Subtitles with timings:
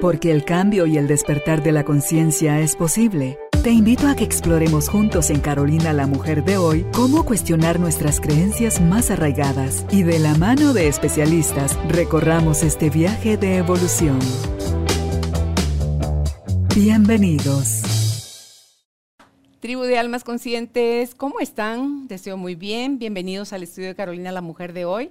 [0.00, 3.38] Porque el cambio y el despertar de la conciencia es posible.
[3.62, 8.20] Te invito a que exploremos juntos en Carolina la Mujer de hoy cómo cuestionar nuestras
[8.20, 14.18] creencias más arraigadas y de la mano de especialistas recorramos este viaje de evolución.
[16.74, 17.82] Bienvenidos.
[19.60, 22.06] Tribu de Almas Conscientes, ¿cómo están?
[22.06, 22.98] Deseo muy bien.
[22.98, 25.10] Bienvenidos al estudio de Carolina la Mujer de hoy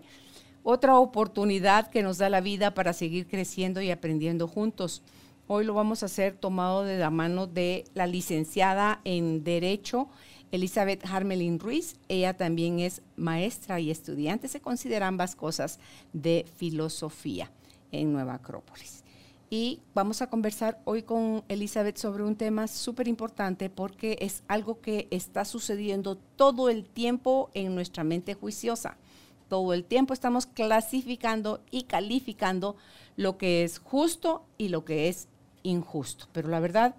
[0.63, 5.03] otra oportunidad que nos da la vida para seguir creciendo y aprendiendo juntos.
[5.47, 10.07] Hoy lo vamos a hacer tomado de la mano de la licenciada en Derecho,
[10.51, 11.97] Elizabeth Harmelin Ruiz.
[12.07, 15.79] Ella también es maestra y estudiante, se considera ambas cosas
[16.13, 17.51] de filosofía
[17.91, 19.03] en Nueva Acrópolis.
[19.49, 24.79] Y vamos a conversar hoy con Elizabeth sobre un tema súper importante porque es algo
[24.79, 28.97] que está sucediendo todo el tiempo en nuestra mente juiciosa
[29.53, 32.75] todo el tiempo estamos clasificando y calificando
[33.17, 35.27] lo que es justo y lo que es
[35.61, 36.25] injusto.
[36.33, 36.95] Pero la verdad,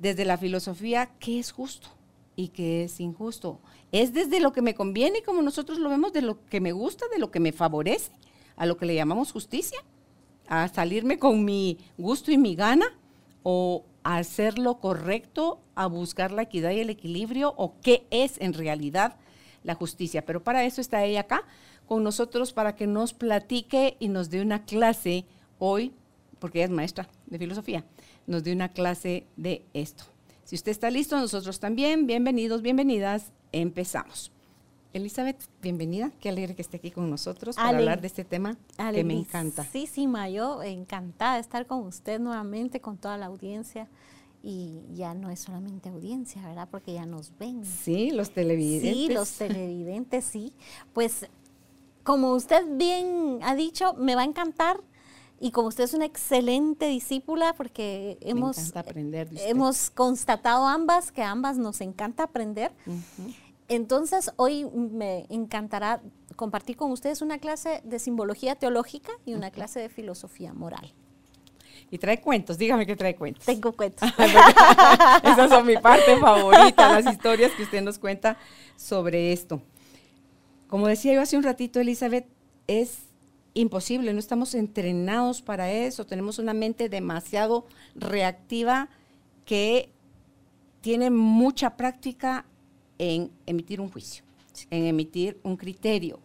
[0.00, 1.86] desde la filosofía, ¿qué es justo
[2.34, 3.60] y qué es injusto?
[3.92, 7.06] Es desde lo que me conviene, como nosotros lo vemos, de lo que me gusta,
[7.12, 8.10] de lo que me favorece,
[8.56, 9.78] a lo que le llamamos justicia,
[10.48, 12.86] a salirme con mi gusto y mi gana,
[13.44, 18.40] o a hacer lo correcto, a buscar la equidad y el equilibrio, o qué es
[18.40, 19.14] en realidad
[19.64, 20.24] la justicia.
[20.24, 21.44] Pero para eso está ella acá
[21.86, 25.24] con nosotros para que nos platique y nos dé una clase
[25.58, 25.92] hoy,
[26.38, 27.84] porque ella es maestra de filosofía,
[28.26, 30.04] nos dé una clase de esto.
[30.44, 32.06] Si usted está listo, nosotros también.
[32.06, 33.32] Bienvenidos, bienvenidas.
[33.52, 34.32] Empezamos.
[34.92, 36.10] Elizabeth, bienvenida.
[36.20, 38.58] Qué alegre que esté aquí con nosotros para hablar de este tema
[38.92, 39.64] que me encanta.
[39.64, 43.88] Sí, sí, Mayo, encantada de estar con usted nuevamente, con toda la audiencia
[44.42, 46.68] y ya no es solamente audiencia, ¿verdad?
[46.70, 47.64] Porque ya nos ven.
[47.64, 48.94] Sí, los televidentes.
[48.94, 50.52] Sí, los televidentes, sí.
[50.92, 51.28] Pues
[52.02, 54.80] como usted bien ha dicho, me va a encantar
[55.42, 61.58] y como usted es una excelente discípula, porque hemos, aprender hemos constatado ambas que ambas
[61.58, 62.72] nos encanta aprender.
[63.66, 66.00] Entonces, hoy me encantará
[66.36, 70.94] compartir con ustedes una clase de simbología teológica y una clase de filosofía moral.
[71.92, 73.44] Y trae cuentos, dígame que trae cuentos.
[73.44, 74.08] Tengo cuentos.
[75.22, 78.38] Esas son mi parte favorita, las historias que usted nos cuenta
[78.76, 79.60] sobre esto.
[80.68, 82.26] Como decía yo hace un ratito, Elizabeth,
[82.66, 83.00] es
[83.52, 88.88] imposible, no estamos entrenados para eso, tenemos una mente demasiado reactiva
[89.44, 89.90] que
[90.80, 92.46] tiene mucha práctica
[92.96, 94.24] en emitir un juicio,
[94.70, 96.20] en emitir un criterio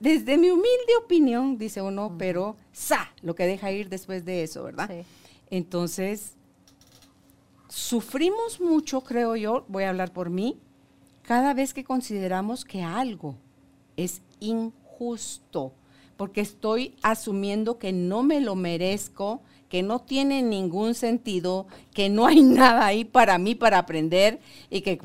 [0.00, 4.64] desde mi humilde opinión, dice uno, pero sa, lo que deja ir después de eso,
[4.64, 4.90] ¿verdad?
[5.50, 6.32] Entonces,
[7.68, 10.58] sufrimos mucho, creo yo, voy a hablar por mí,
[11.22, 13.36] cada vez que consideramos que algo
[13.96, 15.74] es injusto,
[16.16, 22.26] porque estoy asumiendo que no me lo merezco, que no tiene ningún sentido, que no
[22.26, 24.40] hay nada ahí para mí para aprender
[24.70, 24.98] y que,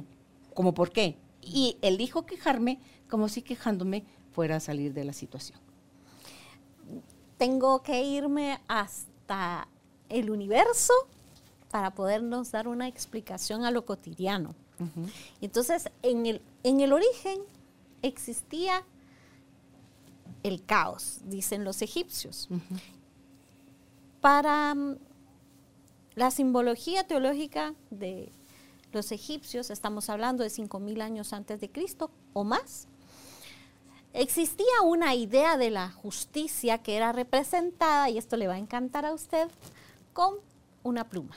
[0.53, 1.17] como por qué.
[1.41, 2.79] Y elijo quejarme
[3.09, 4.03] como si quejándome
[4.35, 5.57] fuera a salir de la situación.
[7.38, 9.69] Tengo que irme hasta
[10.09, 10.94] el universo
[11.72, 14.53] para podernos dar una explicación a lo cotidiano.
[15.40, 17.40] Entonces, en el, en el origen
[18.01, 18.84] existía
[20.44, 22.50] el caos, dicen los egipcios.
[24.19, 24.97] Para mm,
[26.16, 28.34] la simbología teológica de
[28.91, 32.90] los egipcios, estamos hablando de 5.000 años antes de Cristo o más,
[34.18, 39.06] Existía una idea de la justicia que era representada, y esto le va a encantar
[39.06, 39.50] a usted,
[40.14, 40.36] con
[40.84, 41.36] una pluma.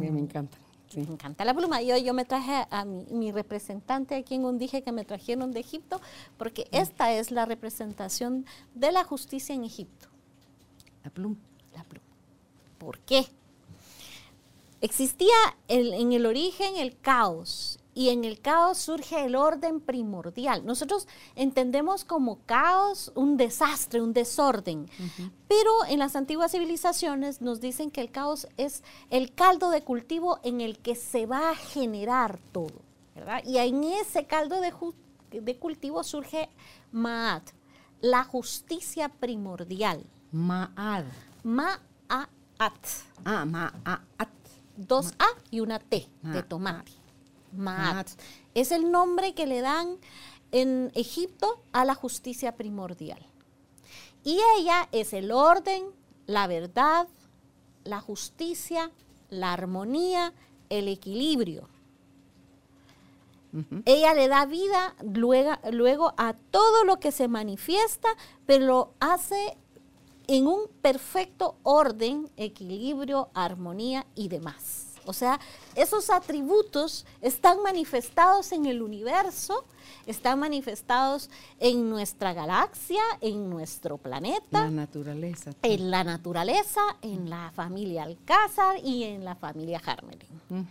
[0.00, 0.58] me encanta.
[0.96, 1.80] Me encanta la pluma.
[1.80, 5.60] Yo, yo me traje a mi, representante aquí en un dije que me trajeron de
[5.60, 6.00] Egipto,
[6.36, 10.08] porque esta es la representación de la justicia en Egipto.
[11.04, 11.36] La pluma.
[11.72, 12.06] La pluma.
[12.78, 13.28] ¿Por qué?
[14.80, 15.36] Existía
[15.68, 20.66] en el origen el caos y en el caos surge el orden primordial.
[20.66, 24.86] Nosotros entendemos como caos un desastre, un desorden,
[25.48, 30.38] pero en las antiguas civilizaciones nos dicen que el caos es el caldo de cultivo
[30.42, 32.82] en el que se va a generar todo,
[33.14, 33.42] ¿verdad?
[33.46, 34.74] Y en ese caldo de,
[35.40, 36.50] de cultivo surge
[36.92, 37.48] Ma'at,
[38.02, 40.04] la justicia primordial.
[40.32, 41.06] Ma'at.
[41.44, 42.86] Ma'at.
[43.24, 44.28] Ah, Ma'at.
[44.76, 46.92] Dos A y una T de tomate.
[47.56, 48.08] Maat.
[48.54, 49.98] Es el nombre que le dan
[50.52, 53.24] en Egipto a la justicia primordial.
[54.24, 55.84] Y ella es el orden,
[56.26, 57.08] la verdad,
[57.84, 58.90] la justicia,
[59.30, 60.32] la armonía,
[60.68, 61.68] el equilibrio.
[63.86, 68.08] Ella le da vida luego, luego, a todo lo que se manifiesta,
[68.44, 69.56] pero lo hace
[70.26, 74.85] en un perfecto orden, equilibrio, armonía y demás.
[75.06, 75.40] O sea,
[75.74, 79.64] esos atributos están manifestados en el universo,
[80.06, 84.62] están manifestados en nuestra galaxia, en nuestro planeta.
[84.62, 85.52] La naturaleza.
[85.62, 90.66] En la naturaleza, en la familia Alcázar y en la familia Harmelin.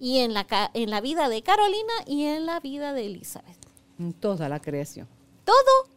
[0.00, 3.58] Y en la, en la vida de Carolina y en la vida de Elizabeth.
[3.98, 5.08] En toda la creación.
[5.44, 5.88] Todo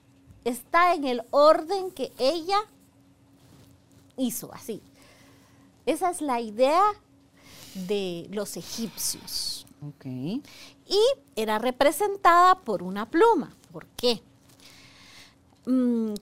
[0.44, 2.58] está en el orden que ella
[4.18, 4.82] hizo, así.
[5.86, 6.84] Esa es la idea
[7.74, 9.66] de los egipcios.
[9.96, 10.44] Okay.
[10.88, 11.00] Y
[11.36, 13.56] era representada por una pluma.
[13.72, 14.22] ¿Por qué?
[15.66, 16.14] Mm,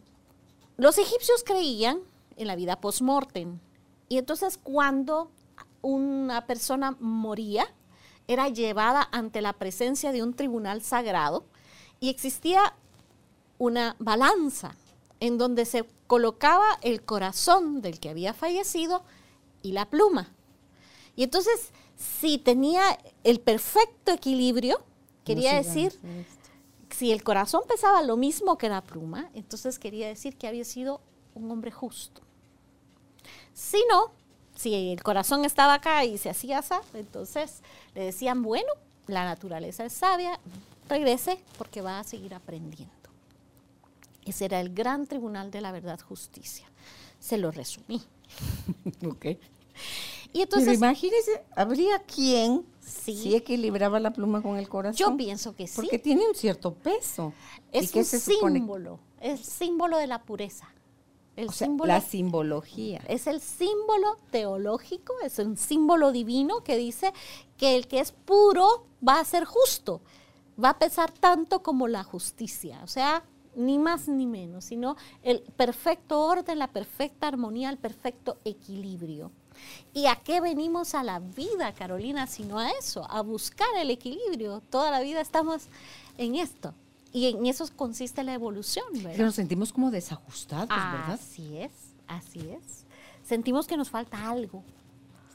[0.77, 1.99] los egipcios creían
[2.37, 3.59] en la vida post-mortem.
[4.07, 5.29] Y entonces cuando
[5.81, 7.67] una persona moría,
[8.27, 11.45] era llevada ante la presencia de un tribunal sagrado
[11.99, 12.75] y existía
[13.57, 14.75] una balanza
[15.19, 19.03] en donde se colocaba el corazón del que había fallecido
[19.63, 20.31] y la pluma.
[21.19, 24.81] Y entonces, si tenía el perfecto equilibrio,
[25.25, 25.91] quería decir,
[26.91, 31.01] si el corazón pesaba lo mismo que la pluma, entonces quería decir que había sido
[31.35, 32.21] un hombre justo.
[33.53, 34.13] Si no,
[34.55, 37.63] si el corazón estaba acá y se hacía así, entonces
[37.95, 38.69] le decían, bueno,
[39.07, 40.39] la naturaleza es sabia,
[40.87, 42.93] regrese porque va a seguir aprendiendo.
[44.23, 46.71] Ese era el gran tribunal de la verdad justicia.
[47.19, 48.01] Se lo resumí.
[49.05, 49.25] ok.
[50.31, 53.35] Y entonces, Pero imagínese, ¿habría quien sí.
[53.35, 54.97] equilibraba la pluma con el corazón?
[54.97, 55.75] Yo pienso que sí.
[55.75, 57.33] Porque tiene un cierto peso.
[57.71, 60.69] Es un símbolo, es símbolo de la pureza.
[61.35, 63.01] El símbolo, la simbología.
[63.07, 67.13] Es el símbolo teológico, es un símbolo divino que dice
[67.57, 70.01] que el que es puro va a ser justo,
[70.61, 72.81] va a pesar tanto como la justicia.
[72.83, 73.23] O sea,
[73.55, 79.31] ni más ni menos, sino el perfecto orden, la perfecta armonía, el perfecto equilibrio.
[79.93, 84.61] ¿Y a qué venimos a la vida, Carolina, sino a eso, a buscar el equilibrio?
[84.69, 85.63] Toda la vida estamos
[86.17, 86.73] en esto.
[87.11, 89.25] Y en eso consiste la evolución, ¿verdad?
[89.25, 91.13] nos sentimos como desajustados, ¿verdad?
[91.13, 91.71] Así es,
[92.07, 92.85] así es.
[93.23, 94.63] Sentimos que nos falta algo.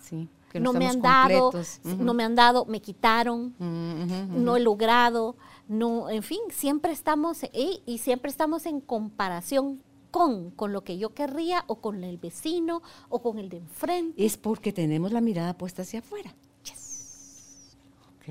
[0.01, 0.29] Sí.
[0.53, 1.51] Que no, me han dado,
[1.83, 5.35] no me han dado, me quitaron, no he logrado,
[5.67, 9.83] no, en fin, siempre estamos y siempre estamos en comparación
[10.15, 14.25] con, con lo que yo querría o con el vecino o con el de enfrente.
[14.25, 16.33] Es porque tenemos la mirada puesta hacia afuera.
[16.63, 17.77] Yes.
[18.15, 18.29] Ok.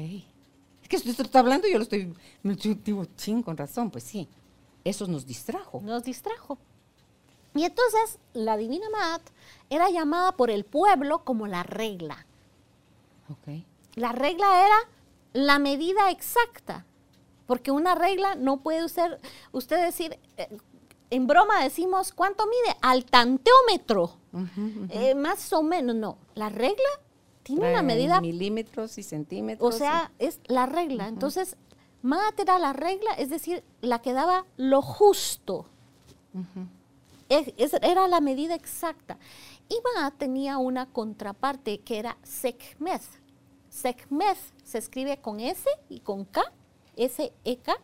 [0.81, 4.05] Es que usted está hablando y yo lo estoy, me digo, ching, con razón, pues
[4.05, 4.29] sí.
[4.85, 5.81] Eso nos distrajo.
[5.81, 6.57] Nos distrajo.
[7.53, 9.21] Y entonces la Divina Mat
[9.69, 12.25] era llamada por el pueblo como la regla.
[13.29, 13.61] Ok.
[13.95, 14.77] La regla era
[15.33, 16.85] la medida exacta.
[17.45, 19.19] Porque una regla no puede usted,
[19.51, 20.47] usted decir, eh,
[21.13, 22.75] en broma decimos, ¿cuánto mide?
[22.81, 24.17] Al tanteómetro.
[24.89, 26.17] Eh, más o menos, no.
[26.33, 26.89] La regla
[27.43, 28.19] tiene una medida.
[28.19, 29.75] Milímetros y centímetros.
[29.75, 31.07] O sea, es la regla.
[31.07, 31.55] Entonces,
[32.01, 35.67] Maat era la regla, es decir, la que daba lo justo.
[37.29, 39.19] era la medida exacta.
[39.69, 43.03] Y Maat tenía una contraparte que era Sekmeth.
[43.69, 46.41] Sekmeth se escribe con S y con K,
[46.95, 47.75] S-E-K,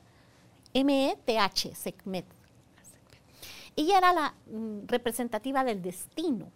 [0.73, 2.38] M-E-T-H, Sekmeth.
[3.79, 6.51] Ella era la mm, representativa del destino.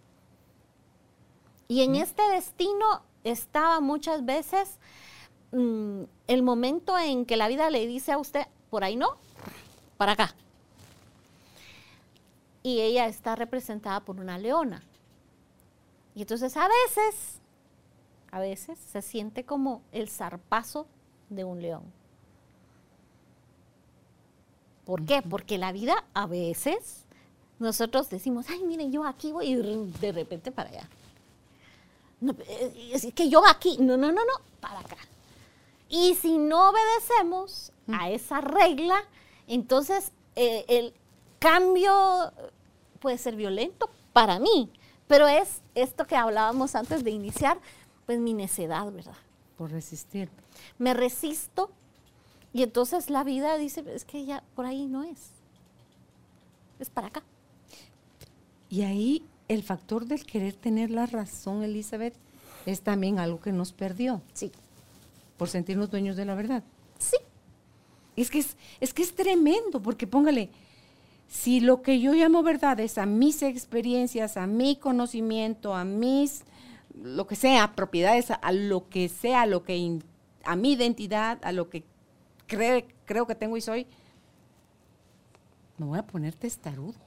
[1.68, 4.78] Y en este destino estaba muchas veces
[5.50, 9.16] mm, el momento en que la vida le dice a usted, por ahí no,
[9.96, 10.34] para acá.
[12.62, 14.82] Y ella está representada por una leona.
[16.14, 17.40] Y entonces a veces,
[18.32, 20.86] a veces se siente como el zarpazo
[21.30, 21.90] de un león.
[24.84, 25.22] ¿Por qué?
[25.22, 27.03] Porque la vida a veces
[27.64, 29.56] nosotros decimos, ay, miren, yo aquí voy y
[30.00, 30.88] de repente para allá.
[32.92, 34.96] es que yo aquí, no, no, no, no, para acá.
[35.88, 38.96] Y si no obedecemos a esa regla,
[39.46, 40.94] entonces eh, el
[41.38, 42.32] cambio
[43.00, 44.70] puede ser violento para mí,
[45.06, 47.58] pero es esto que hablábamos antes de iniciar,
[48.06, 49.16] pues mi necedad, ¿verdad?
[49.56, 50.30] Por resistir.
[50.78, 51.70] Me resisto
[52.52, 55.30] y entonces la vida dice, es que ya por ahí no es,
[56.78, 57.22] es para acá.
[58.74, 62.16] Y ahí el factor del querer tener la razón, Elizabeth,
[62.66, 64.20] es también algo que nos perdió.
[64.32, 64.50] Sí.
[65.36, 66.64] Por sentirnos dueños de la verdad.
[66.98, 67.16] Sí.
[68.16, 70.50] Es que es, es que es tremendo, porque póngale,
[71.28, 76.42] si lo que yo llamo verdad es a mis experiencias, a mi conocimiento, a mis,
[77.00, 80.00] lo que sea, propiedades, a, lo que sea, a lo que,
[80.44, 81.84] a mi identidad, a lo que
[82.48, 83.86] creo que tengo y soy,
[85.78, 87.03] me voy a poner testarudo.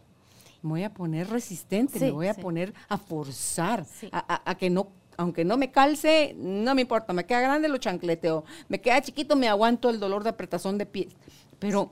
[0.62, 2.42] Me voy a poner resistente, me Sí, voy a sí.
[2.42, 4.10] poner a forzar, Sí.
[4.12, 4.88] a, a- a que no,
[5.18, 9.36] aunque no me calce, no me importa, me queda grande lo chancleteo, me queda chiquito,
[9.36, 11.14] me aguanto el dolor de apretazón de pies.
[11.60, 11.92] Pero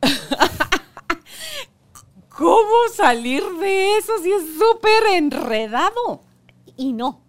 [2.36, 6.20] ¿Cómo salir de eso si es súper enredado?
[6.76, 7.20] Y no.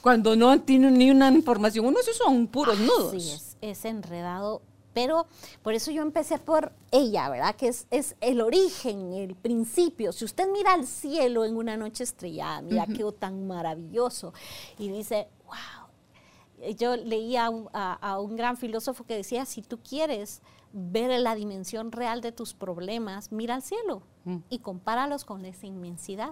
[0.00, 1.86] Cuando no tiene ni una información.
[1.86, 3.12] Uno, esos son puros nudos.
[3.12, 4.62] Sí, es, es enredado.
[4.94, 5.26] Pero
[5.62, 7.56] por eso yo empecé por ella, ¿verdad?
[7.56, 10.12] Que es, es el origen, el principio.
[10.12, 14.32] Si usted mira al cielo en una noche estrellada, mira qué tan maravilloso.
[14.78, 16.72] Y dice, wow.
[16.76, 21.18] Yo leía a un, a- a un gran filósofo que decía, si tú quieres ver
[21.20, 24.36] la dimensión real de tus problemas, mira al cielo Mm.
[24.50, 26.30] y compáralos con esa inmensidad.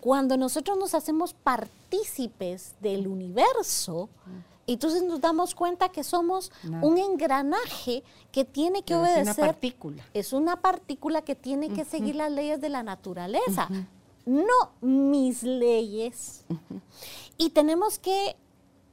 [0.00, 4.08] Cuando nosotros nos hacemos partícipes del universo,
[4.66, 6.50] entonces nos damos cuenta que somos
[6.82, 8.02] un engranaje
[8.32, 9.44] que tiene que Pero es una obedecer.
[9.46, 10.04] partícula.
[10.14, 13.68] Es una partícula que tiene que seguir las leyes de la naturaleza,
[14.26, 16.44] no mis leyes.
[17.36, 18.36] Y tenemos que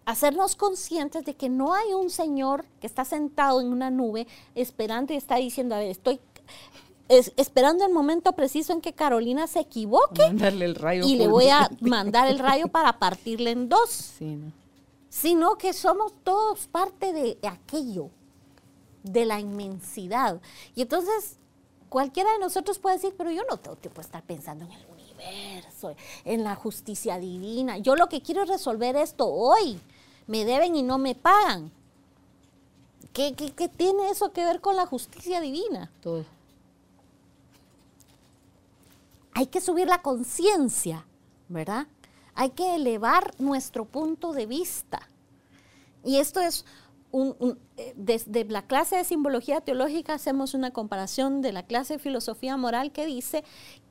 [0.06, 5.14] hacernos conscientes de que no hay un señor que está sentado en una nube esperando
[5.14, 6.20] y está diciendo, a ver, estoy
[7.08, 11.04] es- esperando el momento preciso en que Carolina se equivoque Mandarle el rayo.
[11.06, 14.52] y le voy a mandar el rayo para partirle en dos, Sí, ¿no?
[15.12, 18.10] Sino que somos todos parte de aquello,
[19.04, 20.40] de la inmensidad.
[20.74, 21.36] Y entonces
[21.90, 24.86] cualquiera de nosotros puede decir, pero yo no tengo tiempo de estar pensando en el
[24.90, 27.78] universo, en la justicia divina.
[27.78, 29.80] Yo lo que quiero es resolver esto hoy.
[30.28, 31.72] Me deben y no me pagan.
[33.12, 35.92] ¿Qué, qué- qué tiene eso que ver con la justicia divina?
[36.02, 36.24] Todo.
[39.34, 41.06] hay que subir la conciencia,
[41.50, 41.88] ¿verdad?
[42.42, 45.08] Hay que elevar nuestro punto de vista.
[46.04, 46.66] Y esto es,
[47.14, 52.58] eh, desde la clase de simbología teológica hacemos una comparación de la clase de filosofía
[52.58, 53.44] moral que dice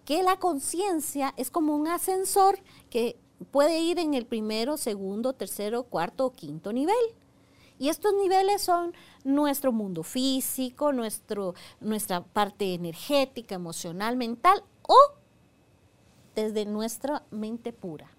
[0.04, 2.58] que la conciencia es como un ascensor
[2.90, 3.16] que
[3.52, 6.96] puede ir en el primero, segundo, tercero, cuarto o quinto nivel.
[7.78, 14.96] Y estos niveles son nuestro mundo físico, nuestro, nuestra parte energética, emocional, mental o
[16.34, 18.10] desde nuestra mente pura.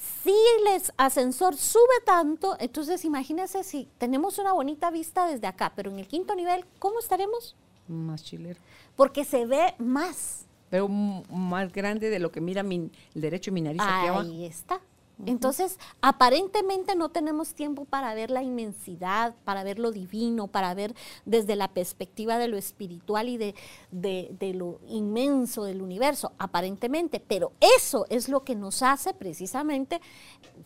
[0.00, 5.90] Si el ascensor sube tanto, entonces imagínense si tenemos una bonita vista desde acá, pero
[5.90, 7.54] en el quinto nivel, ¿cómo estaremos?
[7.86, 8.58] Más chilero.
[8.96, 10.46] Porque se ve más.
[10.70, 14.20] Pero más grande de lo que mira mi, el derecho de mi nariz aquí abajo.
[14.20, 14.80] Ahí está.
[15.26, 20.94] Entonces, aparentemente no tenemos tiempo para ver la inmensidad, para ver lo divino, para ver
[21.24, 23.54] desde la perspectiva de lo espiritual y de,
[23.90, 27.20] de- de lo inmenso del universo, aparentemente.
[27.20, 30.00] Pero eso es lo que nos hace precisamente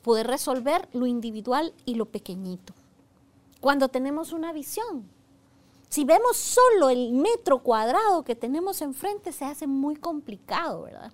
[0.03, 2.73] poder resolver lo individual y lo pequeñito.
[3.61, 5.09] Cuando tenemos una visión.
[5.89, 11.13] Si vemos solo el metro cuadrado que tenemos enfrente, se hace muy complicado, ¿verdad?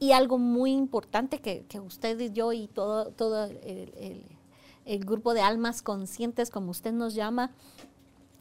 [0.00, 4.24] Y algo muy importante que, que usted y yo y todo, todo el, el-
[4.84, 7.50] el grupo de almas conscientes, como usted nos llama,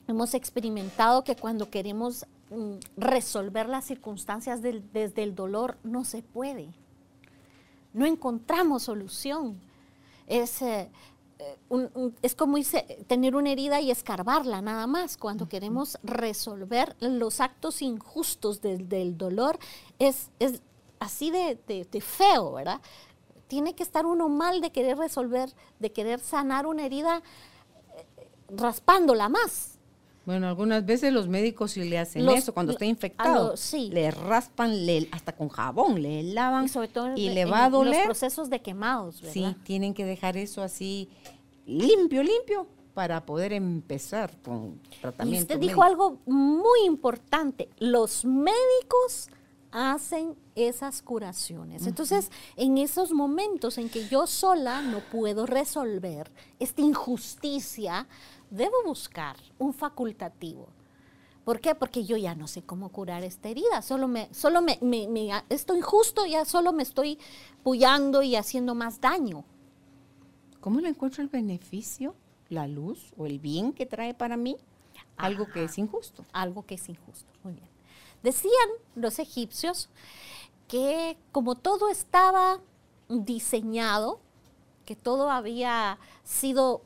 [0.07, 6.21] hemos experimentado que cuando queremos mm, resolver las circunstancias del- desde el dolor, no se
[6.21, 6.69] puede.
[7.93, 9.59] No encontramos solución.
[10.27, 10.89] Es, eh,
[11.39, 15.17] eh, un- un- es como irse- tener una herida y escarbarla nada más.
[15.17, 19.59] Cuando queremos resolver los actos injustos del, del dolor,
[19.99, 20.61] es, es
[20.99, 22.81] así de, de- de feo, ¿verdad?
[23.47, 25.49] Tiene que estar uno mal de querer resolver,
[25.79, 27.21] de querer sanar una herida
[27.97, 29.73] eh, raspándola más.
[30.25, 33.51] Bueno, algunas veces los médicos sí le hacen Los- eso cuando está infectado.
[33.51, 33.89] lo- sí.
[33.93, 37.65] Le raspan, le, hasta con jabón, le lavan Y sobre todo y le en va
[37.65, 38.03] a los doler.
[38.05, 39.33] procesos de quemados, ¿verdad?
[39.33, 41.07] Sí, tienen que dejar eso así
[41.65, 45.43] limpio, limpio para poder empezar con Y tratamiento.
[45.53, 47.69] usted dijo algo muy importante.
[47.77, 49.29] Los médicos
[49.71, 51.85] hacen esas curaciones.
[51.87, 58.07] Entonces, en esos momentos en que yo sola no puedo resolver esta injusticia,
[58.49, 60.67] debo buscar un facultativo.
[61.45, 61.75] ¿Por qué?
[61.75, 63.81] Porque yo ya no sé cómo curar esta herida.
[63.81, 67.19] Solo me, solo me, me- me- esto injusto, ya solo me estoy
[67.63, 69.45] pullando y haciendo más daño.
[70.59, 72.15] ¿Cómo le encuentro el beneficio,
[72.49, 74.57] la luz o el bien que trae para mí?
[75.15, 76.25] Algo que es injusto.
[76.33, 77.31] algo que es injusto.
[77.43, 77.67] Muy bien.
[78.23, 79.89] Decían los egipcios
[80.67, 82.59] que como todo estaba
[83.09, 84.19] diseñado,
[84.85, 86.81] que todo había sido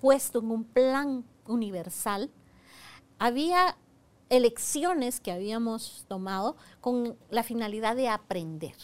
[0.00, 2.30] puesto en un plan universal,
[3.18, 3.76] había
[4.28, 8.76] elecciones que habíamos tomado con la finalidad de aprender.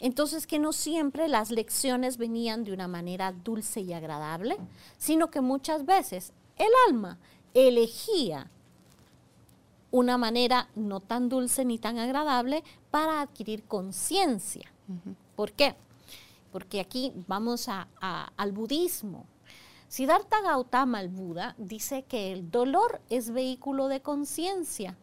[0.00, 4.56] Entonces que no siempre las lecciones venían de una manera dulce y agradable,
[4.98, 7.18] sino que muchas veces el alma
[7.54, 8.50] elegía
[9.90, 14.70] una manera no tan dulce ni tan agradable para adquirir conciencia.
[15.36, 15.74] ¿Por qué?
[16.52, 19.26] Porque aquí vamos al budismo.
[19.88, 24.96] Siddhartha Gautama, el Buda, dice que el dolor es vehículo de conciencia.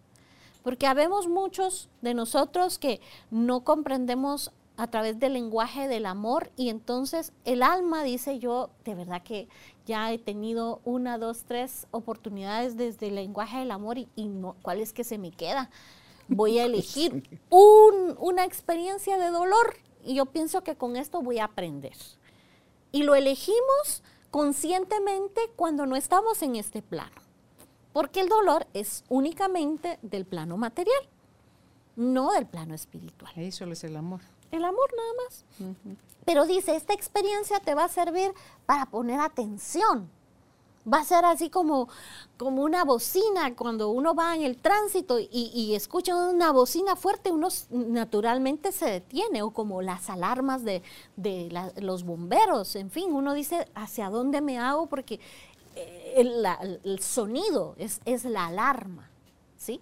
[0.63, 3.01] Porque habemos muchos de nosotros que
[3.31, 8.95] no comprendemos a través del lenguaje del amor y entonces el alma dice yo de
[8.95, 9.47] verdad que
[9.85, 14.79] ya he tenido una, dos, tres oportunidades desde el lenguaje del amor y, no, ¿cuál
[14.79, 15.69] es que se me queda?
[16.27, 21.45] Voy a elegir una experiencia de dolor y yo pienso que con esto voy a
[21.45, 21.95] aprender.
[22.91, 27.21] Y lo elegimos conscientemente cuando no estamos en este plano,
[27.93, 31.09] porque el dolor es únicamente del plano material,
[31.95, 33.31] no del plano espiritual.
[33.35, 34.21] Eso es el amor.
[34.51, 35.45] El amor nada más.
[36.25, 38.33] Pero dice, esta experiencia te va a servir
[38.65, 40.09] para poner atención.
[40.91, 41.89] Va a ser así como,
[42.37, 47.47] como una bocina cuando uno va en el tránsito y, escucha una bocina fuerte, uno
[47.71, 50.83] naturalmente se detiene, o como las alarmas de,
[51.77, 54.85] los bomberos, en fin, uno dice, ¿hacia dónde me hago?
[54.85, 55.19] Porque
[55.75, 59.09] eh, el, sonido es, es la alarma,
[59.57, 59.81] ¿sí?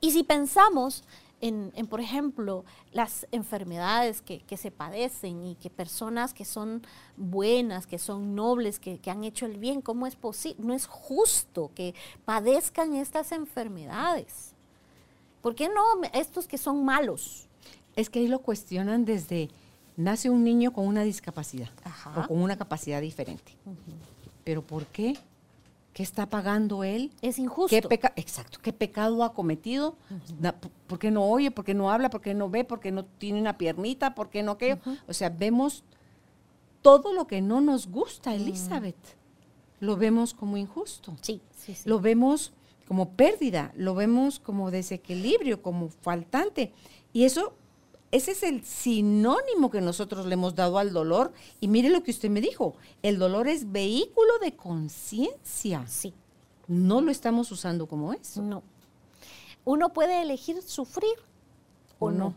[0.00, 1.02] Y si pensamos
[1.40, 6.82] en, por ejemplo, las enfermedades que, se padecen y que personas que son
[7.16, 10.64] buenas, que son nobles, que, han hecho el bien, ¿cómo es posible?
[10.64, 14.52] No es justo que padezcan estas enfermedades.
[15.42, 17.48] ¿Por qué no estos que son malos?
[17.94, 19.48] Es que ahí lo cuestionan desde,
[19.96, 21.70] nace un niño con una discapacidad
[22.16, 23.52] o con una capacidad diferente.
[24.42, 25.16] ¿Pero por qué?
[25.96, 27.10] ¿Qué está pagando él?
[27.22, 27.88] Es injusto.
[27.88, 28.58] ¿Qué Exacto.
[28.60, 29.96] ¿Qué pecado ha cometido?
[30.86, 31.50] ¿Por qué no oye?
[31.50, 32.10] ¿Por qué no habla?
[32.10, 32.64] ¿Por qué no ve?
[32.64, 34.14] ¿Por qué no tiene una piernita?
[34.14, 34.78] ¿Por qué no qué?
[35.08, 35.84] O sea, vemos
[36.82, 39.16] todo lo que no nos gusta, Elizabeth.
[39.80, 41.16] Lo vemos como injusto.
[41.22, 41.88] Sí, sí, sí.
[41.88, 42.52] Lo vemos
[42.86, 46.74] como pérdida, lo vemos como desequilibrio, como faltante.
[47.14, 47.54] Y eso
[48.16, 51.34] ese es el sinónimo que nosotros le hemos dado al dolor.
[51.60, 55.86] Y mire lo que usted me dijo, el dolor es vehículo de conciencia.
[55.86, 56.14] Sí.
[56.66, 58.40] No lo estamos usando como eso.
[58.40, 58.62] No.
[59.66, 61.14] Uno puede elegir sufrir
[61.98, 62.34] o, no.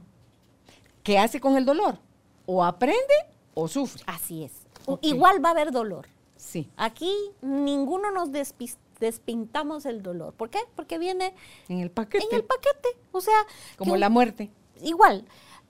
[1.02, 1.98] ¿Qué hace con el dolor?
[2.46, 3.16] O aprende
[3.54, 4.04] o sufre.
[4.06, 4.52] Así es.
[5.02, 6.08] Igual va a haber dolor.
[6.36, 6.70] Sí.
[6.76, 8.32] Aquí ninguno nos
[9.00, 10.34] despintamos el dolor.
[10.34, 10.60] ¿Por qué?
[10.76, 11.34] Porque viene
[11.70, 12.26] en el paquete.
[12.30, 12.90] En el paquete.
[13.14, 13.46] O sea.
[13.78, 14.52] Como la muerte.
[14.82, 15.26] Igual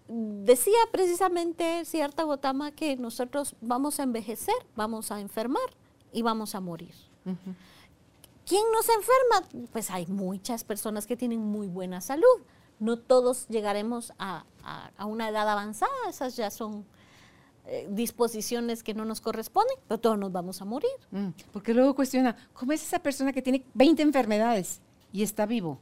[0.09, 5.69] decía precisamente cierta Gotama que nosotros vamos a envejecer, vamos a enfermar
[6.11, 6.95] y vamos a morir.
[8.45, 9.67] ¿Quién nos enferma?
[9.71, 12.41] Pues hay muchas personas que tienen muy buena salud.
[12.79, 14.45] No todos llegaremos a,
[15.05, 16.85] una edad avanzada, esas ya son
[17.65, 20.89] eh, disposiciones que no nos corresponden, pero todos nos vamos a morir.
[21.11, 25.79] Mm, porque luego cuestiona, ¿cómo es esa persona que tiene 20 enfermedades y está vivo?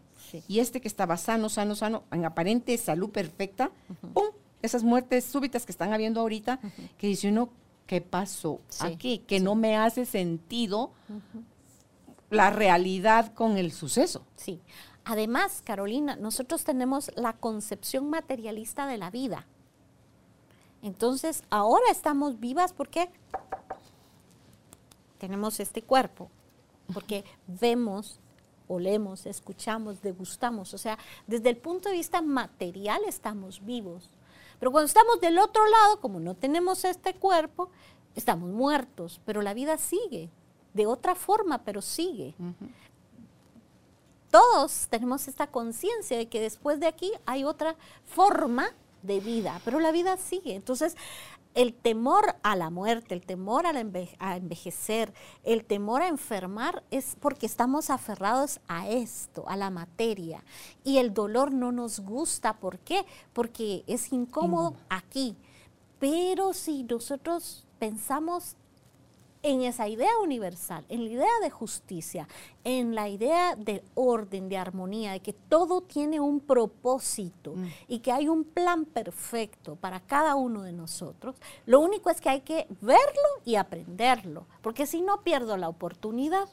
[0.48, 3.72] Y este que estaba sano, sano, sano, en aparente salud perfecta,
[4.14, 4.26] ¡pum!
[4.62, 6.60] Esas muertes súbitas que están habiendo ahorita,
[6.98, 7.50] que dice uno,
[7.86, 9.20] ¿qué pasó aquí?
[9.20, 10.92] Que no me hace sentido
[12.30, 14.26] la realidad con el suceso.
[14.36, 14.60] Sí.
[15.06, 19.48] Además, Carolina, nosotros tenemos la concepción materialista de la vida.
[20.82, 23.10] Entonces, ahora estamos vivas porque
[25.18, 26.30] tenemos este cuerpo,
[26.94, 28.20] porque vemos,
[28.68, 30.74] olemos, escuchamos, degustamos.
[30.74, 34.10] O sea, desde el punto de vista material estamos vivos.
[34.60, 37.70] Pero cuando estamos del otro lado, como no tenemos este cuerpo,
[38.16, 40.30] estamos muertos, pero la vida sigue,
[40.74, 42.34] de otra forma, pero sigue.
[44.32, 47.76] Todos tenemos esta conciencia de que después de aquí hay otra
[48.06, 48.72] forma
[49.04, 50.56] de vida, pero la vida sigue.
[50.56, 50.98] Entonces,
[51.58, 55.12] el temor a la muerte, el temor a, envejecer,
[55.44, 60.44] el temor a enfermar es porque estamos aferrados a esto, a la materia.
[60.84, 62.60] Y el dolor no nos gusta.
[62.60, 63.08] ¿Por qué?
[63.34, 65.36] Porque es incómodo aquí.
[65.98, 68.56] Pero si nosotros pensamos
[69.44, 72.28] en esa idea universal, en la idea de justicia,
[72.64, 77.66] en la idea de orden, de armonía, de que todo tiene un propósito mm.
[77.88, 82.30] y que hay un plan perfecto para cada uno de nosotros, lo único es que
[82.30, 86.48] hay que verlo y aprenderlo, porque si no pierdo la oportunidad.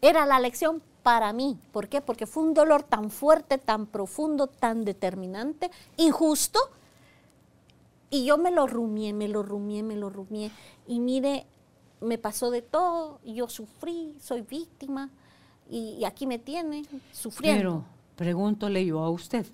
[0.00, 1.58] Era la lección para mí.
[1.72, 2.00] ¿Por qué?
[2.00, 6.58] Porque fue un dolor tan fuerte, tan profundo, tan determinante, injusto,
[8.14, 10.52] y yo me lo rumié, me lo rumié, me lo rumié.
[10.86, 11.46] Y mire,
[12.00, 15.10] me pasó de todo, yo sufrí, soy víctima,
[15.68, 17.58] y, aquí me tiene sufriendo.
[17.58, 19.46] Pero pregúntole yo a usted,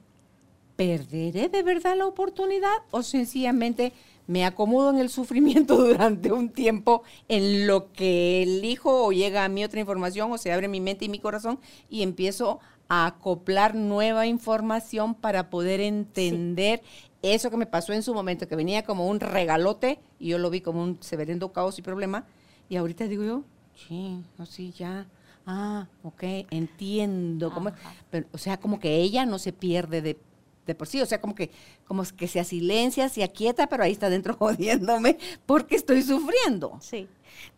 [0.76, 3.94] ¿perderé de verdad la oportunidad o sencillamente
[4.26, 9.48] me acomodo en el sufrimiento durante un tiempo en lo que elijo o llega a
[9.48, 13.76] mí otra información o se abre mi mente y mi corazón y empiezo a acoplar
[13.76, 16.82] nueva información para poder entender
[17.22, 20.50] eso que me pasó en su momento, que venía como un regalote y yo lo
[20.50, 22.26] vi como un severendo caos y problema.
[22.68, 25.06] Y ahorita digo yo, sí, así ya.
[25.46, 27.52] Ah, ok, entiendo.
[27.54, 27.70] Cómo,
[28.10, 30.18] pero, o sea, como que ella no se pierde de,
[30.66, 31.00] de, por sí.
[31.00, 31.52] O sea, como que,
[31.86, 36.76] como que se silencia, se aquieta, pero ahí está dentro jodiéndome porque estoy sufriendo.
[36.80, 37.08] Sí.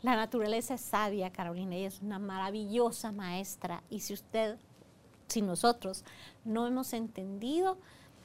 [0.02, 3.82] La naturaleza es sabia, Carolina, ella es una maravillosa maestra.
[3.88, 4.58] Y si usted,
[5.32, 6.04] si nosotros
[6.44, 7.78] no hemos entendido,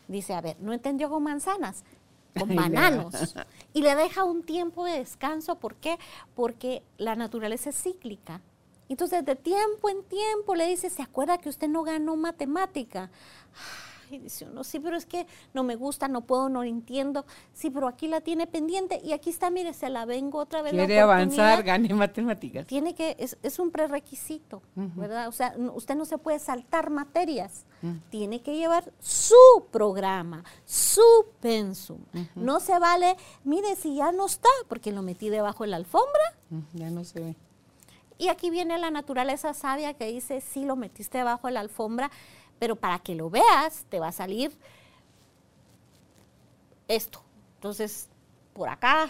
[0.07, 1.83] dice, a ver, no entendió con manzanas,
[2.37, 3.35] con bananos.
[3.73, 5.59] y le deja un tiempo de descanso.
[5.59, 5.97] ¿Por qué?
[6.35, 8.41] Porque la naturaleza es cíclica.
[8.89, 13.09] Entonces, de tiempo en tiempo le dice, ¿se acuerda que usted no ganó matemática?
[14.09, 17.25] Y dice uno, sí, pero es que no me gusta, no puedo, no entiendo.
[17.53, 20.71] Sí, pero aquí la tiene pendiente y aquí está, mire, se la vengo otra vez.
[20.71, 22.67] Quiere avanzar, gane matemáticas.
[22.67, 25.27] Tiene que, es, un prerequisito, ¿verdad?
[25.27, 27.65] O sea, usted no se puede saltar materias.
[28.09, 29.35] Tiene que llevar su
[29.71, 31.01] programa, su
[31.39, 31.99] pensum.
[32.35, 36.23] No se vale, mire, si ya no está, porque lo metí debajo de la alfombra.
[36.73, 37.35] Ya no se ve.
[38.19, 42.09] Y aquí viene la naturaleza sabia que dice, sí, lo metiste debajo de la alfombra,
[42.59, 44.51] pero para que lo veas te va a salir
[46.87, 47.21] esto.
[47.55, 48.09] Entonces,
[48.53, 49.09] por acá,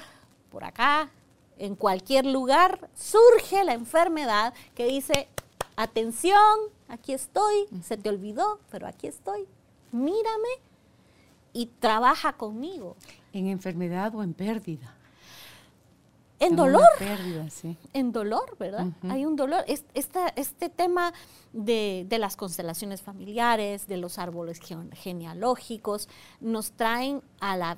[0.49, 1.09] por acá,
[1.57, 5.27] en cualquier lugar surge la enfermedad que dice,
[5.75, 6.57] atención,
[6.87, 9.47] aquí estoy, se te olvidó, pero aquí estoy,
[9.91, 10.49] mírame
[11.53, 12.95] y trabaja conmigo.
[13.33, 14.96] ¿En enfermedad o en pérdida?
[16.39, 16.87] En dolor.
[17.93, 18.87] En dolor, ¿verdad?
[19.09, 19.63] Hay un dolor.
[19.67, 21.13] este tema
[21.53, 24.59] de, las constelaciones familiares, de los árboles
[24.93, 27.77] genealógicos, nos traen a la...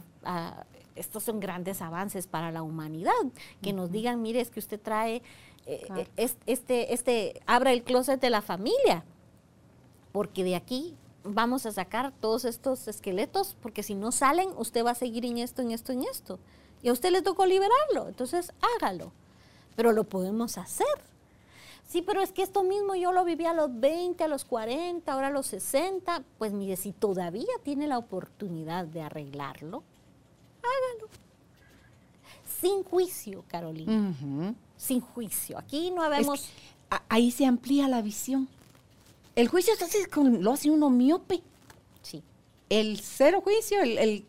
[0.95, 3.13] estos son grandes avances para la humanidad,
[3.62, 5.22] que nos digan, mire, es que usted trae,
[5.65, 6.08] eh,
[6.45, 9.06] este, este, abra el closet de la familia,
[10.12, 14.91] porque de aquí vamos a sacar todos estos esqueletos, porque si no salen, usted va
[14.91, 16.39] a seguir en esto, en esto, en esto.
[16.81, 19.11] Y a usted le tocó liberarlo, entonces hágalo.
[19.75, 20.87] Pero lo podemos hacer.
[21.87, 25.11] Sí, pero es que esto mismo yo lo viví a los 20, a los 40,
[25.11, 26.23] ahora a los 60.
[26.37, 29.83] Pues mire, si todavía tiene la oportunidad de arreglarlo,
[30.59, 31.09] hágalo.
[32.61, 34.13] Sin juicio, Carolina.
[34.77, 35.57] Sin juicio.
[35.57, 36.49] Aquí no habemos...
[37.07, 38.47] ahí se amplía la visión.
[39.35, 39.73] El juicio
[40.39, 41.41] lo hace uno miope.
[42.01, 42.21] Sí.
[42.69, 44.25] El cero juicio, el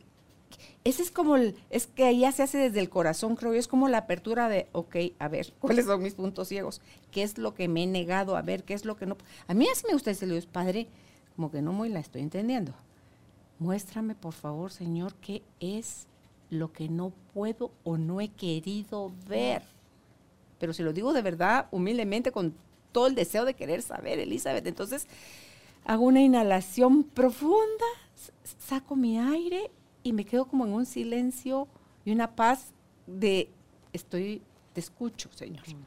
[0.82, 3.68] ese es como, el, es que ya se hace desde el corazón, creo yo, es
[3.68, 6.80] como la apertura de, ok, a ver, ¿cuáles son mis puntos ciegos?
[7.10, 8.64] ¿Qué es lo que me he negado a ver?
[8.64, 9.16] ¿Qué es lo que no?
[9.46, 10.88] A mí así me gusta decirle, Dios Padre,
[11.36, 12.72] como que no muy la estoy entendiendo.
[13.58, 16.06] Muéstrame, por favor, Señor, qué es
[16.48, 19.62] lo que no puedo o no he querido ver.
[20.58, 22.54] Pero si lo digo de verdad, humildemente, con
[22.90, 24.66] todo el deseo de querer saber, Elizabeth.
[24.66, 25.06] Entonces,
[25.84, 27.84] hago una inhalación profunda,
[28.58, 29.70] saco mi aire
[30.02, 31.68] y me quedo como en un silencio
[32.04, 32.72] y una paz
[33.06, 33.50] de
[33.92, 35.66] estoy, te escucho, Señor.
[35.68, 35.84] Mm.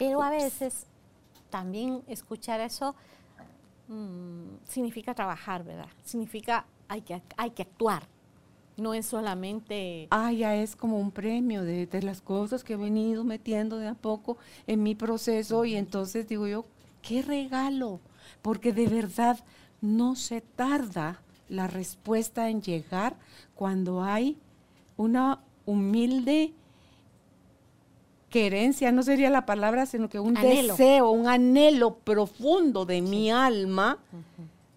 [0.00, 0.86] Pero a veces
[1.50, 2.94] también escuchar eso
[3.88, 5.88] mm, significa trabajar, ¿verdad?
[6.04, 8.08] Significa hay que, hay que actuar.
[8.78, 10.08] No es solamente...
[10.10, 13.88] Ah, ya es como un premio de, de las cosas que he venido metiendo de
[13.88, 16.64] a poco en mi proceso y entonces digo yo,
[17.02, 18.00] qué regalo,
[18.42, 19.38] porque de verdad
[19.80, 23.16] no se tarda la respuesta en llegar
[23.54, 24.38] cuando hay
[24.96, 26.52] una humilde
[28.30, 33.98] querencia, no sería la palabra, sino que un deseo, un anhelo profundo de mi alma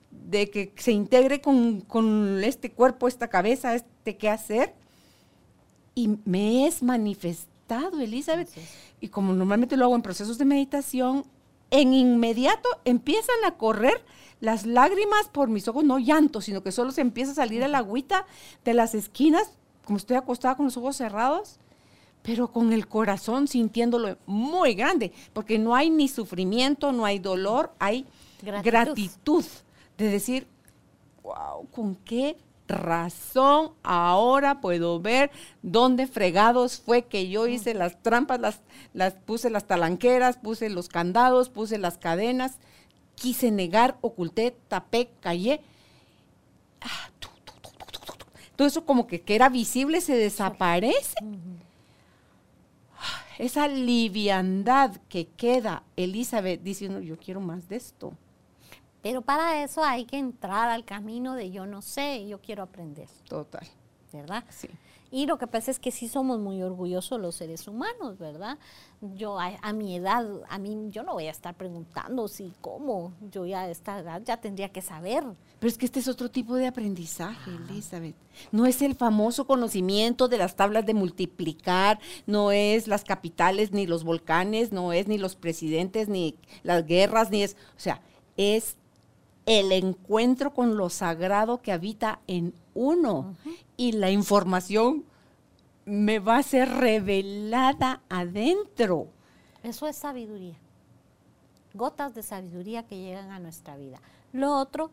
[0.09, 4.73] de que se integre con, este cuerpo, esta cabeza, este qué hacer.
[5.95, 8.49] Y me es manifestado, Elizabeth.
[8.99, 11.23] Y como normalmente lo hago en procesos de meditación,
[11.73, 14.05] en inmediato empiezan a correr
[14.39, 17.73] las lágrimas por mis ojos, no llanto, sino que solo se empieza a salir el
[17.73, 18.27] agüita
[18.63, 19.49] de las esquinas,
[19.83, 21.57] como estoy acostada con los ojos cerrados,
[22.21, 27.71] pero con el corazón sintiéndolo muy grande, porque no hay ni sufrimiento, no hay dolor,
[27.79, 28.05] hay
[28.63, 29.43] gratitud,
[29.97, 30.45] de decir,
[31.23, 38.39] wow, con qué razón ahora puedo ver dónde fregados fue que yo hice las trampas,
[38.39, 38.61] las,
[38.93, 42.59] las puse las talanqueras, puse los candados, puse las cadenas
[43.15, 45.61] quise negar, oculté, tapé, callé.
[46.81, 47.09] Ah,
[48.55, 51.15] Todo eso como que, que era visible se desaparece.
[52.97, 58.13] Ah, esa liviandad que queda Elizabeth diciendo, yo quiero más de esto.
[59.03, 63.09] Pero para eso hay que entrar al camino de yo no sé, yo quiero aprender.
[63.27, 63.67] Total.
[64.13, 64.45] ¿Verdad?
[64.49, 64.69] Sí.
[65.13, 68.57] Y lo que pasa es que sí somos muy orgullosos los seres humanos, ¿verdad?
[68.99, 73.13] Yo a, a mi edad, a mí, yo no voy a estar preguntando si, cómo,
[73.29, 75.23] yo ya a esta edad ya tendría que saber.
[75.59, 78.15] Pero es que este es otro tipo de aprendizaje, Elizabeth.
[78.51, 83.85] No es el famoso conocimiento de las tablas de multiplicar, no es las capitales, ni
[83.85, 88.01] los volcanes, no es ni los presidentes, ni las guerras, ni es, o sea,
[88.35, 88.77] es
[89.45, 93.35] el encuentro con lo sagrado que habita en uno
[93.77, 95.03] y la información
[95.85, 99.07] me va a ser revelada adentro.
[99.63, 100.55] Eso es sabiduría.
[101.73, 103.99] Gotas de sabiduría que llegan a nuestra vida.
[104.31, 104.91] Lo otro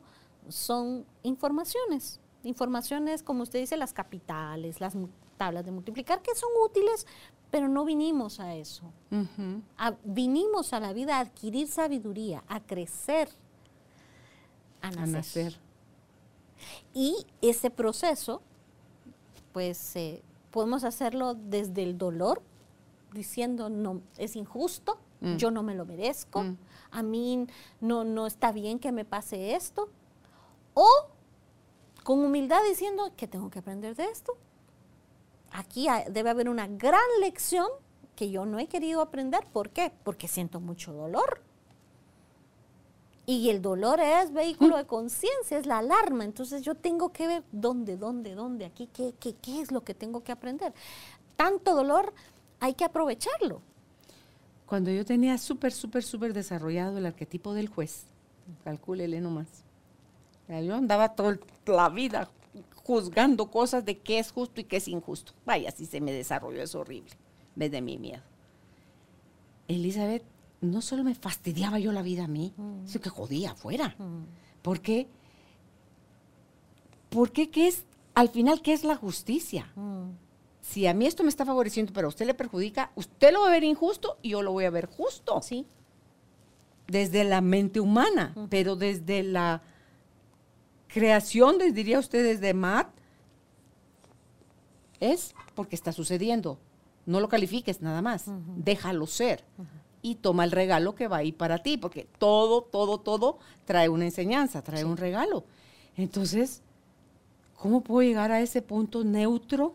[0.49, 2.21] son informaciones.
[2.43, 4.95] Informaciones, como usted dice, las capitales, las
[5.37, 7.07] tablas de multiplicar, que son útiles,
[7.51, 8.85] pero no vinimos a eso.
[9.77, 13.29] A- vinimos a la vida a adquirir sabiduría, a crecer,
[14.83, 15.59] a A nacer.
[16.93, 18.43] Y ese proceso,
[19.53, 22.43] pues eh, podemos hacerlo desde el dolor,
[23.13, 25.37] diciendo, no, es injusto, Mm.
[25.37, 26.57] yo no me lo merezco, Mm.
[26.93, 27.47] a mí
[27.81, 29.91] no, no está bien que me pase esto.
[30.75, 30.89] O
[32.05, 34.33] con humildad diciendo que tengo que aprender de esto.
[35.53, 37.67] Aquí debe haber una gran lección
[38.17, 39.47] que yo no he querido aprender.
[39.53, 39.93] ¿Por qué?
[40.05, 41.43] Porque siento mucho dolor.
[43.31, 46.25] Y el dolor es vehículo de conciencia, es la alarma.
[46.25, 49.95] Entonces yo tengo que ver dónde, dónde, dónde, aquí, qué, qué, qué es lo que
[49.95, 50.75] tengo que aprender.
[51.37, 52.13] Tanto dolor
[52.59, 53.63] hay que aprovecharlo.
[54.67, 58.07] Cuando yo tenía súper, súper, súper desarrollado el arquetipo del juez,
[58.65, 59.63] calcúlele nomás.
[60.49, 62.29] Yo andaba toda la vida
[62.83, 65.35] juzgando cosas de qué es justo y qué es injusto.
[65.47, 67.13] Vaya, si se me desarrolló, es horrible,
[67.55, 68.25] en vez de mi miedo.
[69.69, 70.25] Elizabeth,
[70.61, 73.97] no solo me fastidiaba yo la vida a mí, sino que jodía afuera.
[74.63, 75.09] ¿Por qué?
[77.09, 79.73] Porque qué es, al final, ¿qué es la justicia?
[80.61, 83.49] Si a mí esto me está favoreciendo, pero a usted le perjudica, usted lo va
[83.49, 85.41] a ver injusto y yo lo voy a ver justo.
[85.43, 85.67] Sí.
[86.87, 89.63] Desde la mente humana, pero desde la
[90.89, 92.89] creación, les diría usted, desde Matt,
[94.99, 96.59] es porque está sucediendo.
[97.07, 99.45] No lo califiques nada más, déjalo ser.
[100.03, 104.05] Y toma el regalo que va ahí para ti, porque todo, todo, todo trae una
[104.05, 105.45] enseñanza, trae un regalo.
[105.97, 106.63] Entonces,
[107.57, 109.75] ¿cómo puedo llegar a ese punto neutro?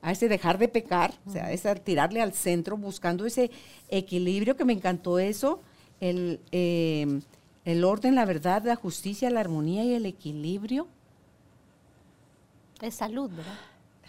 [0.00, 3.50] a ese dejar de pecar, o sea, ese tirarle al centro, buscando ese
[3.88, 5.60] equilibrio, que me encantó eso,
[6.00, 7.20] el, eh,
[7.64, 10.86] el orden, la verdad, la justicia, la armonía y el equilibrio.
[12.80, 13.58] Es salud, ¿verdad?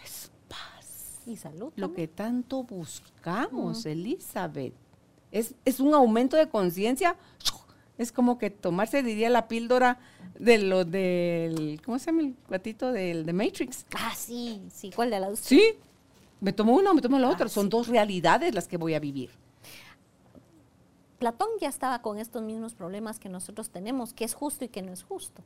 [0.04, 1.20] Es paz.
[1.26, 1.72] Y salud.
[1.76, 4.74] Lo que tanto buscamos, Elizabeth.
[5.32, 7.16] Es, es un aumento de conciencia.
[7.98, 9.98] Es como que tomarse, diría, la píldora
[10.38, 13.84] de lo del, ¿cómo se llama el gatito del de Matrix?
[13.94, 14.90] Ah, sí, sí.
[14.96, 15.40] ¿Cuál de las dos?
[15.40, 15.74] Sí,
[16.40, 17.48] me tomo una, me tomo la Ah, otra.
[17.50, 17.68] Son sí.
[17.70, 19.30] dos realidades las que voy a vivir.
[21.18, 24.80] Platón ya estaba con estos mismos problemas que nosotros tenemos, que es justo y que
[24.80, 25.42] no es justo.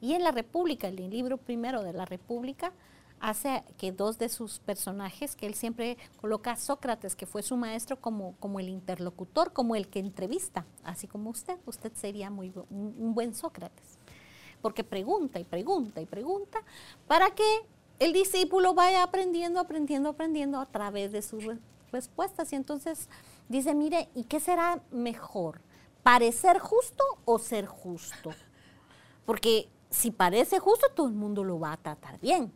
[0.00, 2.72] Y en la República, el libro primero de la República,
[3.20, 7.56] hace que dos de sus personajes, que él siempre coloca a Sócrates, que fue su
[7.56, 11.58] maestro, como, como el interlocutor, como el que entrevista, así como usted.
[11.66, 13.98] Usted sería muy, un, un buen Sócrates,
[14.62, 16.62] porque pregunta y pregunta y pregunta
[17.06, 17.44] para que
[17.98, 21.58] el discípulo vaya aprendiendo, aprendiendo, aprendiendo a través de sus re-
[21.92, 22.52] respuestas.
[22.52, 23.08] Y entonces
[23.48, 25.60] dice, mire, ¿y qué será mejor?
[26.02, 28.30] ¿Parecer justo o ser justo?
[29.26, 32.50] Porque si parece justo, todo el mundo lo va a tratar bien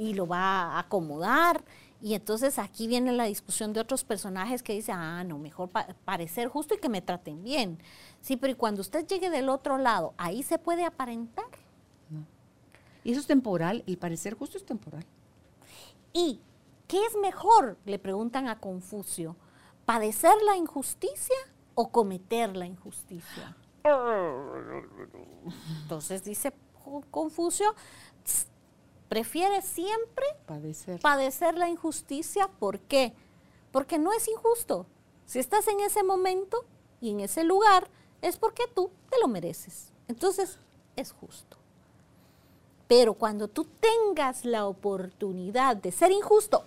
[0.00, 1.62] y lo va a acomodar.
[2.00, 5.88] Y entonces aquí viene la discusión de otros personajes que dicen, ah, no, mejor pa-
[6.06, 7.78] parecer justo y que me traten bien.
[8.22, 11.44] Sí, pero ¿y cuando usted llegue del otro lado, ahí se puede aparentar.
[13.04, 15.04] Y eso es temporal, el parecer justo es temporal.
[16.14, 16.40] ¿Y
[16.88, 17.76] qué es mejor?
[17.84, 19.36] Le preguntan a Confucio,
[19.84, 21.36] ¿padecer la injusticia
[21.74, 23.54] o cometer la injusticia?
[25.82, 26.52] Entonces dice
[27.10, 27.76] Confucio, "Tss,
[29.10, 31.00] prefiere siempre Padecer.
[31.00, 32.46] padecer la injusticia.
[32.46, 33.12] ¿Por qué?
[33.72, 34.86] Porque no es injusto.
[35.26, 36.64] Si estás en ese momento
[37.00, 37.90] y en ese lugar,
[38.22, 39.92] es porque tú te lo mereces.
[40.06, 40.60] Entonces,
[40.94, 41.56] es justo.
[42.86, 46.64] Pero cuando tú tengas la oportunidad de ser injusto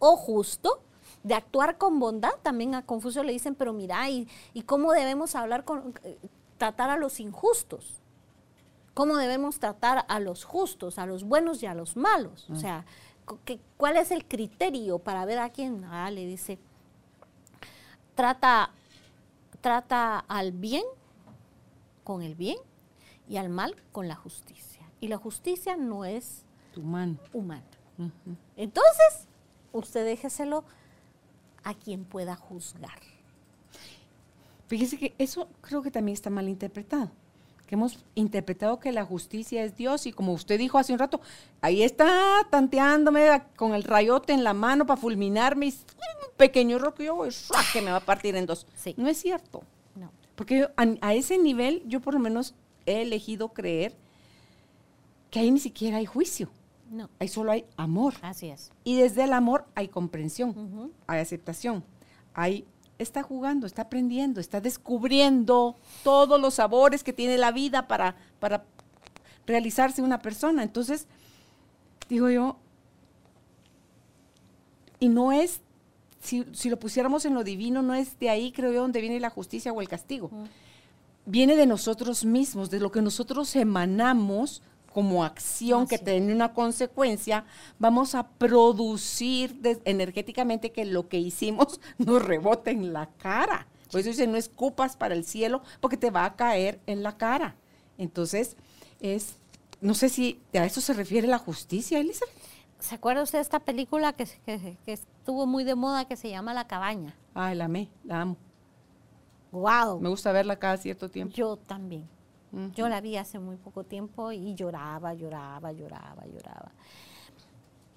[0.00, 0.80] o justo,
[1.22, 5.36] de actuar con bondad, también a Confucio le dicen, pero mira, ¿y, y cómo debemos
[5.36, 6.18] hablar con, eh,
[6.56, 8.00] tratar a los injustos?
[8.98, 12.50] ¿Cómo debemos tratar a los justos, a los buenos y a los malos?
[12.50, 12.84] O sea,
[13.24, 15.84] cu- que- ¿cuál es el criterio para ver a quién?
[15.84, 16.58] Ah, le dice,
[18.16, 18.70] trata,
[19.60, 20.82] trata al bien
[22.02, 22.56] con el bien
[23.28, 24.82] y al mal con la justicia.
[25.00, 27.18] Y la justicia no es Tu mano.
[27.32, 27.62] humana.
[28.56, 29.28] Entonces,
[29.72, 30.64] usted déjeselo
[31.62, 32.98] a quien pueda juzgar.
[34.66, 37.12] Fíjese que eso creo que también está mal interpretado.
[37.68, 41.20] Que hemos interpretado que la justicia es Dios y como usted dijo hace un rato,
[41.60, 45.84] ahí está tanteándome con el rayote en la mano para fulminar mis
[46.38, 47.22] pequeño roco yo
[47.74, 48.66] que me va a partir en dos.
[48.96, 49.62] No es cierto.
[49.94, 50.10] No.
[50.34, 52.54] Porque a, a, ese nivel yo por lo menos
[52.86, 53.94] he elegido creer
[55.30, 56.48] que ahí ni siquiera hay juicio.
[56.90, 57.10] No.
[57.18, 58.14] Ahí solo hay amor.
[58.22, 58.72] Así es.
[58.82, 61.84] Y desde el amor hay comprensión, hay aceptación,
[62.32, 62.64] hay
[62.98, 68.64] está jugando, está aprendiendo, está descubriendo todos los sabores que tiene la vida para, para
[69.46, 70.62] realizarse una persona.
[70.62, 71.06] Entonces,
[72.08, 72.56] digo yo,
[75.00, 75.60] y no es,
[76.20, 79.30] si, lo pusiéramos en lo divino, no es de ahí, creo yo, donde viene la
[79.30, 80.30] justicia o el castigo.
[81.24, 84.62] Viene de nosotros mismos, de lo que nosotros emanamos
[84.98, 87.44] como acción que tiene una consecuencia,
[87.78, 93.68] vamos a producir energéticamente que lo que hicimos nos rebote en la cara.
[93.92, 97.16] Por eso dice, no escupas para el cielo porque te va a caer en la
[97.16, 97.54] cara.
[97.96, 98.56] Entonces,
[98.98, 99.36] es,
[99.80, 102.34] no sé si a eso se refiere la justicia, Elizabeth.
[102.80, 104.26] ¿Se acuerda usted de esta película que,
[104.84, 107.14] estuvo muy de moda que se llama La Cabaña?
[107.34, 108.36] Ay, la amé, la amo.
[109.52, 110.00] Wow.
[110.00, 111.36] Me gusta verla cada cierto tiempo.
[111.36, 112.17] Yo también.
[112.74, 116.72] Yo la vi hace muy poco tiempo y lloraba, lloraba, lloraba, lloraba.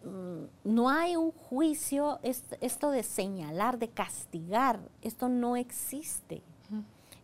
[0.03, 6.41] Mm, no hay un juicio, esto de señalar, de castigar, esto no existe.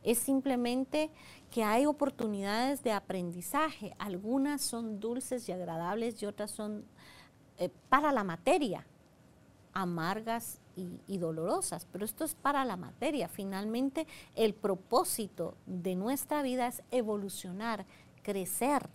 [0.04, 1.10] Es simplemente
[1.52, 3.94] que hay oportunidades de aprendizaje.
[4.00, 6.86] Algunas son dulces y agradables y otras son
[7.58, 8.86] eh, para la materia,
[9.74, 13.28] amargas y, dolorosas, pero esto es para la materia.
[13.28, 17.86] Finalmente, el propósito de nuestra vida es evolucionar,
[18.22, 18.90] crecer,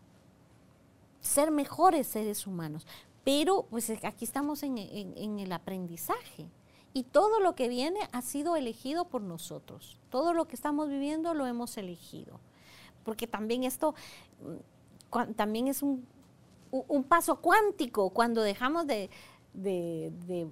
[1.20, 2.86] ser mejores seres humanos.
[3.24, 6.48] Pero pues aquí estamos en, el aprendizaje.
[6.94, 9.98] Y todo lo que viene ha sido elegido por nosotros.
[10.10, 12.38] Todo lo que estamos viviendo lo hemos elegido.
[13.04, 13.94] Porque también esto
[14.42, 16.06] mm, también es un,
[17.08, 19.10] paso cuántico cuando dejamos de,
[19.52, 20.48] de, de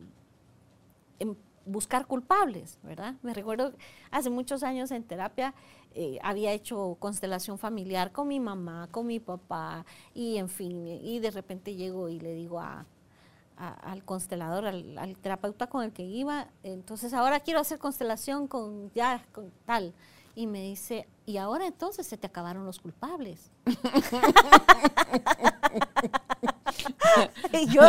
[1.67, 3.17] buscar culpables, ¿verdad?
[3.23, 3.73] Me recuerdo
[4.11, 5.55] hace muchos años en terapia
[5.93, 11.19] eh, había hecho constelación familiar con mi mamá, con mi papá y en fin, y
[11.19, 12.87] de repente llego y le digo a,
[13.57, 19.27] al constelador, al, terapeuta con el que iba, entonces ahora quiero hacer constelación con ya,
[19.33, 19.93] con tal.
[20.37, 23.51] Y me dice, y ahora entonces se te acabaron los culpables.
[27.53, 27.83] y yo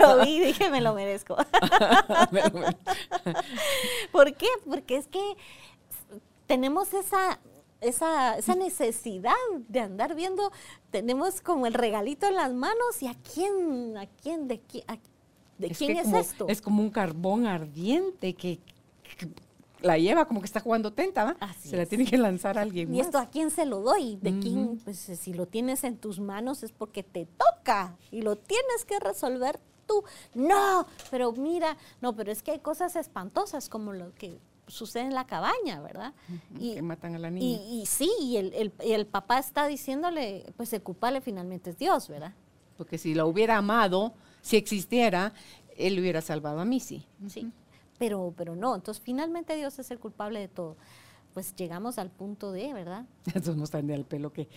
[0.00, 1.36] lo vi y dije, me lo merezco.
[4.12, 4.48] ¿Por qué?
[4.68, 5.36] Porque es que
[6.46, 7.40] tenemos esa,
[7.80, 9.32] esa, esa, necesidad
[9.68, 10.52] de andar viendo,
[10.90, 14.84] tenemos como el regalito en las manos y a quién, a quién, de, quién,
[15.58, 16.46] de quién es esto.
[16.48, 18.58] Es como un carbón ardiente que
[19.82, 21.36] la lleva como que está jugando tenta, ¿va?
[21.60, 24.16] se la tiene que lanzar a alguien ¿Y esto a quién se lo doy?
[24.20, 24.78] ¿De quién?
[24.84, 28.98] Pues si lo tienes en tus manos es porque te toca y lo tienes que
[29.00, 30.04] resolver tú.
[30.34, 35.14] No, pero mira, no, pero es que hay cosas espantosas como lo que sucede en
[35.14, 36.14] la cabaña, ¿verdad?
[36.58, 37.60] y, que matan a la niña.
[37.64, 42.34] Y, sí, y el, el, papá está diciéndole, pues el culpable finalmente es Dios, ¿verdad?
[42.76, 45.34] Porque si lo hubiera amado, si existiera,
[45.76, 47.06] él hubiera salvado a Missy.
[47.26, 47.52] Sí
[48.02, 48.74] pero, pero no.
[48.74, 50.76] Entonces, finalmente Dios es el culpable de todo.
[51.34, 53.06] Pues llegamos al punto de, ¿verdad?
[53.32, 54.48] Eso no está ni al pelo que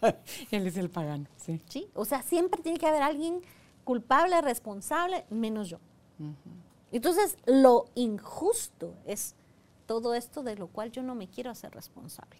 [0.52, 1.60] él es el pagano, sí.
[1.68, 3.40] Sí, o sea, siempre tiene que haber alguien
[3.82, 5.80] culpable, responsable, menos yo.
[6.92, 9.34] Entonces, lo injusto es
[9.86, 12.36] todo esto de lo cual yo no me quiero hacer responsable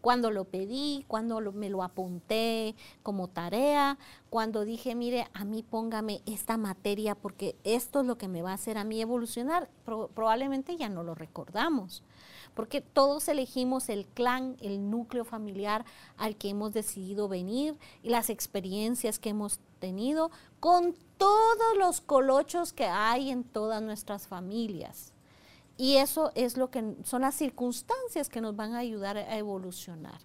[0.00, 3.98] cuando lo pedí, cuando me lo apunté como tarea,
[4.30, 8.52] cuando dije, mire, a mí póngame esta materia porque esto es lo que me va
[8.52, 12.02] a hacer a mí evolucionar, probablemente ya no lo recordamos,
[12.54, 15.84] porque todos elegimos el clan, el núcleo familiar
[16.16, 20.30] al que hemos decidido venir y las experiencias que hemos tenido
[20.60, 25.12] con todos los colochos que hay en todas nuestras familias.
[25.80, 30.20] Y eso es lo que son las circunstancias que nos van a ayudar a evolucionar.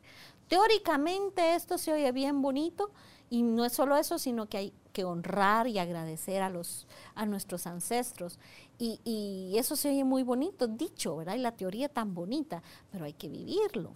[0.49, 2.91] Teóricamente esto se oye bien bonito
[3.29, 7.25] y no es solo eso, sino que hay que honrar y agradecer a, los, a
[7.25, 8.37] nuestros ancestros.
[8.77, 11.35] Y, y eso se oye muy bonito, dicho, ¿verdad?
[11.35, 13.93] Y la teoría tan bonita, pero hay que vivirlo.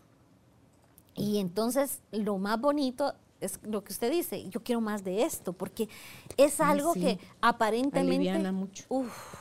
[1.14, 5.52] Y entonces lo más bonito es lo que usted dice, yo quiero más de esto,
[5.52, 5.90] porque
[6.38, 8.30] es algo que aparentemente...
[8.30, 8.86] Aliviana mucho.
[8.88, 9.36] Uf,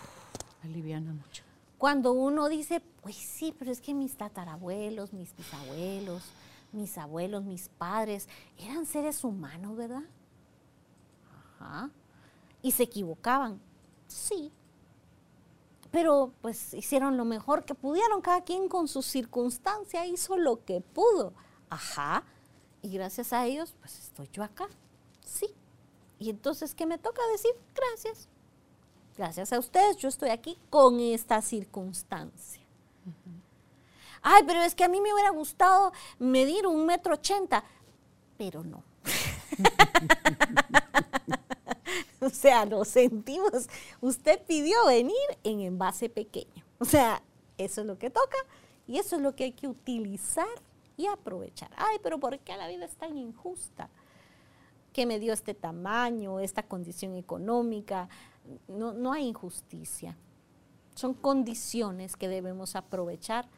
[0.64, 1.47] aliviana mucho.
[1.79, 6.24] Cuando uno dice, pues sí, pero es que mis tatarabuelos, mis bisabuelos,
[6.72, 10.03] mis abuelos, mis padres, eran seres humanos, ¿verdad?
[11.61, 11.91] Ajá.
[12.62, 13.61] ¿Y se equivocaban?
[14.09, 14.53] Sí.
[15.93, 20.81] Pero pues hicieron lo mejor que pudieron, cada quien con su circunstancia hizo lo que
[20.81, 21.33] pudo.
[21.70, 22.24] Ajá.
[22.83, 24.68] Y gracias a ellos, pues estoy yo acá.
[25.24, 25.47] Sí.
[26.18, 27.53] Y entonces, ¿qué me toca decir?
[27.74, 28.29] Gracias.
[29.19, 32.62] Gracias a ustedes, yo estoy aquí con esta circunstancia.
[34.23, 37.64] Ay, pero es que a mí me hubiera gustado medir un metro ochenta,
[38.37, 38.85] pero no.
[42.21, 43.69] o sea, lo sentimos.
[44.01, 46.64] Usted pidió venir en envase pequeño.
[46.79, 47.21] O sea,
[47.57, 48.39] eso es lo que toca
[48.87, 50.47] y eso es lo que hay que utilizar
[50.97, 51.73] y aprovechar.
[51.77, 53.91] Ay, pero ¿por qué la vida es tan injusta?
[54.93, 58.09] ¿Qué me dio este tamaño, esta condición económica?
[58.68, 60.16] No, no hay injusticia.
[60.94, 63.49] Son condiciones que debemos aprovechar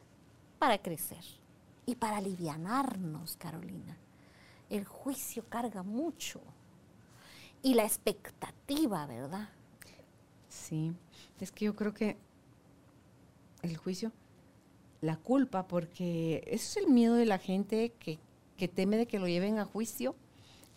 [0.58, 1.24] para crecer
[1.86, 3.96] y para alivianarnos, Carolina.
[4.68, 6.40] El juicio carga mucho
[7.62, 9.48] y la expectativa, ¿verdad?
[10.48, 10.92] Sí,
[11.40, 12.16] es que yo creo que
[13.62, 14.12] el juicio,
[15.00, 18.18] la culpa, porque eso es el miedo de la gente que,
[18.56, 20.14] que teme de que lo lleven a juicio,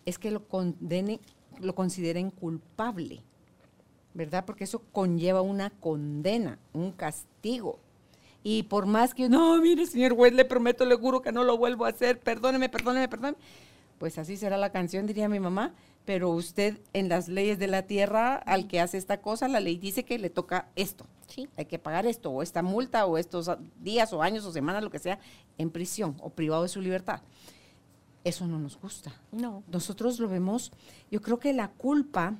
[0.04, 1.20] es que lo condenen,
[1.60, 3.22] lo consideren culpable,
[4.14, 4.44] ¿verdad?
[4.44, 7.78] Porque eso conlleva una condena, un castigo.
[8.42, 11.58] Y por más que, no, mire, señor juez, le prometo, le juro que no lo
[11.58, 13.38] vuelvo a hacer, perdóneme, perdóneme, perdóneme.
[13.98, 15.72] Pues así será la canción, diría mi mamá,
[16.04, 19.78] pero usted en las leyes de la tierra, al que hace esta cosa, la ley
[19.78, 21.06] dice que le toca esto.
[21.26, 21.48] Sí.
[21.56, 23.50] Hay que pagar esto, o esta multa, o estos
[23.80, 25.18] días, o años, o semanas, lo que sea,
[25.56, 27.22] en prisión, o privado de su libertad.
[28.24, 29.12] Eso no nos gusta.
[29.32, 29.62] No.
[29.68, 30.72] Nosotros lo vemos,
[31.10, 32.34] yo creo que la culpa,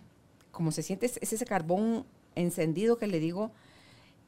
[0.54, 3.50] como se siente, es ese carbón encendido que le digo,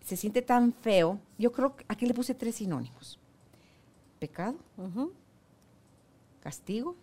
[0.04, 1.18] se siente tan feo.
[1.38, 3.18] Yo creo que aquí le puse tres sinónimos.
[4.18, 4.56] Pecado,
[6.40, 6.96] castigo,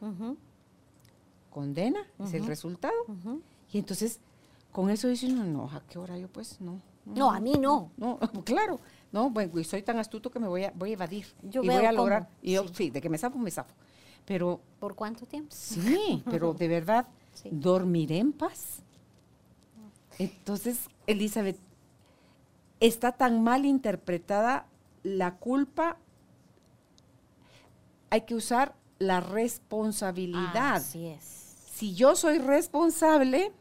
[1.50, 2.94] condena, es el resultado.
[3.72, 4.20] Y entonces,
[4.72, 6.60] con eso dice uno, no, ¿a qué hora yo pues?
[6.62, 6.82] No.
[7.06, 7.92] No, a mí no.
[7.98, 8.80] No, claro.
[9.12, 11.28] No, bueno, y soy tan astuto que me voy a, voy a evadir.
[11.44, 12.30] Yo y voy a cómo, lograr.
[12.42, 12.74] Y yo, sí.
[12.76, 13.74] sí, de que me zafo, me zafo.
[14.26, 15.50] Pero ¿Por cuánto tiempo?
[15.54, 17.50] Sí, pero de verdad, Sí.
[17.52, 18.82] dormiré en paz.
[20.20, 21.58] Entonces, Elizabeth,
[22.80, 24.68] está tan mal interpretada
[25.04, 25.98] la culpa.
[28.10, 30.76] Hay que usar la responsabilidad.
[30.76, 31.24] Así es.
[31.74, 33.52] Si yo soy responsable,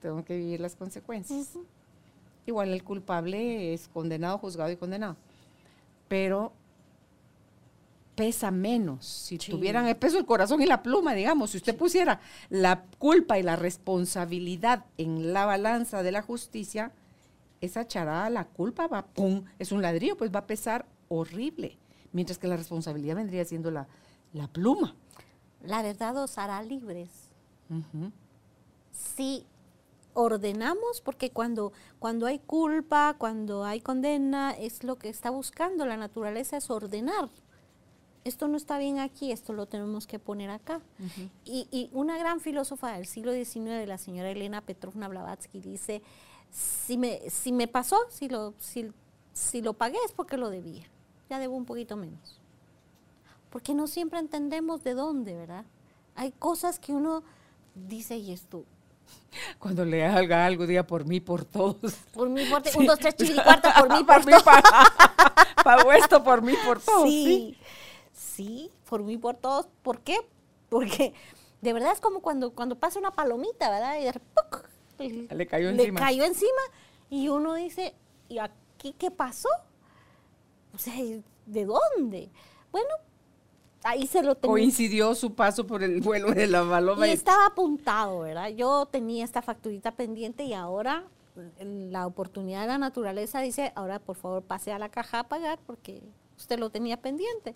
[0.00, 1.50] tengo que vivir las consecuencias.
[2.46, 5.16] Igual el culpable es condenado, juzgado y condenado.
[6.08, 6.52] Pero
[8.18, 9.06] pesa menos.
[9.06, 9.52] Si Sí.
[9.52, 13.44] tuvieran el peso el corazón y la pluma, digamos, si usted pusiera la culpa y
[13.44, 16.90] la responsabilidad en la balanza de la justicia,
[17.60, 21.78] esa charada, la culpa va, pum, es un ladrillo, pues va a pesar horrible.
[22.12, 23.86] Mientras que la responsabilidad vendría siendo la,
[24.32, 24.96] la pluma.
[25.62, 27.10] La verdad os hará libres.
[28.90, 29.44] Si
[30.14, 35.96] ordenamos, porque cuando, cuando hay culpa, cuando hay condena, es lo que está buscando la
[35.96, 37.28] naturaleza, es ordenar.
[38.24, 40.80] Esto no está bien aquí, esto lo tenemos que poner acá.
[41.44, 46.02] y, y una gran filósofa del siglo XIX, la señora Elena Petrovna Blavatsky, dice,
[46.50, 48.90] si me, si me pasó, si lo, si,
[49.32, 50.84] si lo pagué es porque lo debía.
[51.30, 52.40] Ya debo un poquito menos.
[53.50, 55.64] Porque no siempre entendemos de dónde, ¿verdad?
[56.14, 57.22] Hay cosas que uno
[57.74, 58.64] dice, y esto,
[59.58, 61.94] Cuando le haga algo, diga por mí, por todos.
[62.12, 64.62] por mí, por un, dos, tres, chiricuarta, por mí, por, mí, todos.
[65.64, 67.08] pago esto por mí, por todos.
[67.08, 67.24] Sí.
[67.24, 67.58] Sí,
[68.38, 69.66] sí, por mí, por todos.
[69.82, 70.16] ¿Por qué?
[70.68, 71.12] Porque
[71.60, 73.98] de verdad es como cuando, cuando pasa una palomita, ¿verdad?
[74.00, 74.68] Y de repente, ¡puc!
[74.98, 76.00] le, Le cayó le encima.
[76.00, 76.62] cayó encima.
[77.10, 77.94] Y uno dice,
[78.28, 79.48] ¿y aquí qué pasó?
[80.72, 80.94] O sea,
[81.46, 82.30] ¿de dónde?
[82.70, 82.90] Bueno,
[83.82, 84.52] ahí se lo tenía.
[84.52, 87.08] Coincidió su paso por el vuelo de la paloma.
[87.08, 88.50] Y estaba apuntado, ¿verdad?
[88.50, 91.04] Yo tenía esta facturita pendiente y ahora
[91.60, 95.58] la oportunidad de la naturaleza dice, ahora por favor pase a la caja a pagar
[95.66, 96.02] porque
[96.36, 97.54] usted lo tenía pendiente.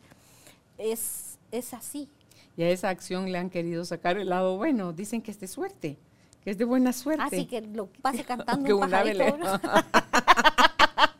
[0.78, 2.08] Es, es así.
[2.56, 4.92] Y a esa acción le han querido sacar el lado bueno.
[4.92, 5.98] Dicen que es de suerte,
[6.42, 7.22] que es de buena suerte.
[7.22, 9.24] Así que lo pase cantando Que un pajarito.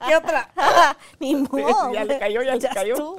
[0.07, 0.53] ¿Qué otra?
[1.21, 1.93] Ni modo.
[1.93, 3.17] Ya le cayó, ya le cayó.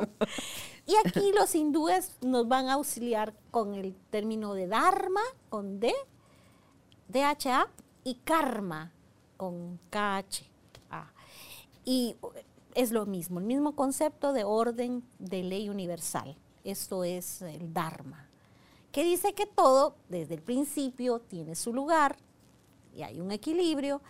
[0.86, 5.94] Y aquí los hindúes nos van a auxiliar con el término de dharma, con D,
[7.08, 7.68] DHA,
[8.04, 8.92] y karma,
[9.38, 10.44] con KH.
[10.90, 11.14] A.
[11.86, 12.18] Y
[12.76, 16.38] es lo mismo, el mismo concepto de orden de ley universal.
[16.64, 18.30] Esto es el dharma,
[18.92, 22.18] que dice que todo desde el principio tiene su lugar
[22.96, 24.02] y hay un equilibrio.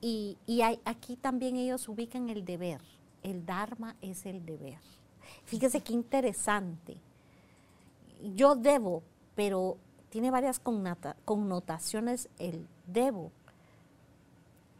[0.00, 2.80] Y, y hay, aquí también ellos ubican el deber.
[3.22, 4.78] El dharma es el deber.
[5.44, 6.96] Fíjese qué interesante.
[8.34, 9.02] Yo debo,
[9.34, 9.76] pero
[10.08, 13.32] tiene varias connotaciones el debo.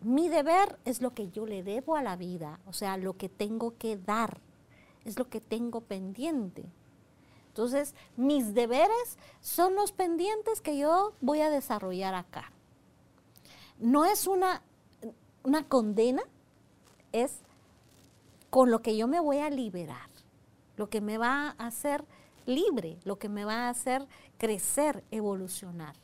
[0.03, 3.29] Mi deber es lo que yo le debo a la vida, o sea, lo que
[3.29, 4.41] tengo que dar,
[5.05, 6.65] es lo que tengo pendiente.
[7.49, 12.53] Entonces, mis deberes son los pendientes que yo voy a desarrollar acá.
[13.79, 14.63] No es una,
[15.43, 16.23] una condena,
[17.13, 17.41] es
[18.49, 20.09] con lo que yo me voy a liberar,
[20.77, 22.05] lo que me va a hacer
[22.47, 24.07] libre, lo que me va a hacer
[24.39, 25.95] crecer, evolucionar.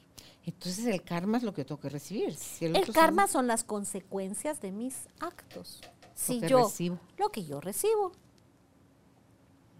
[0.46, 2.34] Entonces el karma es lo que tengo que recibir.
[2.60, 3.48] el, karma son...
[3.48, 5.80] las consecuencias de mis actos.
[6.14, 7.00] Si yo recibo.
[7.18, 8.12] lo que yo recibo.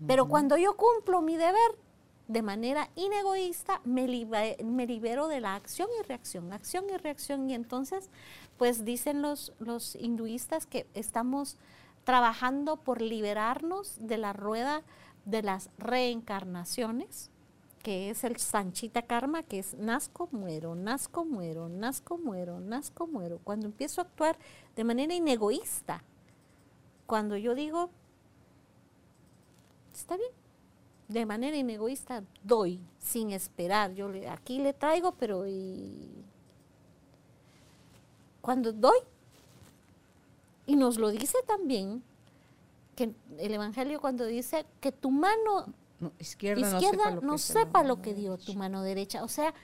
[0.06, 1.78] Pero cuando yo cumplo mi deber
[2.28, 4.06] de manera inegoísta, me,
[4.64, 7.48] me, libero de la acción y reacción, acción y reacción.
[7.48, 8.10] Y entonces,
[8.58, 11.56] pues dicen los, los hinduistas que estamos
[12.02, 14.82] trabajando por liberarnos de la rueda
[15.24, 17.30] de las reencarnaciones,
[17.86, 23.38] que es el Sanchita Karma, que es nazco, muero, nazco, muero, nazco, muero, nazco, muero.
[23.44, 24.36] Cuando empiezo a actuar
[24.74, 26.02] de manera inegoísta,
[27.06, 27.90] cuando yo digo,
[29.94, 30.32] está bien,
[31.06, 33.94] de manera inegoísta doy, sin esperar.
[33.94, 35.44] Yo aquí le traigo, pero
[38.40, 38.98] cuando doy,
[40.66, 42.02] y nos lo dice también
[42.96, 45.72] que el Evangelio cuando dice que tu mano
[46.18, 49.24] izquierda, no sepa lo, que, dio tu mano derecha.
[49.24, 49.54] O sea,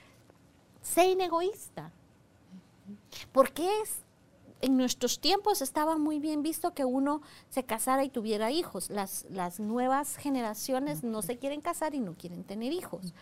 [0.80, 1.92] sé inegoísta.
[3.32, 4.02] Porque es,
[4.60, 8.90] en nuestros tiempos estaba muy bien visto que uno se casara y tuviera hijos.
[8.90, 13.14] Las, las nuevas generaciones no se quieren casar y no quieren tener hijos.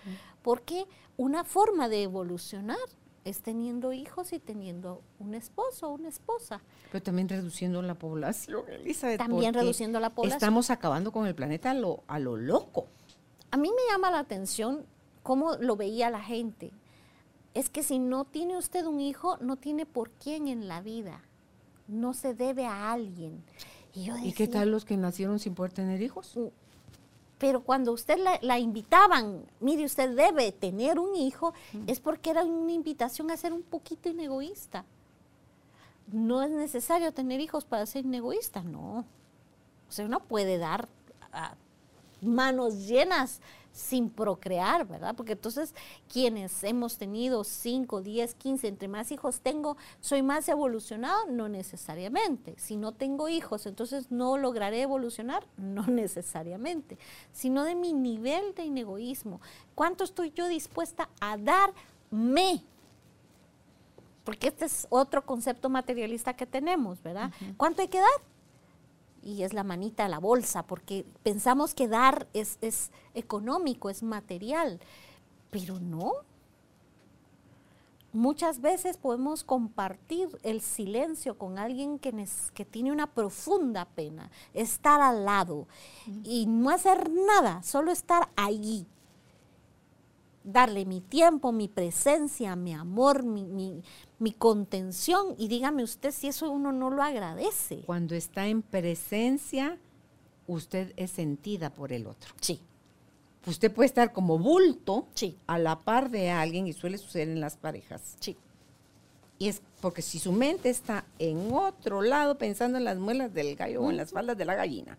[0.42, 0.86] Porque
[1.16, 2.78] una forma de evolucionar
[3.24, 6.60] es teniendo hijos y teniendo un esposo o una esposa.
[6.90, 9.18] Pero también reduciendo la población, Elizabeth.
[9.18, 10.36] También reduciendo la población.
[10.36, 12.88] Estamos acabando con el planeta a lo, a lo loco.
[13.50, 14.86] A mí me llama la atención
[15.22, 16.72] cómo lo veía la gente.
[17.54, 21.22] Es que si no tiene usted un hijo, no tiene por quién en la vida.
[21.88, 23.42] No se debe a alguien.
[23.92, 26.38] Y, qué tal los que nacieron sin poder tener hijos?
[27.38, 31.54] Pero cuando usted la, invitaban, mire, usted debe tener un hijo,
[31.86, 34.84] es porque era una invitación a ser un poquito inegoísta.
[36.12, 39.06] No es necesario tener hijos para ser inegoísta, no.
[39.88, 40.88] O sea, uno puede dar
[42.22, 43.40] manos llenas
[43.72, 45.14] sin procrear, ¿verdad?
[45.16, 45.74] Porque entonces
[46.12, 52.54] quienes hemos tenido 5, 10, 15, entre más hijos tengo, soy más evolucionado, no necesariamente.
[52.58, 56.98] Si no tengo hijos, entonces no lograré evolucionar, no necesariamente.
[57.32, 59.40] Sino de mi nivel de inegoísmo.
[59.74, 62.62] ¿Cuánto estoy yo dispuesta a darme?
[64.24, 67.32] Porque este es otro concepto materialista que tenemos, ¿verdad?
[67.56, 68.29] ¿Cuánto hay que dar?
[69.22, 72.58] Y es la manita, la bolsa, porque pensamos que dar es,
[73.14, 74.80] económico, es material,
[75.50, 76.12] pero no.
[78.12, 82.12] Muchas veces podemos compartir el silencio con alguien que,
[82.54, 85.68] que tiene una profunda pena, estar al lado
[86.24, 88.86] y no hacer nada, solo estar allí
[90.52, 93.82] darle mi tiempo, mi presencia, mi amor, mi,
[94.38, 95.34] contención.
[95.38, 97.82] Y dígame usted si eso uno no lo agradece.
[97.86, 99.78] Cuando está en presencia,
[100.46, 102.34] usted es sentida por el otro.
[102.40, 102.60] Sí.
[103.46, 105.06] Usted puede estar como bulto
[105.46, 108.16] a la par de alguien y suele suceder en las parejas.
[108.20, 108.36] Sí.
[109.38, 113.56] Y es porque si su mente está en otro lado pensando en las muelas del
[113.56, 114.98] gallo o en las faldas de la gallina,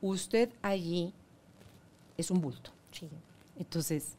[0.00, 1.12] usted allí
[2.16, 2.70] es un bulto.
[2.90, 3.10] Sí.
[3.58, 4.14] Entonces,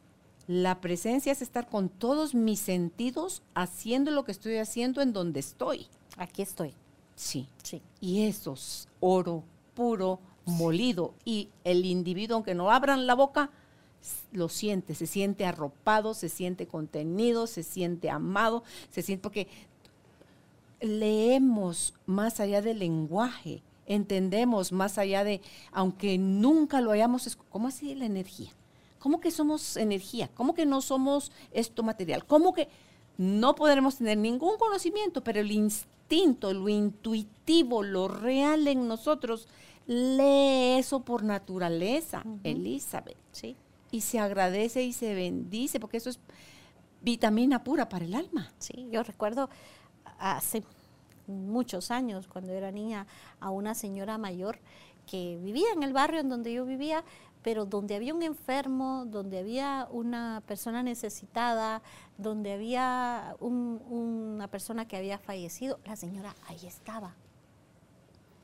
[0.46, 5.40] la presencia es estar con todos mis sentidos haciendo lo que estoy haciendo en donde
[5.40, 5.88] estoy.
[6.16, 6.74] Aquí estoy.
[7.16, 7.48] Sí.
[7.62, 7.82] Sí.
[8.00, 9.42] Y eso es oro
[9.74, 11.14] puro, molido.
[11.24, 13.50] Y el individuo, aunque no abran la boca,
[14.32, 19.48] lo siente, se siente arropado, se siente contenido, se siente amado, se siente porque
[20.80, 25.40] leemos más allá del lenguaje, entendemos más allá de,
[25.72, 28.52] aunque nunca lo hayamos, ¿cómo así la energía?
[29.06, 30.28] ¿Cómo que somos energía?
[30.34, 32.26] ¿Cómo que no somos esto material?
[32.26, 32.68] ¿Cómo que
[33.18, 39.46] no podremos tener ningún conocimiento, pero el instinto, lo intuitivo, lo real en nosotros,
[39.86, 43.16] lee eso por naturaleza, Elizabeth.
[43.30, 43.54] Sí.
[43.92, 46.18] Y se agradece y se bendice, porque eso es
[47.00, 48.50] vitamina pura para el alma.
[48.58, 49.48] Sí, yo recuerdo
[50.18, 50.64] hace
[51.28, 53.06] muchos años, cuando era niña,
[53.38, 54.58] a una señora mayor
[55.06, 57.04] que vivía en el barrio en donde yo vivía
[57.46, 61.80] pero donde había un enfermo, donde había una persona necesitada,
[62.18, 67.14] donde había una persona que había fallecido, la señora ahí estaba.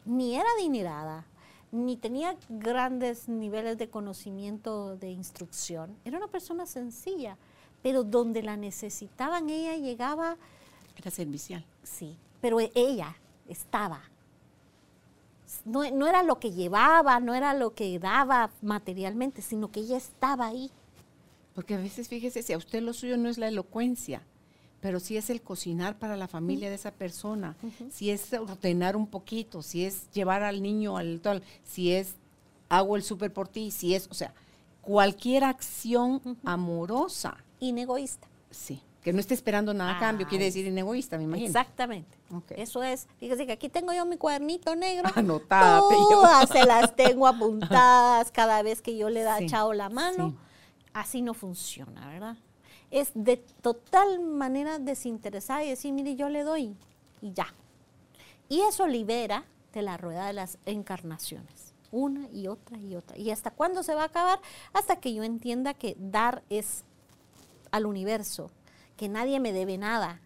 [0.04, 1.26] Ni era adinerada,
[1.72, 7.36] ni tenía grandes niveles de conocimiento de instrucción, era una persona sencilla,
[7.82, 10.36] pero donde la necesitaban ella llegaba,
[10.96, 11.64] Era servicial.
[11.82, 13.16] sí, pero ella
[13.48, 14.11] estaba.
[15.64, 19.96] No, no era lo que llevaba, no era lo que daba materialmente, sino que ella
[19.96, 20.70] estaba ahí.
[21.54, 24.22] Porque a veces, fíjese, si a usted lo suyo no es la elocuencia,
[24.80, 27.56] pero si es el cocinar para la familia de esa persona,
[27.90, 32.14] si es ordenar un poquito, si es llevar al niño al tal, si es
[32.68, 34.34] hago el súper por ti, si es, o sea,
[34.80, 38.26] cualquier acción amorosa, Inegoísta.
[38.50, 41.46] sí, que no esté esperando nada a cambio, quiere decir inegoísta, me imagino.
[41.48, 42.16] Exactamente.
[42.50, 43.08] Eso es.
[43.18, 45.10] Fíjese que aquí tengo yo mi cuadernito negro.
[45.14, 45.80] Anotada.
[45.80, 50.30] Todas se las tengo apuntadas cada vez que yo le da Sí, echado la mano.
[50.30, 50.36] sí.
[50.94, 52.36] Así no funciona, ¿verdad?
[52.90, 56.76] Es de total manera desinteresada y decir, mire, yo le doy
[57.22, 57.46] y ya.
[58.48, 61.72] Y eso libera de la rueda de las encarnaciones.
[61.90, 63.16] Una y otra y otra.
[63.18, 64.38] ¿Y hasta cuándo se va a acabar?
[64.74, 66.84] Hasta que yo entienda que dar es
[67.70, 68.50] al universo,
[69.02, 70.20] que nadie me debe nada,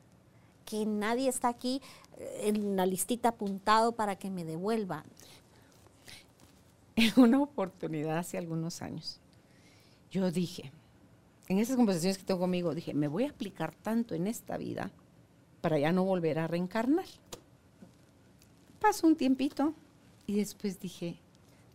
[0.67, 1.81] que nadie está aquí
[2.19, 5.03] eh, en la listita apuntado para que me devuelva.
[6.95, 9.19] En una oportunidad hace algunos años,
[10.11, 10.73] yo dije,
[11.49, 14.91] en esas conversaciones que tengo conmigo, dije, me voy a aplicar tanto en esta vida
[15.63, 17.07] para ya no volver a reencarnar.
[18.79, 19.73] Pasó un tiempito
[20.27, 21.17] y después dije,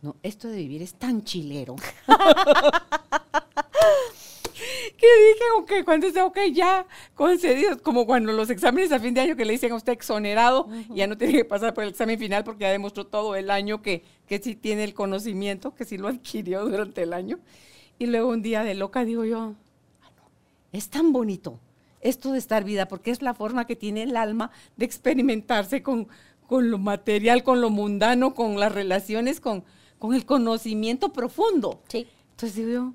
[0.02, 1.74] no, esto de vivir es tan chilero.
[4.96, 9.20] que dije, ok, cuando esté, ok, ya concedido, como cuando los exámenes a fin de
[9.20, 12.18] año que le dicen a usted exonerado, ya no tiene que pasar por el examen
[12.18, 15.98] final porque ya demostró todo el año que, que sí tiene el conocimiento, que sí
[15.98, 17.38] lo adquirió durante el año.
[17.98, 19.54] Y luego un día de loca digo yo,
[20.02, 20.30] "Ah, no,
[20.72, 21.58] es tan bonito
[22.00, 26.08] esto de estar vida, porque es la forma que tiene el alma de experimentarse con,
[26.48, 29.64] con lo material, con lo mundano, con las relaciones, con,
[29.98, 31.80] con el conocimiento profundo.
[31.88, 32.06] Sí.
[32.32, 32.94] Entonces digo yo,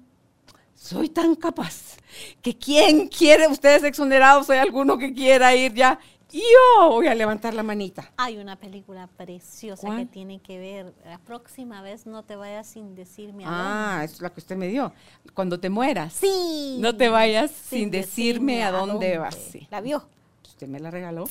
[0.77, 1.97] soy tan capaz
[2.41, 5.99] que quien quiere, ustedes exonerados, hay alguno que quiera ir ya,
[6.31, 8.11] yo voy a levantar la manita.
[8.17, 9.99] Hay una película preciosa ¿Cuál?
[9.99, 10.93] que tiene que ver.
[11.05, 14.67] La próxima vez no te vayas sin decirme a Ah, es la que usted me
[14.67, 14.93] dio.
[15.33, 16.77] Cuando te mueras, Sí.
[16.79, 19.35] no te vayas sin, decirme a dónde, vas.
[19.35, 19.67] Sí.
[19.71, 20.05] ¿La vio?
[20.45, 21.29] Usted me la regaló.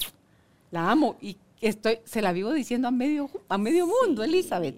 [0.70, 4.76] La amo y estoy, se la vivo diciendo a medio, a medio mundo, Elizabeth.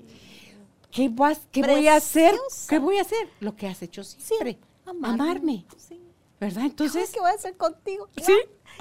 [0.90, 2.34] ¿Qué, vas, ¿Qué voy a hacer?
[2.68, 3.28] ¿Qué voy a hacer?
[3.40, 4.58] Lo que has hecho siempre.
[4.86, 5.66] amarme.
[5.76, 6.00] Sí.
[6.40, 6.64] ¿Verdad?
[6.66, 8.08] Entonces, ¿qué voy a hacer contigo?
[8.24, 8.32] sí,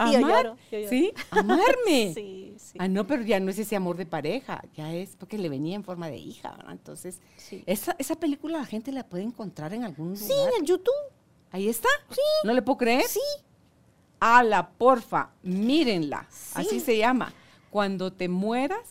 [0.08, 0.90] Y yo amar, lloro, yo lloro.
[0.90, 2.12] sí, amarme.
[2.16, 2.78] Sí, sí.
[2.80, 5.76] Ah, no, pero ya no es ese amor de pareja, ya es porque le venía
[5.76, 6.72] en forma de hija, ¿verdad?
[6.72, 7.64] Entonces, Sí.
[7.66, 10.54] esa, esa película la gente la puede encontrar en algún Sí, lugar.
[10.54, 10.94] en el YouTube.
[11.52, 11.90] Ahí está.
[12.44, 13.04] ¿No le puedo creer?
[13.08, 13.20] Sí.
[14.22, 16.28] la porfa, mírenla.
[16.30, 16.54] Sí.
[16.56, 17.34] Así se llama.
[17.72, 18.88] Cuando te mueras,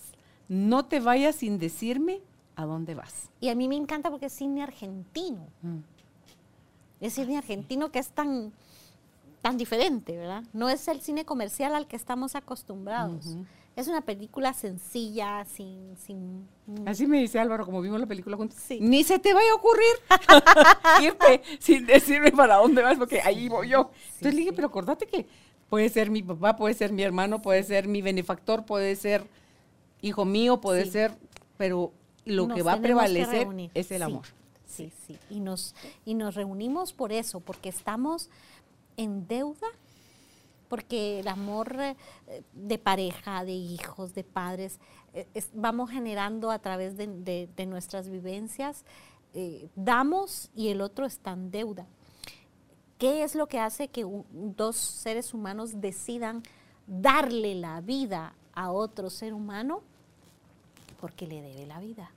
[0.48, 2.20] no te vayas sin decirme
[2.56, 3.30] a dónde vas.
[3.40, 5.46] Y a mí me encanta porque es cine argentino.
[5.62, 5.78] Mm.
[7.00, 8.52] Es cine argentino que es tan,
[9.42, 10.42] tan diferente, ¿verdad?
[10.52, 13.36] No es el cine comercial al que estamos acostumbrados.
[13.76, 15.94] Es una película sencilla, sin...
[15.98, 16.48] sin
[16.86, 18.58] Así me dice Álvaro, como vimos la película juntos.
[18.58, 18.78] Sí.
[18.80, 19.84] Ni se te vaya a ocurrir
[21.02, 23.90] irte sin decirme para dónde vas, porque ahí voy yo.
[24.14, 25.26] Entonces le dije, pero acordate que
[25.68, 29.28] puede ser mi papá, puede ser mi hermano, puede ser mi benefactor, puede ser
[30.00, 31.12] hijo mío, puede ser,
[31.58, 31.92] pero
[32.26, 34.26] lo Nos que va a prevalecer es el Sí, amor.
[34.66, 35.16] Sí, sí.
[35.30, 35.74] Y nos,
[36.04, 38.28] y nos reunimos por eso, porque estamos
[38.98, 39.68] en deuda,
[40.68, 41.96] porque el amor eh,
[42.52, 44.80] de pareja, de hijos, de padres,
[45.14, 48.84] eh, es- vamos generando a través de, de- de nuestras vivencias,
[49.34, 51.86] eh, damos y el otro está en deuda.
[52.98, 54.24] ¿Qué es lo que hace que un-
[54.56, 56.42] dos seres humanos decidan
[56.86, 59.82] darle la vida a otro ser humano?
[61.00, 62.10] Porque le debe la vida.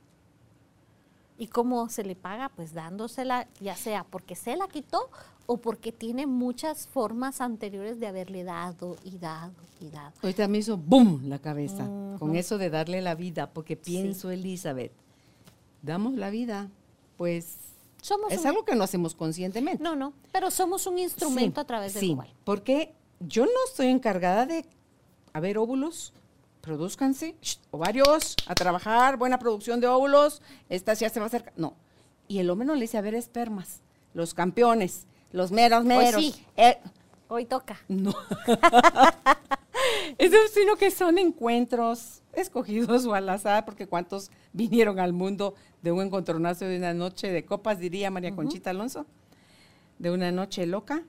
[1.38, 2.50] ¿Y cómo se le paga?
[2.50, 5.08] Pues dándosela, ya sea porque se la quitó
[5.46, 10.12] o porque tiene muchas formas anteriores de haberle dado y dado y dado.
[10.22, 11.86] Ahorita me hizo boom la cabeza
[12.18, 14.92] con eso de darle la vida, porque pienso, Elizabeth,
[15.82, 16.68] damos la vida,
[17.16, 17.56] pues
[18.02, 19.82] Somos es un- algo que no hacemos conscientemente.
[19.82, 22.28] No, no, pero somos un instrumento Sí, a través del sí, cual.
[22.44, 24.66] porque yo no estoy encargada de,
[25.32, 26.12] a ver, óvulos,
[26.60, 31.52] produzcanse, shh, ovarios, a trabajar, buena producción de óvulos, esta ya se va a acercar.
[31.56, 31.74] No.
[32.28, 33.80] Y el hombre no le dice, a ver, espermas,
[34.14, 36.20] los campeones, los meros, meros.
[36.20, 36.34] sí.
[36.56, 36.78] eh,
[37.28, 37.80] Hoy toca.
[37.88, 38.12] no.
[40.18, 45.92] Eso, sino que son encuentros escogidos o al azar, porque cuántos vinieron al mundo de
[45.92, 49.06] un encontronazo de una noche de copas, diría María Conchita Alonso,
[49.98, 51.02] de una noche loca.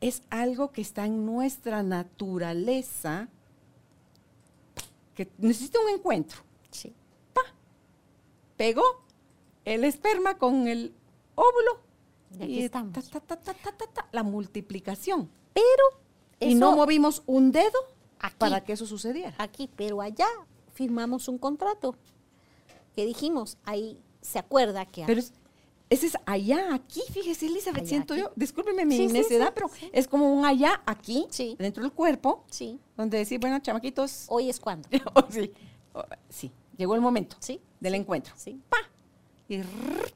[0.00, 3.28] Es algo que está en nuestra naturaleza,
[5.14, 6.40] que necesita un encuentro.
[6.70, 6.94] Sí.
[8.56, 8.82] Pegó
[9.64, 10.94] el esperma con el
[11.34, 11.80] óvulo
[12.38, 12.92] Y aquí Y estamos.
[12.92, 15.28] ta, ta, ta, ta, ta, ta, ta, la multiplicación.
[15.52, 15.84] Pero
[16.40, 17.78] y no movimos un dedo
[18.20, 18.36] Aquí.
[18.38, 19.34] para que eso sucediera.
[19.38, 20.26] aquí, pero allá
[20.72, 21.96] firmamos un contrato
[22.94, 25.32] que dijimos, ahí se acuerda que Pero es-
[25.90, 28.22] ese es allá, aquí, fíjese, Elizabeth, Allá, siento aquí.
[28.22, 31.26] yo, discúlpeme mi Sí, necedad, sí, pero es como un allá, aquí,
[31.58, 32.44] dentro del cuerpo,
[32.96, 34.88] donde decir, bueno, chamaquitos, hoy es cuando.
[35.14, 35.52] oh, sí,
[35.92, 38.34] oh, sí, llegó el momento Sí, del encuentro.
[38.36, 38.60] sí.
[38.68, 38.78] ¡Pa!
[39.46, 39.58] Y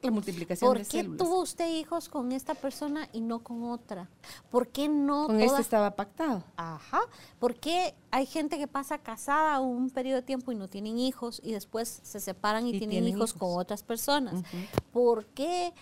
[0.01, 1.17] la multiplicación ¿Por de qué células.
[1.19, 4.09] tuvo usted hijos con esta persona y no con otra?
[4.49, 6.43] ¿Por qué no Con todas- este estaba pactado.
[6.57, 7.01] Ajá.
[7.39, 11.41] ¿Por qué hay gente que pasa casada un periodo de tiempo y no tienen hijos
[11.43, 13.39] y después se separan y, Y tienen, tienen hijos, hijos.
[13.39, 14.41] con otras personas?
[14.91, 15.73] ¿Por qué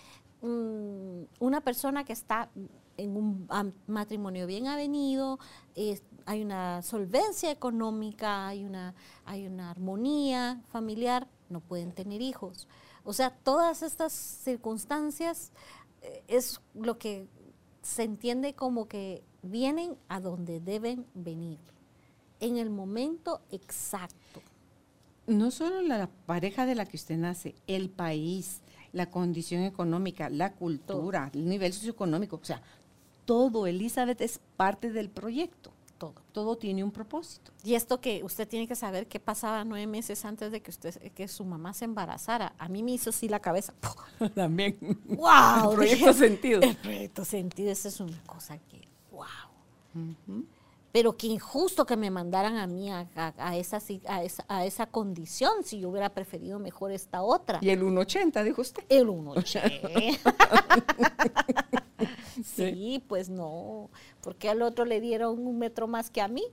[0.42, 2.50] mm, una persona que está
[2.98, 3.48] en un
[3.86, 5.38] matrimonio bien avenido,
[6.26, 8.94] hay una solvencia económica, hay una,
[9.24, 12.68] hay una armonía familiar, no pueden tener hijos?
[13.08, 15.50] O sea, todas estas circunstancias
[16.02, 17.26] eh, es lo que
[17.80, 21.58] se entiende como que vienen a donde deben venir,
[22.38, 24.42] en el momento exacto.
[25.26, 28.60] No solo la pareja de la que usted nace, el país,
[28.92, 32.60] la condición económica, la cultura, el nivel socioeconómico, o sea,
[33.24, 35.72] todo, Elizabeth, es parte del proyecto.
[35.98, 36.14] Todo.
[36.32, 37.50] Todo tiene un propósito.
[37.64, 40.94] Y esto que usted tiene que saber qué pasaba nueve meses antes de que usted
[41.12, 42.54] que su mamá se embarazara.
[42.56, 43.74] A mí me hizo así la cabeza.
[44.34, 44.78] También.
[45.06, 45.70] ¡Wow!
[45.70, 46.60] El proyecto sentido.
[46.62, 49.24] El proyecto sentido, esa es una cosa que, wow.
[50.92, 54.64] Pero qué injusto que me mandaran a mí a, a- a esa, a, esa, a
[54.64, 57.58] esa condición si yo hubiera preferido mejor esta otra.
[57.60, 58.84] Y el 1.80, dijo usted.
[58.88, 60.18] El 1.80.
[62.44, 63.90] sí, pues no.
[64.20, 66.44] Porque al otro le dieron un metro más que a mí?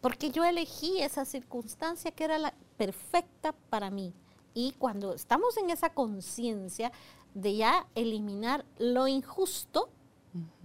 [0.00, 4.14] Porque yo elegí esa circunstancia que era la perfecta para mí.
[4.54, 6.90] Y cuando estamos en esa conciencia
[7.34, 9.90] de ya eliminar lo injusto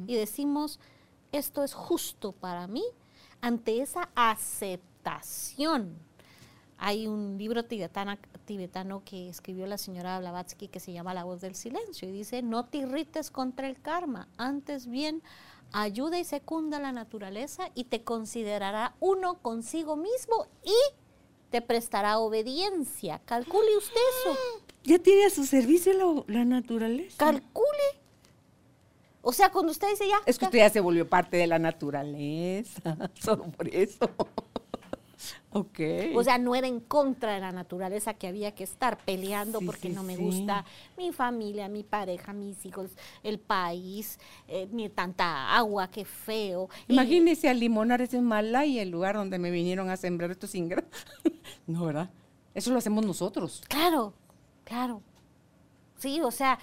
[0.08, 0.80] y decimos,
[1.32, 2.84] esto es justo para mí,
[3.42, 5.98] ante esa aceptación.
[6.78, 11.42] Hay un libro tibetana- tibetano que escribió la señora Blavatsky que se llama La voz
[11.42, 15.24] del silencio y dice, no te irrites contra el karma, antes bien
[15.72, 20.76] ayuda y secunda la naturaleza y te considerará uno consigo mismo y
[21.50, 23.20] te prestará obediencia.
[23.26, 24.38] Calcule usted eso.
[24.84, 27.16] Ya tiene a su servicio la, la naturaleza.
[27.18, 28.02] Calcule.
[29.22, 30.18] O sea, cuando usted dice ya.
[30.26, 34.10] Es que usted ya se volvió parte de la naturaleza, solo por eso.
[35.52, 35.80] Ok.
[36.16, 39.66] O sea, no era en contra de la naturaleza que había que estar peleando Sí,
[39.66, 40.22] porque sí, no me sí.
[40.22, 40.66] gusta
[40.98, 42.92] mi familia, mi pareja, mis hijos,
[43.24, 46.70] el país, eh, ni tanta agua, qué feo.
[46.88, 51.06] Y- Imagínese al limonar ese Malaya, el lugar donde me vinieron a sembrar estos ingratos.
[51.68, 52.10] no, ¿verdad?
[52.54, 53.62] Eso lo hacemos nosotros.
[53.68, 54.14] Claro,
[54.64, 55.02] claro.
[55.98, 56.60] Sí, o sea,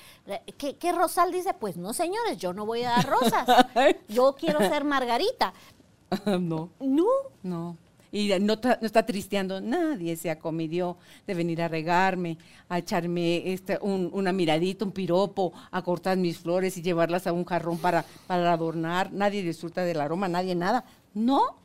[0.58, 1.54] ¿qué, qué Rosal dice?
[1.54, 3.46] Pues no, señores, yo no voy a dar rosas.
[4.08, 5.54] Yo quiero ser Margarita.
[6.38, 7.06] no, No,
[7.42, 7.76] no.
[8.14, 12.36] Y no, está- no está tristeando nadie, se acomidió de venir a regarme,
[12.68, 17.32] a echarme este, un- una miradita, un piropo, a cortar mis flores y llevarlas a
[17.32, 19.10] un jarrón para, para adornar.
[19.12, 20.84] Nadie disfruta del aroma, nadie nada.
[21.14, 21.56] No,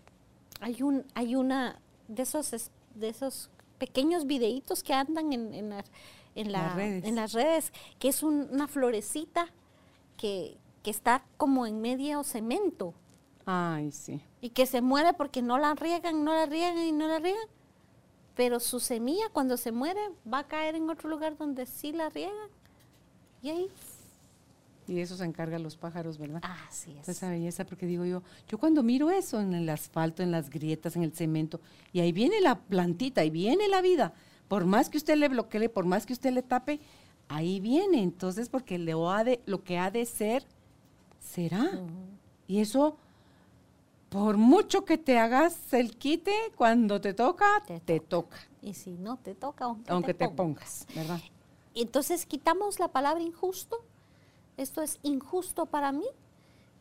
[0.62, 5.70] hay un, hay una de esos, es- de esos pequeños videitos que andan en, en,
[5.70, 5.84] la-
[6.36, 7.04] en la- Las redes.
[7.04, 9.48] en las redes, que es un- una florecita
[10.16, 12.94] que, que está como en medio cemento
[13.50, 14.20] Ay, sí.
[14.42, 17.48] Y que se muere porque no la riegan, no la riegan y no la riegan.
[18.36, 20.00] Pero su semilla cuando se muere
[20.32, 22.50] va a caer en otro lugar donde sí la riegan.
[23.42, 23.68] Y ahí,
[24.88, 26.42] Y eso se encargan los pájaros, ¿verdad?
[26.68, 27.10] así es.
[27.10, 30.96] Esa belleza, porque digo yo, yo cuando miro eso en el asfalto, en las grietas,
[30.96, 31.60] en el cemento,
[31.94, 34.14] y ahí viene la plantita, ahí viene la vida,
[34.48, 36.80] por más que usted le bloquee, por más que usted le tape,
[37.28, 38.02] ahí viene.
[38.02, 40.46] Entonces, porque lo, ha de, lo que ha de ser,
[41.20, 41.70] será.
[42.48, 42.98] Y eso,
[44.10, 48.92] por mucho que te hagas el quite, cuando te toca, Te te, toca, Y si
[48.98, 50.86] no te toca, aunque, aunque te pongas.
[50.86, 51.22] pongas, ¿verdad?
[51.76, 53.78] Entonces quitamos la palabra injusto,
[54.58, 56.08] esto es injusto para mí,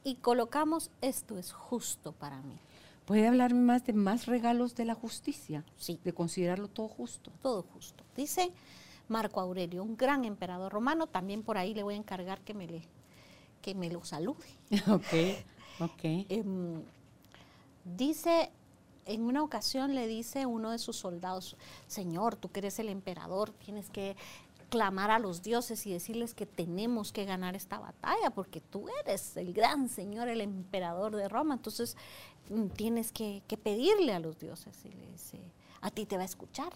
[0.04, 2.58] y colocamos esto es justo para mí.
[3.04, 5.64] ¿Puede hablarme más de más regalos de la justicia?
[5.76, 6.00] Sí.
[6.04, 7.30] De considerarlo todo justo.
[7.42, 8.04] Todo justo.
[8.16, 8.52] Dice
[9.08, 12.66] Marco Aurelio, un gran emperador romano, también por ahí le voy a encargar que me,
[12.66, 12.82] le,
[13.62, 14.46] que me lo salude.
[14.88, 15.44] ok,
[15.80, 16.00] ok.
[16.02, 16.82] Em,
[17.96, 18.50] dice,
[19.04, 21.56] en una ocasión le dice uno de sus soldados,
[21.86, 24.16] Señor, tú que eres el emperador, tienes que
[24.68, 29.36] clamar a los dioses y decirles que tenemos que ganar esta batalla, porque tú eres
[29.36, 31.96] el gran Señor, el emperador de Roma, entonces
[32.50, 34.84] mm, tienes que, pedirle a los dioses.
[34.84, 35.38] Y le dice,
[35.80, 36.72] a ti te va a escuchar,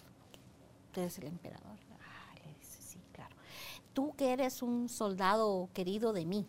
[0.93, 1.77] tú eres el emperador.
[1.99, 3.35] Ah, le dice, sí, claro.
[3.93, 6.47] tú que eres un soldado querido de mí,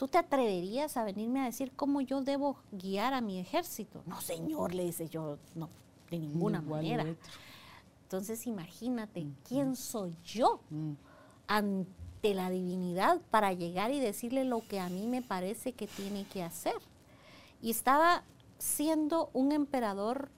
[0.00, 4.02] ¿tú te atreverías a venirme a decir cómo yo debo guiar a mi ejército?
[4.06, 5.68] No, señor, le dice yo, no,
[6.10, 7.04] de ninguna manera.
[8.04, 10.92] Entonces imagínate, ¿quién soy yo mm.
[11.48, 16.24] ante la divinidad para llegar y decirle lo que a mí me parece que tiene
[16.24, 16.76] que hacer?
[17.60, 18.24] Y estaba
[18.56, 20.30] siendo un emperador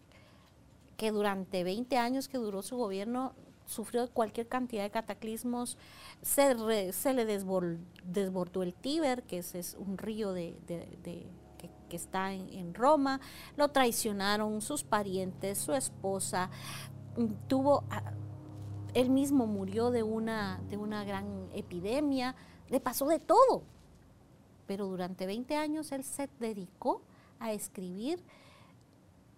[0.97, 3.33] que durante 20 años que duró su gobierno
[3.73, 5.77] sufrió cualquier cantidad de cataclismos,
[6.21, 10.57] se, le desbordó el Tíber, que es, un río de,
[11.89, 13.21] que, está en, Roma,
[13.57, 16.51] lo traicionaron sus parientes, su esposa,
[17.17, 17.85] mm, tuvo,
[18.95, 22.35] él mismo murió de una, de una gran epidemia,
[22.69, 23.63] le pasó de todo,
[24.67, 27.03] pero durante 20 años él se dedicó
[27.39, 28.23] a escribir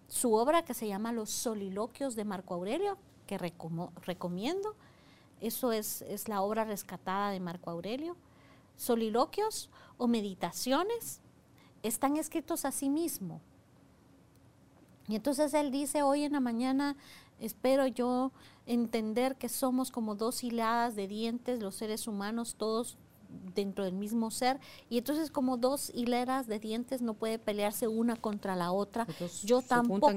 [0.07, 4.75] su obra que se llama Los Soliloquios de Marco Aurelio, que recomiendo.
[5.41, 8.15] Eso es, es, la obra rescatada de Marco Aurelio.
[8.77, 11.21] Soliloquios o meditaciones
[11.83, 13.41] están escritos a sí mismo.
[15.07, 16.95] Y entonces él dice, hoy en la mañana
[17.39, 18.31] espero yo
[18.65, 22.97] entender que somos como dos hiladas de dientes, los seres humanos, todos
[23.53, 24.59] dentro del mismo ser
[24.89, 29.07] y entonces como dos hileras de dientes no puede pelearse una contra la otra.
[29.43, 30.11] yo tampoco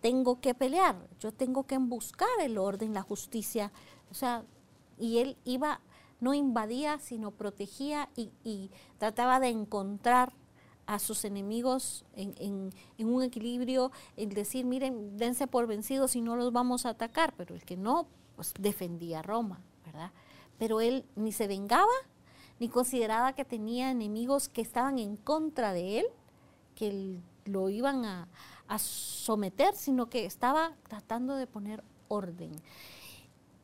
[0.00, 3.72] tengo que pelear, yo tengo que buscar el orden, la justicia,
[4.10, 4.44] o sea,
[4.98, 5.80] y él iba,
[6.20, 10.32] no invadía, sino protegía y, trataba de encontrar
[10.86, 16.34] a sus enemigos en, en, un equilibrio, el decir, miren, dense por vencidos y no
[16.34, 20.12] los vamos a atacar, pero el que no, pues defendía a Roma, ¿verdad?
[20.58, 21.86] Pero él ni se vengaba,
[22.58, 26.06] ni consideraba que tenía enemigos que estaban en contra de él,
[26.74, 28.28] que lo iban a,
[28.78, 32.52] someter, sino que estaba tratando de poner orden.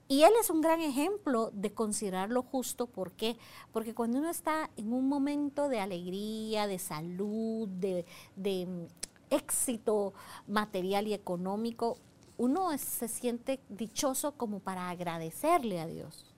[0.09, 2.87] Y él es un gran ejemplo de considerar lo justo.
[2.87, 3.37] ¿Por qué?
[3.71, 8.89] Porque cuando uno está en un momento de alegría, de salud, de, de
[9.29, 10.15] éxito
[10.47, 11.99] material y económico,
[12.39, 16.34] uno se siente dichoso como para agradecerle a Dios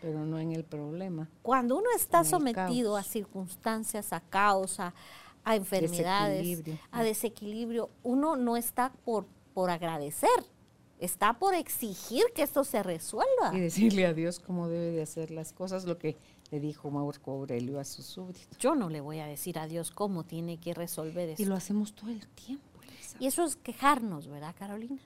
[0.00, 1.28] pero no en el problema.
[1.42, 4.94] Cuando uno está sometido a circunstancias, a caos, a,
[5.46, 10.30] enfermedades, a desequilibrio, uno no está por, por agradecer,
[10.98, 13.52] está por exigir que esto se resuelva.
[13.52, 16.16] Y decirle a Dios cómo debe de hacer las cosas, lo que
[16.50, 18.58] le dijo Marco Aurelio a sus súbditos.
[18.58, 21.42] Yo no le voy a decir a Dios cómo tiene que resolver eso.
[21.42, 22.64] Y lo hacemos todo el tiempo.
[23.18, 24.98] Y eso es quejarnos, ¿verdad, Carolina?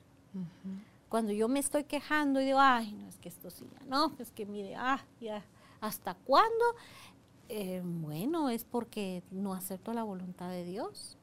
[1.15, 4.33] Cuando yo me estoy quejando y digo, ay, no, es que esto sí, no, es
[4.33, 5.45] que mire, ah, ya,
[5.81, 6.65] ¿hasta cuándo?
[7.49, 11.17] Eh, bueno, es porque no acepto la voluntad de Dios.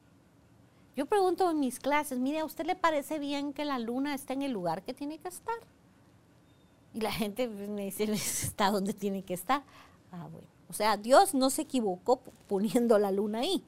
[0.96, 4.32] Yo pregunto en mis clases, mire, ¿a usted le parece bien que la luna esté
[4.32, 5.58] en el lugar que tiene que estar?
[6.94, 9.62] Y la gente me dice, está donde tiene que estar.
[10.10, 10.48] Ah, bueno.
[10.70, 13.62] O sea, Dios no se equivocó poniendo la luna ahí.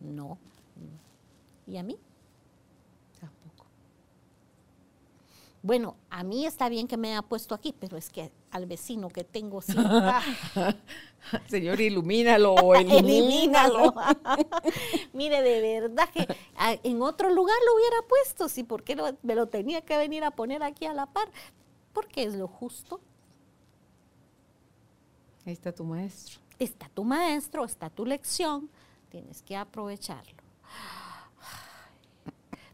[0.00, 0.38] No.
[1.68, 2.00] ¿Y a mí?
[5.62, 9.08] Bueno, a mí está bien que me haya puesto aquí, pero es que al vecino
[9.08, 9.74] que tengo sí.
[11.48, 13.94] Señor, ilumínalo o elimínalo.
[15.12, 16.26] Mire, de verdad que
[16.82, 20.30] en otro lugar lo hubiera puesto, sí, ¿por qué me lo tenía que venir a
[20.30, 21.28] poner aquí a la par?
[21.92, 23.00] Porque es lo justo.
[25.44, 26.40] Ahí está tu maestro.
[26.58, 28.68] Está tu maestro, está tu lección,
[29.10, 30.48] tienes que aprovecharlo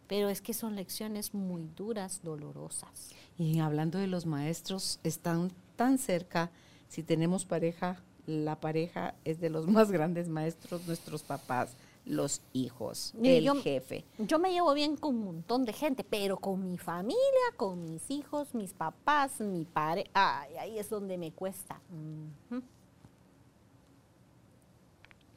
[0.06, 3.10] pero es que son lecciones muy duras, dolorosas.
[3.38, 6.50] Y hablando de los maestros, están tan cerca,
[6.88, 13.14] si tenemos pareja, la pareja es de los más grandes maestros, nuestros papás, los hijos,
[13.22, 14.04] el jefe.
[14.18, 17.18] Yo me llevo bien con un montón de gente, pero con mi familia,
[17.56, 21.80] con mis hijos, mis papás, mi padre, ay, ahí es donde me cuesta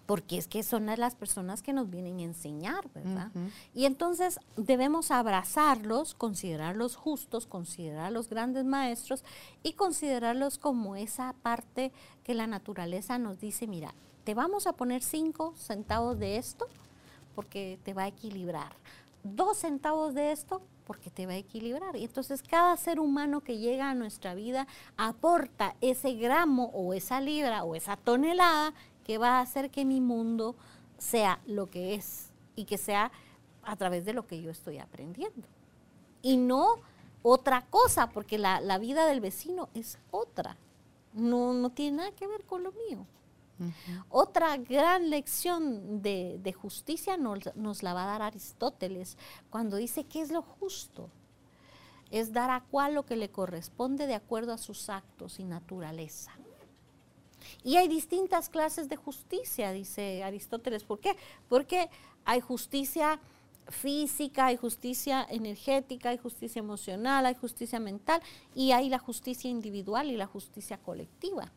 [0.08, 3.30] porque es que son las personas que nos vienen a enseñar, ¿verdad?
[3.76, 9.24] Y entonces debemos abrazarlos, considerarlos justos, considerarlos grandes maestros
[9.64, 11.92] y considerarlos como esa parte
[12.24, 13.94] que la naturaleza nos dice, mira,
[14.24, 16.68] te vamos a poner cinco centavos de esto
[17.36, 18.74] porque te va a equilibrar,
[19.24, 21.98] dos centavos de esto porque te va a equilibrar.
[21.98, 27.20] Y entonces cada ser humano que llega a nuestra vida aporta ese gramo o esa
[27.20, 28.74] libra o esa tonelada
[29.08, 30.56] que va a hacer que mi mundo
[30.98, 33.12] sea lo que es y que sea
[33.64, 35.48] a través de lo que yo estoy aprendiendo.
[36.22, 36.76] Y no
[37.24, 40.58] otra cosa, porque la, vida del vecino es otra.
[41.14, 43.06] No, no tiene nada que ver con lo mío.
[44.10, 49.18] Otra gran lección de, justicia nos, nos, la va a dar Aristóteles
[49.50, 51.10] cuando dice qué es lo justo.
[52.12, 56.34] es dar a cual lo que le corresponde de acuerdo a sus actos y naturaleza.
[57.64, 60.84] Y hay distintas clases de justicia, dice Aristóteles.
[60.84, 61.16] ¿Por qué?
[61.50, 61.90] Porque
[62.26, 63.20] hay justicia
[63.70, 68.22] física, hay justicia energética, hay justicia emocional, hay justicia mental
[68.56, 71.52] y hay la justicia individual y la justicia colectiva.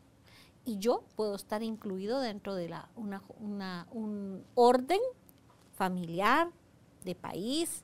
[0.65, 4.99] Y yo puedo estar incluido dentro de la, un orden
[5.73, 6.49] familiar,
[7.03, 7.83] de país,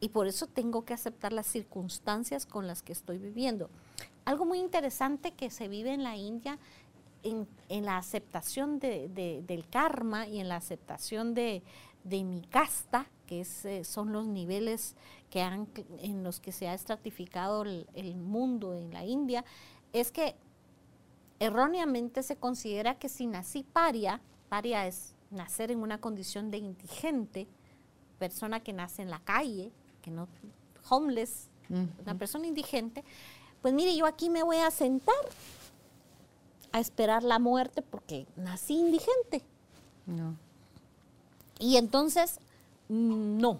[0.00, 3.70] y por eso tengo que aceptar las circunstancias con las que estoy viviendo.
[4.26, 6.58] Algo muy interesante que se vive en la India
[7.22, 11.62] en, la aceptación del karma y en la aceptación de,
[12.04, 14.94] mi casta, que eh, son los niveles
[15.30, 15.68] que han,
[15.98, 19.44] en los que se ha estratificado el, el mundo en la India,
[19.92, 20.36] es que
[21.40, 27.48] erróneamente se considera que si nací paria, paria es nacer en una condición de indigente,
[28.18, 29.72] persona que nace en la calle,
[30.02, 30.28] que no,
[30.88, 33.04] homeless, una persona indigente,
[33.66, 35.16] pues mire, yo aquí me voy a sentar
[36.70, 39.42] a esperar la muerte porque nací indigente.
[40.06, 40.36] No.
[41.58, 42.38] Y entonces,
[42.88, 43.58] no.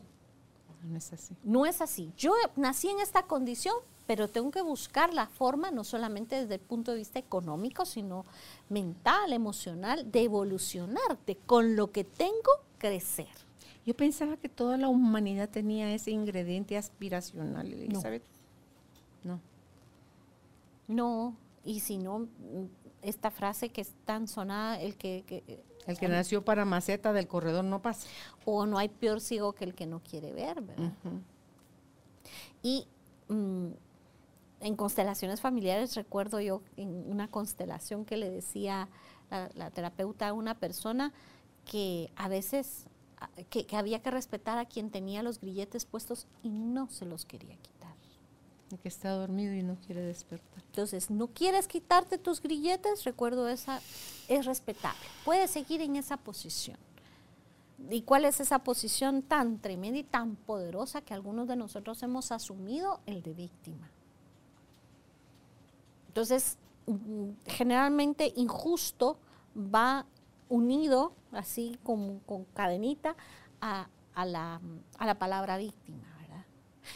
[0.84, 1.34] No es así.
[1.42, 2.12] No es así.
[2.16, 3.74] Yo nací en esta condición,
[4.06, 8.24] pero tengo que buscar la forma, no solamente desde el punto de vista económico, sino
[8.68, 13.26] mental, emocional, de evolucionar, de con lo que tengo crecer.
[13.84, 18.22] Yo pensaba que toda la humanidad tenía ese ingrediente aspiracional, Elizabeth.
[19.24, 19.32] No.
[19.32, 19.40] No,
[21.64, 22.28] y si no,
[23.02, 25.24] esta frase que es tan sonada, el que...
[25.86, 28.08] el que nació para maceta del corredor no pasa.
[28.44, 30.92] O no hay peor ciego que el que no quiere ver, ¿verdad?
[32.62, 32.86] Y
[33.28, 33.68] mm,
[34.60, 38.88] en constelaciones familiares recuerdo yo en una constelación que le decía
[39.54, 41.12] la terapeuta a una persona
[41.64, 42.86] que a veces
[43.50, 47.56] que, había que respetar a quien tenía los grilletes puestos y no se los quería
[47.56, 47.75] quitar.
[48.82, 50.62] Que está dormido y no quiere despertar.
[50.66, 53.80] Entonces, no quieres quitarte tus grilletes, recuerdo esa,
[54.28, 55.00] es respetable.
[55.24, 56.76] Puedes seguir en esa posición.
[57.90, 62.32] ¿Y cuál es esa posición tan tremenda y tan poderosa que algunos de nosotros hemos
[62.32, 63.00] asumido?
[63.06, 63.90] El de víctima.
[66.08, 69.18] Entonces, mm, generalmente injusto
[69.56, 70.06] va
[70.48, 73.16] unido, así como con cadenita,
[73.60, 73.88] a,
[74.24, 74.60] la,
[74.98, 76.15] a la palabra víctima.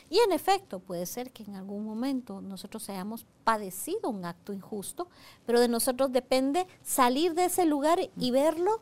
[0.09, 5.09] Y en efecto, puede ser que en algún momento nosotros hayamos padecido un acto injusto,
[5.47, 8.81] pero de nosotros depende salir de ese lugar y verlo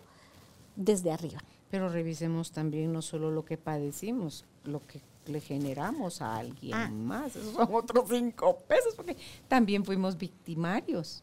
[0.77, 1.41] desde arriba.
[1.71, 6.91] Pero revisemos también no solo lo que padecimos, lo que le generamos a alguien ah.
[6.91, 7.37] más.
[7.37, 11.23] Esos son otros cinco pesos, porque también fuimos victimarios.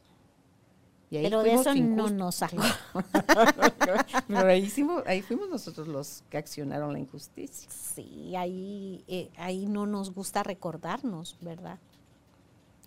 [1.10, 2.62] Pero de eso no nos sacó.
[4.28, 4.72] Pero ahí,
[5.06, 7.70] ahí, fuimos nosotros los que accionaron la injusticia.
[7.70, 11.80] Sí, ahí, eh, ahí no nos gusta recordarnos, ¿verdad?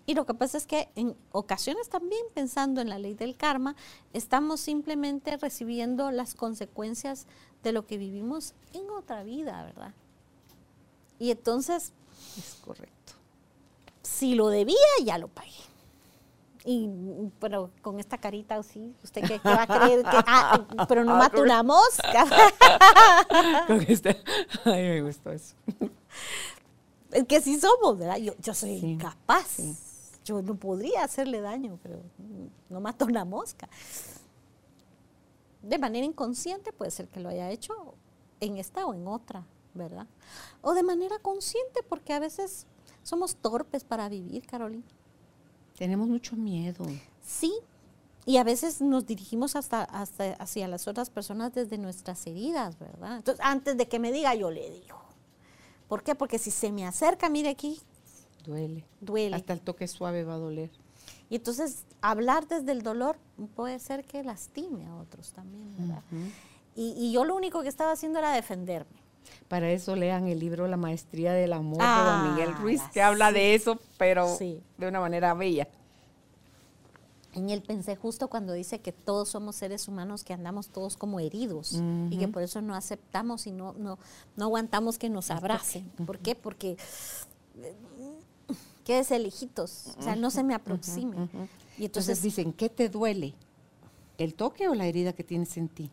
[0.08, 3.76] Y lo que pasa es que en ocasiones también pensando en la ley del karma,
[4.14, 7.26] estamos simplemente recibiendo las consecuencias
[7.62, 9.92] de lo que vivimos en otra vida, ¿verdad?
[11.18, 11.92] Y entonces...
[12.38, 13.12] Es correcto.
[14.02, 15.50] Si lo debía, ya lo pagué.
[16.70, 16.86] Y
[17.40, 20.02] bueno, con esta carita así, ¿usted qué, va a creer?
[20.02, 22.26] Que, ah, pero no ah, mata una mosca.
[23.66, 24.22] con este,
[24.66, 25.54] ay, me gustó eso.
[27.10, 28.18] Es que sí somos, ¿verdad?
[28.18, 29.60] Yo, yo soy incapaz.
[30.26, 32.02] Yo no podría hacerle daño, pero
[32.68, 33.66] no mato una mosca.
[35.62, 37.94] De manera inconsciente puede ser que lo haya hecho
[38.40, 40.06] en esta o en otra, ¿verdad?
[40.60, 42.66] O de manera consciente, porque a veces
[43.02, 44.84] somos torpes para vivir, Carolina.
[45.78, 46.86] Tenemos mucho miedo.
[47.24, 47.52] Sí,
[48.26, 53.16] y a veces nos dirigimos hasta, hasta hacia las otras personas desde nuestras heridas, ¿verdad?
[53.16, 54.98] Entonces, antes de que me diga, yo le digo.
[55.88, 56.14] ¿Por qué?
[56.14, 57.80] Porque si se me acerca, mire aquí.
[58.44, 58.84] Duele.
[59.00, 59.36] Duele.
[59.36, 60.70] Hasta el toque suave va a doler.
[61.30, 63.16] Y entonces, hablar desde el dolor
[63.54, 66.02] puede ser que lastime a otros también, ¿verdad?
[66.74, 68.97] y, yo lo único que estaba haciendo era defenderme.
[69.48, 73.02] Para eso lean el libro La Maestría del Amor de Don Miguel ah, Ruiz, que
[73.02, 75.68] habla de eso, pero de una manera bella.
[77.34, 81.20] En él pensé justo cuando dice que todos somos seres humanos que andamos todos como
[81.20, 83.98] heridos y que por eso no aceptamos y no, no,
[84.36, 85.88] no aguantamos que nos abracen.
[86.04, 86.34] ¿Por qué?
[86.34, 86.76] Porque
[87.62, 87.74] eh,
[88.84, 91.16] quédese lejitos, o sea, no se me aproxime.
[91.16, 93.34] Y entonces, entonces dicen, ¿qué te duele?
[94.16, 95.90] ¿El toque o la herida que tienes en ti?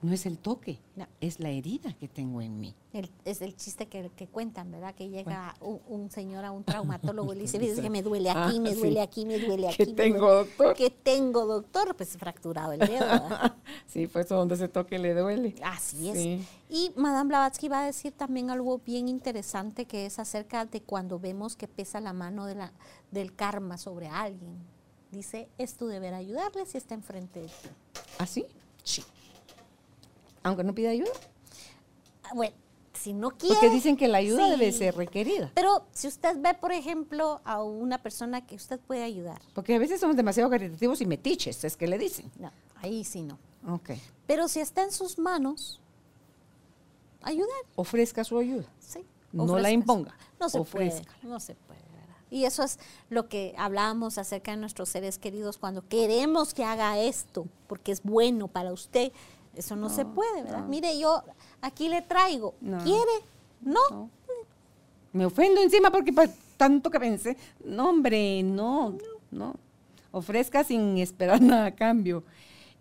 [0.00, 1.06] No es el toque, No.
[1.20, 2.72] es la herida que tengo en mí.
[2.92, 4.94] El- es el chiste que, que cuentan, ¿verdad?
[4.94, 8.30] Que llega un, un señor a un traumatólogo y le dice, "Fíjese que me duele
[8.30, 8.98] aquí, Ah, me duele sí.
[9.00, 9.76] aquí, me duele aquí.
[9.78, 10.48] ¿Qué me tengo, duele".
[10.48, 10.74] doctor?
[10.76, 11.96] ¿Qué tengo, doctor?
[11.96, 13.56] Pues fracturado el dedo, ¿verdad?
[13.88, 15.54] Sí, pues donde se toque le duele.
[15.64, 16.16] Así es.
[16.18, 16.46] Sí.
[16.70, 21.18] Y Madame Blavatsky va a decir también algo bien interesante que es acerca de cuando
[21.18, 22.72] vemos que pesa la mano de la,
[23.10, 24.56] del karma sobre alguien.
[25.10, 27.68] Dice, es tu deber ayudarle si está enfrente de ti.
[28.18, 28.44] ¿Así?
[28.84, 29.02] Sí.
[30.42, 31.10] Aunque no pida ayuda.
[32.24, 32.54] Ah, Bueno,
[32.94, 33.54] si no quiere...
[33.54, 34.50] Porque dicen que la ayuda sí.
[34.50, 35.50] debe ser requerida.
[35.54, 39.78] Pero si usted ve, por ejemplo, a una persona que usted puede ayudar, Porque a
[39.78, 42.30] veces somos demasiado caritativos y metiches, es que le dicen.
[42.38, 43.38] no, ahí sí no.
[43.68, 43.90] Ok.
[44.26, 45.80] Pero si está en sus manos,
[47.22, 48.66] ayudar, Ofrezca su ayuda.
[48.78, 49.04] sí.
[49.30, 51.80] No la imponga, No se puede, no se puede.
[51.92, 52.16] ¿verdad?
[52.30, 52.78] Y eso es
[53.10, 58.02] lo que hablábamos acerca de nuestros seres queridos cuando queremos que haga esto, porque es
[58.02, 59.12] bueno para usted.
[59.58, 60.64] Eso no, se puede, ¿verdad?
[60.66, 61.22] Mire, yo
[61.60, 62.54] aquí le traigo.
[62.60, 62.78] No.
[62.78, 63.10] ¿Quiere?
[63.60, 64.08] No.
[65.12, 67.36] Me ofendo encima porque pa- tanto que pensé.
[67.64, 68.96] No, hombre, no,
[69.30, 69.54] no.
[70.12, 72.22] Ofrezca sin esperar nada a cambio.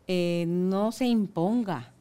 [0.07, 1.91] Eh, no se imponga.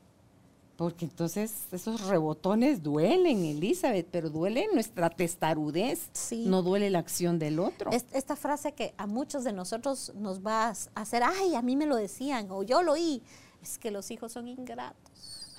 [0.76, 6.10] Porque entonces esos rebotones duelen, Elizabeth, pero duele nuestra testarudez.
[6.12, 6.44] Sí.
[6.46, 7.90] No duele la acción del otro.
[7.92, 11.76] Es- Esta frase que a muchos de nosotros nos va a hacer, ay, a mí
[11.76, 13.22] me lo decían o yo lo oí,
[13.66, 15.52] es que los hijos son ingratos.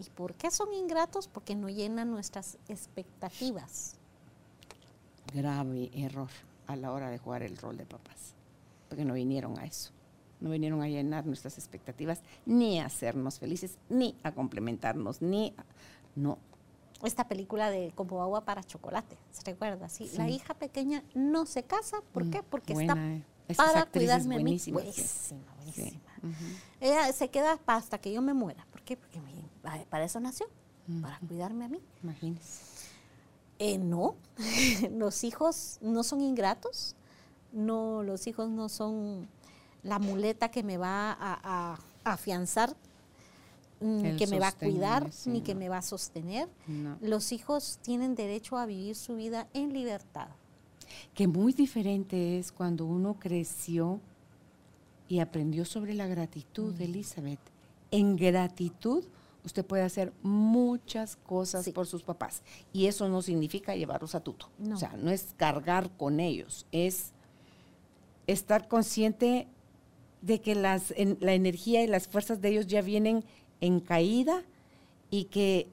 [0.00, 1.28] ¿Y por qué son ingratos?
[1.28, 3.94] Porque no llenan nuestras expectativas.
[5.34, 6.28] grave error
[6.66, 8.34] a la hora de jugar el rol de papás,
[8.88, 9.90] porque no vinieron a eso,
[10.40, 15.64] no vinieron a llenar nuestras expectativas, ni a hacernos felices, ni a complementarnos, ni a-
[16.16, 16.38] no.
[17.04, 19.88] Esta película de Como agua para chocolate, ¿se recuerda?
[19.90, 22.42] Sí, la hija pequeña no se casa, ¿por Mm, qué?
[22.42, 23.22] Porque buena, está eh.
[23.56, 24.44] Para cuidarme a mí.
[24.44, 24.80] buenísima.
[24.80, 25.40] Buenísima,
[25.74, 26.00] Sí.
[26.80, 28.66] Ella se queda hasta que yo me muera.
[28.70, 28.96] ¿Por qué?
[28.96, 29.48] Porque me-
[29.86, 30.46] para eso nació,
[31.02, 31.80] para cuidarme a mí.
[32.02, 32.62] Imagínense.
[33.58, 34.16] Eh, no,
[34.92, 36.94] los hijos no son ingratos,
[37.52, 39.28] no, los hijos no son
[39.82, 42.76] la muleta que me va a, a- a afianzar,
[43.80, 46.48] El que me va a cuidar, sí, ni que me va a sostener.
[46.66, 46.98] No.
[47.00, 50.28] Los hijos tienen derecho a vivir su vida en libertad.
[51.14, 54.00] Que muy diferente es cuando uno creció
[55.08, 56.82] y aprendió sobre la gratitud, Mm.
[56.82, 57.40] Elizabeth.
[57.90, 59.04] En gratitud
[59.44, 61.72] usted puede hacer muchas cosas Sí.
[61.72, 62.42] por sus papás
[62.72, 64.50] y eso no significa llevarlos a tuto.
[64.58, 64.74] No.
[64.74, 67.12] O sea, no es cargar con ellos, es
[68.26, 69.46] estar consciente
[70.20, 73.24] de que las, en- la energía y las fuerzas de ellos ya vienen
[73.60, 74.42] en caída
[75.10, 75.68] y que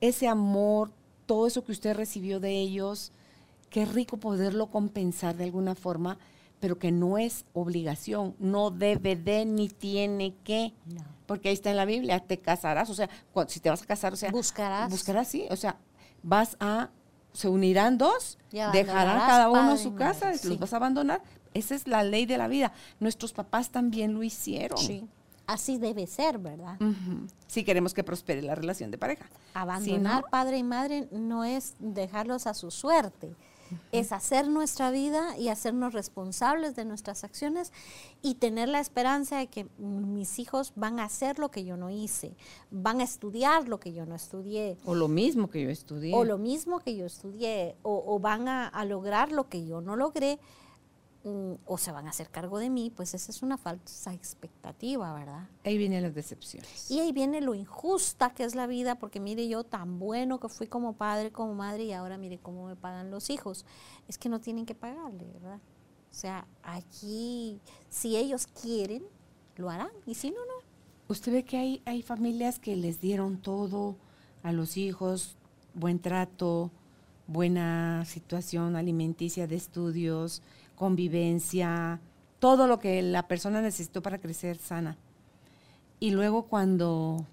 [0.00, 0.90] ese amor,
[1.26, 3.12] todo eso que usted recibió de ellos,
[3.74, 6.16] qué rico poderlo compensar de alguna forma,
[6.60, 10.72] pero que no es obligación, no debe de ni tiene que,
[11.26, 13.86] porque ahí está en la Biblia, te casarás, o sea, cuando- si te vas a
[13.86, 14.88] casar, o sea, Buscarás.
[14.92, 15.76] buscarás, sí, o sea,
[16.22, 16.90] vas a,
[17.32, 20.50] se unirán dos, dejarán cada uno su madre, casa, sí.
[20.50, 21.20] los vas a abandonar.
[21.52, 22.72] Esa es la ley de la vida.
[23.00, 24.78] Nuestros papás también lo hicieron.
[24.78, 25.08] Sí.
[25.48, 26.78] Así debe ser, ¿verdad?
[27.48, 29.26] Si queremos que prospere la relación de pareja.
[29.52, 33.34] Abandonar Si no, padre y madre no es dejarlos a su suerte,
[33.92, 37.72] es hacer nuestra vida y hacernos responsables de nuestras acciones
[38.22, 41.90] y tener la esperanza de que mis hijos van a hacer lo que yo no
[41.90, 42.36] hice,
[42.70, 46.14] van a estudiar lo que yo no estudié, o lo mismo que yo estudié.
[46.14, 49.80] o lo mismo que yo estudié, o, o van a, a lograr lo que yo
[49.80, 50.38] no logré,
[51.24, 55.48] o se van a hacer cargo de mí, pues esa es una falsa expectativa, ¿verdad?
[55.64, 56.90] Ahí vienen las decepciones.
[56.90, 60.48] Y ahí viene lo injusta que es la vida, porque mire yo tan bueno que
[60.50, 63.64] fui como padre, como madre, y ahora mire cómo me pagan los hijos.
[64.06, 65.60] Es que no tienen que pagarle, ¿verdad?
[66.10, 69.04] O sea, aquí, si ellos quieren,
[69.56, 70.64] lo harán, y si no, no.
[71.08, 73.96] Usted ve que hay, hay familias que les dieron todo
[74.42, 75.36] a los hijos,
[75.72, 76.70] buen trato,
[77.26, 80.42] buena situación alimenticia de estudios,
[80.74, 82.00] convivencia,
[82.38, 84.96] todo lo que la persona necesitó para crecer sana.
[86.00, 87.26] Y luego cuando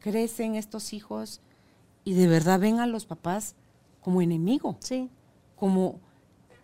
[0.00, 1.40] crecen estos hijos
[2.04, 3.54] y de verdad ven a los papás
[4.00, 5.10] como enemigo, Sí,
[5.56, 6.00] como,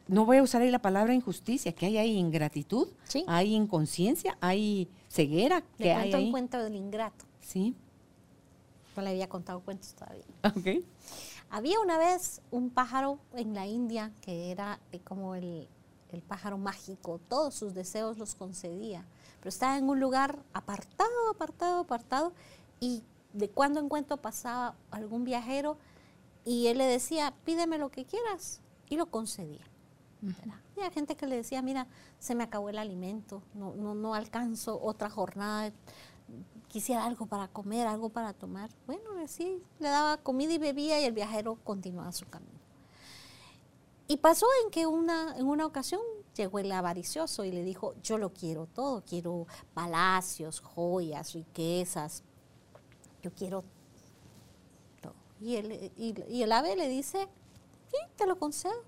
[0.08, 3.24] no voy a usar ahí la palabra injusticia, que hay ahí ingratitud, Sí.
[3.26, 7.24] hay inconsciencia, hay ceguera, le que hay un cuento del ingrato.
[7.40, 7.74] Sí,
[8.96, 10.24] No le había contado cuentos todavía.
[10.44, 10.84] ok.
[11.50, 15.66] Había una vez un pájaro en la India que era como el,
[16.12, 19.06] el pájaro mágico, todos sus deseos los concedía,
[19.38, 22.32] pero estaba en un lugar apartado, apartado, apartado,
[22.80, 25.78] y de cuando en cuando pasaba algún viajero
[26.44, 29.64] y él le decía, pídeme lo que quieras, y lo concedía.
[30.22, 30.34] Y
[30.76, 31.86] Había gente que le decía, mira,
[32.18, 35.72] se me acabó el alimento, no, no, no alcanzo otra jornada,
[36.68, 38.70] quisiera algo para comer, algo para tomar.
[38.86, 42.59] Bueno, sí, le daba comida y bebía y el viajero continuaba su camino.
[44.10, 46.00] Y pasó en que una, en una ocasión
[46.34, 52.24] llegó el avaricioso y le dijo, yo lo quiero todo, quiero palacios, joyas, riquezas,
[53.22, 53.62] yo quiero
[55.00, 55.14] todo.
[55.40, 57.28] Y el, y el ave le dice,
[57.88, 58.82] sí, te lo concedo.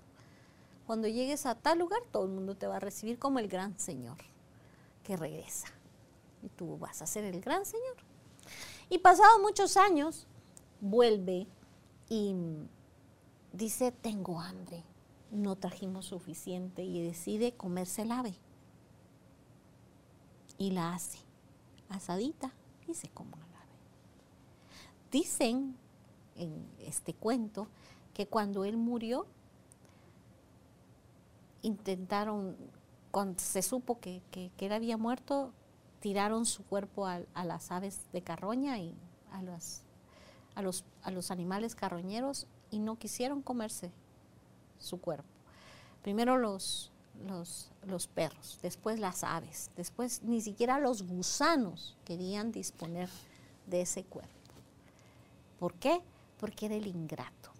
[0.85, 3.79] Cuando llegues a tal lugar, todo el mundo te va a recibir como el gran
[3.79, 4.17] Señor
[5.05, 5.67] que regresa.
[6.41, 7.95] Y tú vas a ser el gran Señor.
[8.89, 10.27] Y pasados muchos años,
[10.81, 11.47] vuelve
[12.09, 12.35] y
[13.53, 14.83] dice, tengo hambre,
[15.33, 18.35] no trajimos suficiente y decide comerse el ave.
[20.57, 21.17] Y la hace
[21.89, 22.53] asadita
[22.87, 23.73] y se come el ave.
[25.11, 25.75] Dicen
[26.35, 27.67] en este cuento
[28.13, 29.25] que cuando él murió,
[31.63, 32.55] intentaron,
[33.11, 34.21] cuando se supo que,
[34.57, 35.51] él había muerto,
[35.99, 38.95] tiraron su cuerpo a, las aves de carroña y
[39.31, 39.81] a los,
[40.53, 43.91] a, los, a los animales carroñeros y no quisieron comerse
[44.83, 45.27] su cuerpo.
[46.01, 46.91] Primero los,
[47.27, 53.09] los, los, perros, después las aves, después ni siquiera los gusanos querían disponer
[53.67, 54.31] de ese cuerpo.
[55.59, 56.01] ¿Por qué?
[56.39, 57.53] Porque era el ingrato.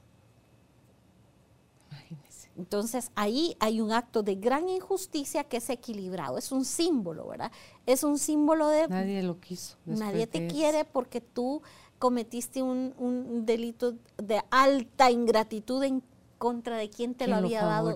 [2.55, 7.51] Entonces ahí hay un acto de gran injusticia que es equilibrado, es un símbolo, ¿verdad?
[7.85, 8.87] Es un símbolo de...
[8.87, 9.77] Nadie lo quiso.
[9.85, 11.61] Nadie te quiere porque tú
[11.97, 16.03] cometiste un, delito de alta ingratitud en
[16.43, 17.95] contra de quien te lo había dado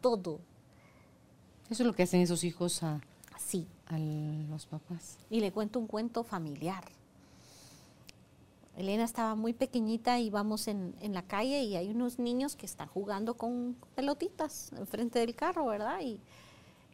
[0.00, 0.40] todo.
[1.70, 3.00] Eso es lo que hacen esos hijos a,
[3.38, 3.68] sí.
[3.86, 5.16] a los papás.
[5.30, 6.82] Y le cuento un cuento familiar.
[8.76, 12.88] Elena estaba muy pequeñita y vamos en, la calle y hay unos niños que están
[12.88, 16.00] jugando con pelotitas enfrente del carro, ¿verdad?
[16.02, 16.18] Y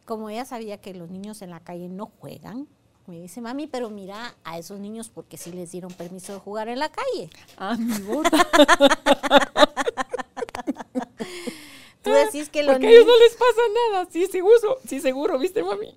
[0.05, 2.67] como ella sabía que los niños en la calle no juegan,
[3.07, 6.69] me dice, mami, pero mira a esos niños porque sí les dieron permiso de jugar
[6.69, 7.31] en la calle.
[7.57, 8.29] Ah, mi boda.
[12.01, 15.37] Tú decís que los porque a ellos no les pasa nada, sí, seguro, sí, seguro,
[15.37, 15.95] ¿viste, mami?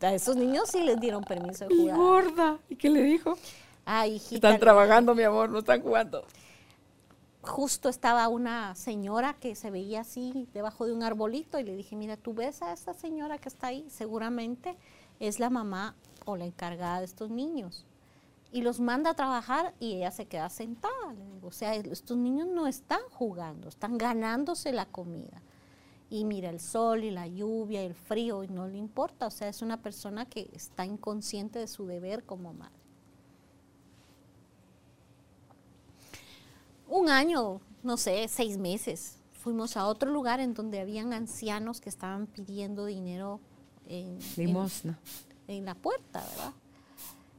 [0.00, 1.96] A esos niños sí les dieron permiso de jugar.
[1.96, 2.58] Mi gorda.
[2.68, 3.36] ¿Y qué le dijo?
[4.06, 4.48] hijita.
[4.48, 6.24] Están trabajando, mi amor, no están jugando.
[7.42, 11.96] Justo estaba una señora que se veía así debajo de un arbolito y le dije,
[11.96, 14.76] mira, tú ves a esa señora que está ahí, seguramente
[15.20, 15.94] es la mamá
[16.26, 17.86] o la encargada de estos niños.
[18.50, 21.12] Y los manda a trabajar y ella se queda sentada.
[21.12, 25.42] Le digo, o sea, estos niños no están jugando, están ganándose la comida.
[26.10, 29.26] Y mira el sol y la lluvia y el frío y no le importa.
[29.26, 32.78] O sea, es una persona que está inconsciente de su deber como madre.
[36.88, 41.88] un año, no sé, seis meses, fuimos a otro lugar en donde habían ancianos que
[41.88, 43.40] estaban pidiendo dinero
[43.86, 44.98] en, limosna
[45.46, 46.52] en, la puerta, ¿verdad?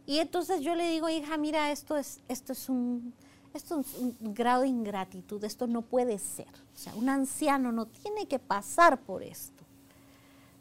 [0.09, 3.13] Y entonces yo le digo, hija, mira, esto es, esto es un,
[3.53, 6.49] esto es un grado de ingratitud, esto no puede ser.
[6.73, 9.63] O sea, un anciano no tiene que pasar por esto.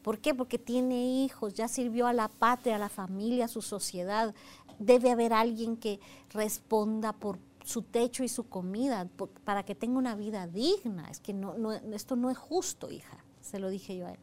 [0.02, 0.34] ¿Por qué?
[0.34, 4.34] Porque tiene hijos, ya sirvió a la patria, a la familia, a su sociedad.
[4.78, 5.98] Debe haber alguien que
[6.28, 9.08] responda por, su techo y su comida
[9.44, 11.08] para que tenga una vida digna.
[11.10, 13.24] Es que no, esto no es justo, hija.
[13.40, 14.20] Se lo dije yo a él.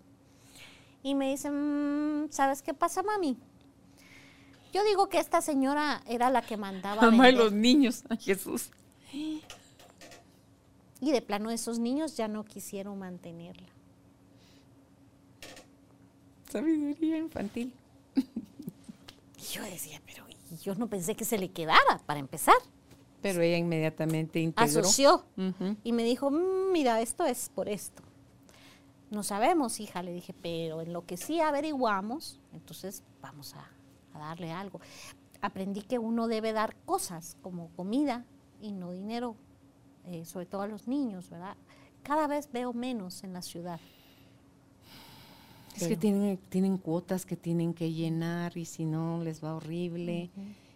[1.01, 3.39] Y me dice, mm, ¿sabes qué pasa, mami?
[4.75, 7.01] Yo digo que esta señora era la que mandaba.
[7.01, 8.71] Mamá los niños, a Jesús.
[9.13, 9.41] Y
[10.99, 13.69] de plano esos niños ya no quisieron mantenerla.
[16.51, 17.73] Sabiduría infantil.
[19.37, 20.25] Y yo decía, pero
[20.63, 22.55] yo no pensé que se le quedara, para empezar.
[23.21, 24.81] Pero ella inmediatamente integró.
[24.81, 25.25] Asoció
[25.83, 28.01] y me dijo, mm, mira, esto es por esto.
[29.11, 33.69] No sabemos, hija, le dije, pero en lo que sí averiguamos, entonces vamos a,
[34.17, 34.79] darle algo.
[35.41, 38.25] Aprendí que uno debe dar cosas como comida
[38.61, 39.35] y no dinero,
[40.05, 41.55] eh, sobre todo a los niños, ¿verdad?
[42.03, 43.79] Cada vez veo menos en la ciudad.
[45.75, 50.29] Es que tienen, tienen cuotas que tienen que llenar y si no les va horrible.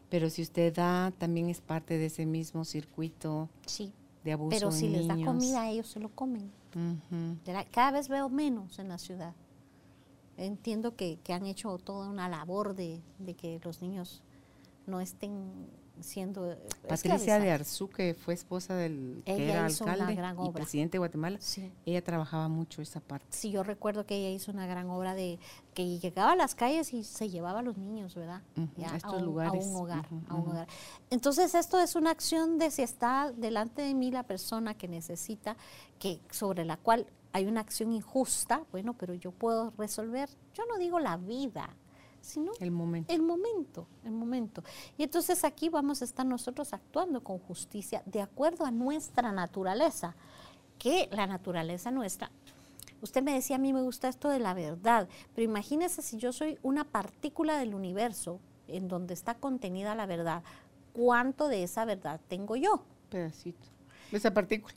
[0.09, 3.93] Pero si usted da, también es parte de ese mismo circuito sí,
[4.23, 4.49] de abuso.
[4.49, 6.51] Pero si les da comida, ellos se lo comen.
[7.71, 9.33] Cada vez veo menos en la ciudad.
[10.39, 14.23] Entiendo que, han hecho toda una labor de, de que los niños
[14.87, 15.69] no estén
[16.01, 16.55] siendo
[16.87, 21.39] Patricia de Arzú, que fue esposa del que era alcalde y presidente de Guatemala,
[21.85, 23.25] ella trabajaba mucho esa parte.
[23.29, 25.39] Sí, yo recuerdo que ella hizo una gran obra de
[25.73, 28.41] que llegaba a las calles y se llevaba a los niños, ¿verdad?
[28.85, 29.65] a estos lugares.
[29.65, 30.67] A un hogar, a un hogar.
[31.09, 35.57] Entonces esto es una acción de si está delante de mí la persona que necesita,
[35.99, 40.77] que sobre la cual hay una acción injusta, bueno, pero yo puedo resolver, yo no
[40.77, 41.69] digo la vida,
[42.21, 43.13] sino el momento.
[43.13, 44.63] El momento, el momento.
[44.97, 50.15] Y entonces aquí vamos a estar nosotros actuando con justicia de acuerdo a nuestra naturaleza,
[50.77, 52.31] que la naturaleza nuestra
[53.01, 56.33] Usted me decía, a mí me gusta esto de la verdad, pero imagínese si yo
[56.33, 60.43] soy una partícula del universo en donde está contenida la verdad,
[60.93, 62.83] ¿cuánto de esa verdad tengo yo?
[63.09, 63.67] Pedacito.
[64.11, 64.73] Esa partícula.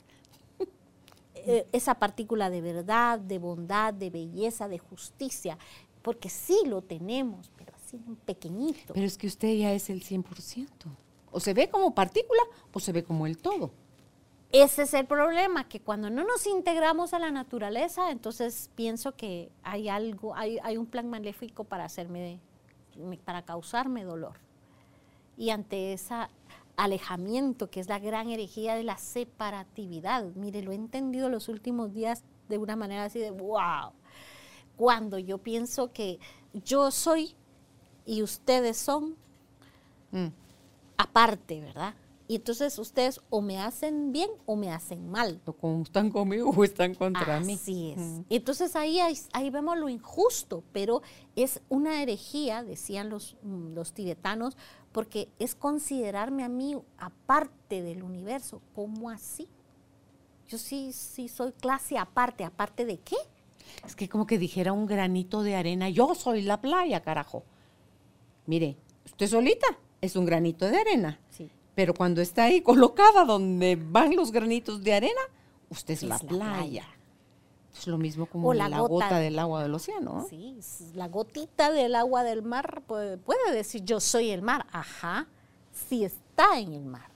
[1.45, 5.57] Eh, esa partícula de verdad, de bondad, de belleza, de justicia,
[6.01, 8.93] porque sí lo tenemos, pero así un pequeñito.
[8.93, 10.67] Pero es que usted ya es el 100%.
[11.31, 12.41] O se ve como partícula
[12.71, 13.71] o se ve como el todo.
[14.51, 19.51] Ese es el problema, que cuando no nos integramos a la naturaleza, entonces pienso que
[19.63, 22.39] hay algo, hay, hay un plan maléfico para hacerme,
[23.25, 24.37] para causarme dolor.
[25.37, 26.27] Y ante ese
[26.75, 31.93] alejamiento, que es la gran herejía de la separatividad, mire, lo he entendido los últimos
[31.93, 33.91] días de una manera así de wow.
[34.75, 36.19] Cuando yo pienso que
[36.53, 37.35] yo soy
[38.05, 39.15] y ustedes son
[40.11, 40.27] mm.
[40.97, 41.93] aparte, ¿verdad?
[42.27, 45.41] Y entonces ustedes o me hacen bien o me hacen mal.
[45.61, 47.53] O están conmigo o están contra mí.
[47.53, 47.97] Así es.
[47.97, 48.21] Mm.
[48.29, 48.99] Entonces ahí,
[49.33, 51.01] ahí vemos lo injusto, pero
[51.35, 54.57] es una herejía, decían los, mm, los tibetanos,
[54.91, 58.61] porque es considerarme a mí aparte del universo.
[58.73, 59.49] ¿Cómo así?
[60.47, 62.45] Yo sí, sí soy clase aparte.
[62.45, 63.17] ¿Aparte de qué?
[63.85, 67.43] Es que como que dijera un granito de arena, yo soy la playa, carajo.
[68.45, 69.67] Mire, usted solita
[69.99, 71.19] es un granito de arena.
[71.29, 71.49] Sí.
[71.75, 75.21] Pero cuando está ahí colocada donde van los granitos de arena,
[75.69, 76.85] usted es, la, playa.
[77.75, 80.25] Es lo mismo como la, gota, del agua del océano.
[80.29, 80.59] Sí,
[80.93, 83.17] la gotita del agua del mar puede,
[83.51, 84.67] decir yo soy el mar.
[84.71, 85.27] Ajá,
[85.71, 87.11] sí está en el mar.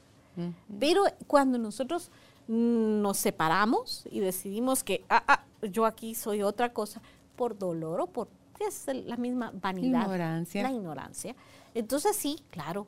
[0.80, 2.12] Pero cuando nosotros
[2.48, 7.02] nos separamos y decidimos que ah, ah, yo aquí soy otra cosa,
[7.36, 8.30] por dolor o por
[8.60, 10.64] es la misma vanidad, ignorancia.
[10.64, 11.36] la ignorancia.
[11.74, 12.88] Entonces sí, claro,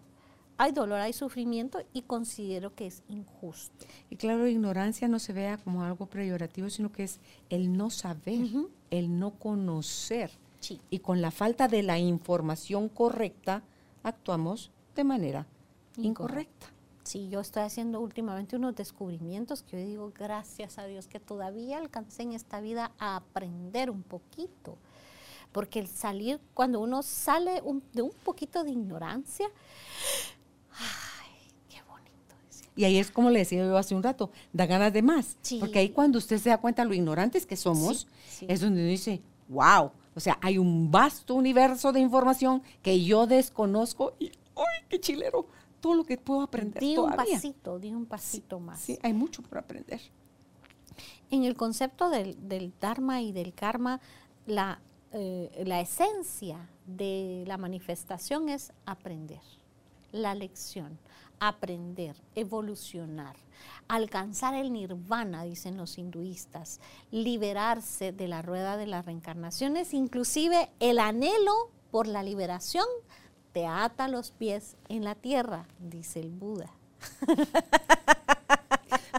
[0.59, 3.85] hay dolor, hay sufrimiento y considero que es injusto.
[4.09, 8.45] Y claro, ignorancia no se vea como algo peyorativo, sino que es el no saber,
[8.91, 10.31] el no conocer.
[10.89, 13.63] Y con la falta de la información correcta,
[14.03, 15.47] actuamos de manera
[15.95, 16.67] incorrecta.
[17.03, 21.77] Sí, yo estoy haciendo últimamente unos descubrimientos que yo digo, gracias a Dios que todavía
[21.77, 24.77] alcancé en esta vida a aprender un poquito.
[25.53, 27.63] Porque el salir, cuando uno sale
[27.93, 29.49] de un poquito de ignorancia.
[32.79, 35.35] Y ahí es como le decía yo hace un rato, da ganas de más.
[35.59, 38.07] Porque ahí cuando usted se da cuenta de lo ignorantes que somos,
[38.47, 43.27] es donde uno dice, wow, o sea, hay un vasto universo de información que yo
[43.27, 45.45] desconozco y, ¡ay, qué chilero!
[45.81, 48.79] Todo lo que puedo aprender di un pasito, di un pasito más.
[48.79, 49.99] Sí, hay mucho por aprender.
[51.31, 53.99] En el concepto del, Dharma y del Karma,
[54.47, 54.79] la,
[55.11, 59.41] eh, la esencia de la manifestación es aprender
[60.11, 60.99] la lección,
[61.39, 63.35] aprender, evolucionar,
[63.87, 66.79] alcanzar el nirvana, dicen los hinduistas,
[67.11, 72.85] liberarse de la rueda de las reencarnaciones, inclusive el anhelo por la liberación
[73.51, 76.71] te ata los pies en la tierra, dice el Buda.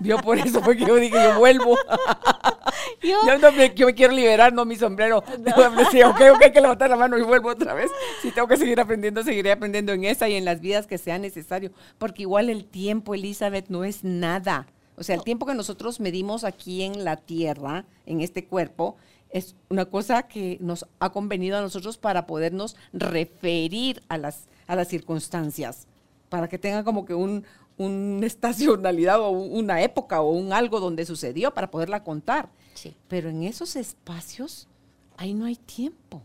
[0.01, 1.77] Vio por eso fue que yo dije, yo vuelvo.
[3.03, 5.23] yo, no me, yo me quiero liberar, no mi sombrero.
[5.39, 5.91] No.
[5.91, 7.91] Sí, ok, ok, que levantar la mano y vuelvo otra vez.
[8.23, 11.19] Si tengo que seguir aprendiendo, seguiré aprendiendo en esa y en las vidas que sea
[11.19, 11.71] necesario.
[11.99, 14.67] Porque igual el tiempo, Elizabeth, no es nada.
[14.97, 18.97] O sea, el tiempo que nosotros medimos aquí en la tierra, en este cuerpo,
[19.31, 24.77] es una cosa que nos ha convenido a nosotros para podernos referir a las, a
[24.77, 25.87] las circunstancias,
[26.29, 27.45] para que tenga como que un,
[27.85, 32.51] una estacionalidad o una época o un algo donde sucedió para poderla contar.
[32.75, 32.97] Sí.
[33.09, 34.69] Pero en esos espacios,
[35.17, 36.23] ahí no hay tiempo.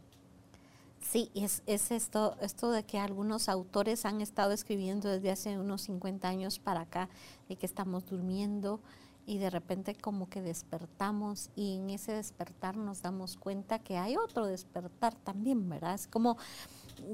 [1.02, 5.84] Sí, es, es esto, esto de que algunos autores han estado escribiendo desde hace unos
[5.84, 7.10] 50 años para acá,
[7.48, 8.82] de que estamos durmiendo
[9.26, 14.18] y de repente como que despertamos y en ese despertar nos damos cuenta que hay
[14.18, 15.96] otro despertar también, ¿verdad?
[15.96, 16.38] Es como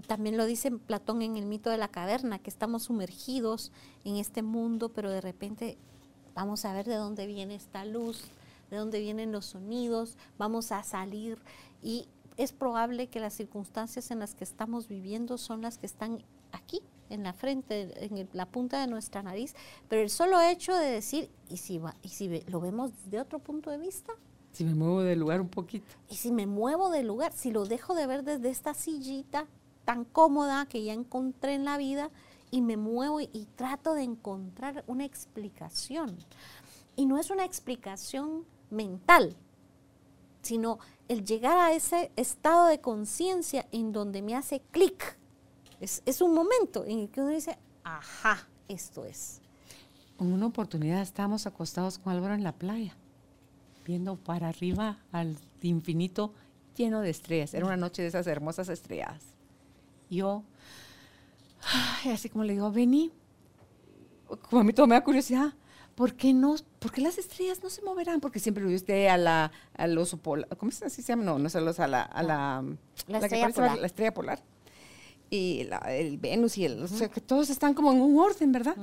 [0.07, 3.71] también lo dice Platón en el mito de la caverna, que estamos sumergidos
[4.03, 5.77] en este mundo, pero de repente
[6.33, 8.23] vamos a ver de dónde viene esta luz,
[8.69, 11.37] de dónde vienen los sonidos, vamos a salir
[11.81, 16.23] y es probable que las circunstancias en las que estamos viviendo son las que están
[16.51, 19.53] aquí, en la frente, en la punta de nuestra nariz,
[19.89, 23.69] pero el solo hecho de decir, ¿y si, y si lo vemos de otro punto
[23.69, 24.13] de vista?
[24.53, 25.85] Si me muevo del lugar un poquito.
[26.09, 29.47] Y si me muevo del lugar, si lo dejo de ver desde esta sillita,
[29.85, 32.09] tan cómoda que ya encontré en la vida
[32.51, 36.17] y me muevo y, trato de encontrar una explicación.
[36.95, 39.35] Y no es una explicación mental,
[40.41, 45.17] sino el llegar a ese estado de conciencia en donde me hace clic.
[45.79, 49.41] Es, es un momento en el que uno dice, ajá, esto es.
[50.19, 52.95] En una oportunidad estábamos acostados con Álvaro en la playa,
[53.85, 56.33] viendo para arriba al infinito
[56.75, 57.53] lleno de estrellas.
[57.53, 59.30] Era una noche de esas hermosas estrelladas.
[60.11, 60.43] Yo,
[62.11, 63.11] así como le digo, vení,
[64.49, 65.53] como a mí todo me da curiosidad,
[65.95, 66.55] ¿por qué no?
[66.79, 68.19] ¿Por qué las estrellas no se moverán?
[68.19, 71.23] Porque siempre lo viste a la, al oso polar, ¿cómo se así se llama?
[71.23, 72.63] No, no es al oso, a la, a la,
[73.07, 73.77] La que estrella polar.
[73.79, 74.43] La estrella polar.
[75.29, 78.51] Y la- el Venus y el, o sea, que todos están como en un orden,
[78.51, 78.75] ¿verdad?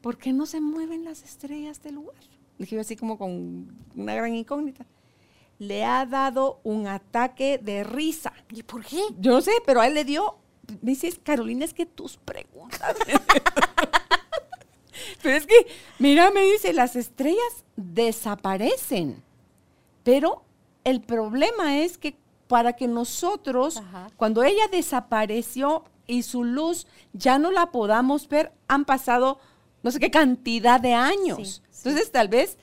[0.00, 2.14] ¿Por qué no se mueven las estrellas del lugar?
[2.58, 4.86] Le dije yo así como con una gran incógnita.
[5.58, 8.32] Le ha dado un ataque de risa.
[8.50, 9.00] ¿Y por qué?
[9.18, 10.36] Yo no sé, pero a él le dio.
[10.82, 12.96] Me dices, Carolina, es que tus preguntas.
[15.22, 15.66] pero es que,
[15.98, 19.22] mira, me dice, las estrellas desaparecen.
[20.02, 20.44] Pero
[20.84, 22.16] el problema es que
[22.46, 24.08] para que nosotros, Ajá.
[24.16, 29.38] cuando ella desapareció y su luz ya no la podamos ver, han pasado
[29.82, 31.38] no sé qué cantidad de años.
[31.38, 31.88] Sí, sí.
[31.88, 32.58] Entonces, tal vez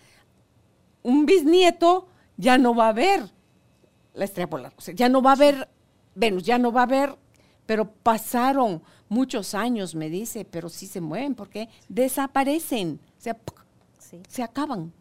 [1.03, 3.31] un bisnieto ya no va a ver
[4.13, 4.73] la estrella polar.
[4.77, 5.69] O sea, ya no va a ver
[6.15, 7.15] Venus, ya no va a ver,
[7.67, 13.37] pero pasaron muchos años, me dice, pero sí se mueven porque desaparecen, o sea,
[14.27, 14.91] se acaban.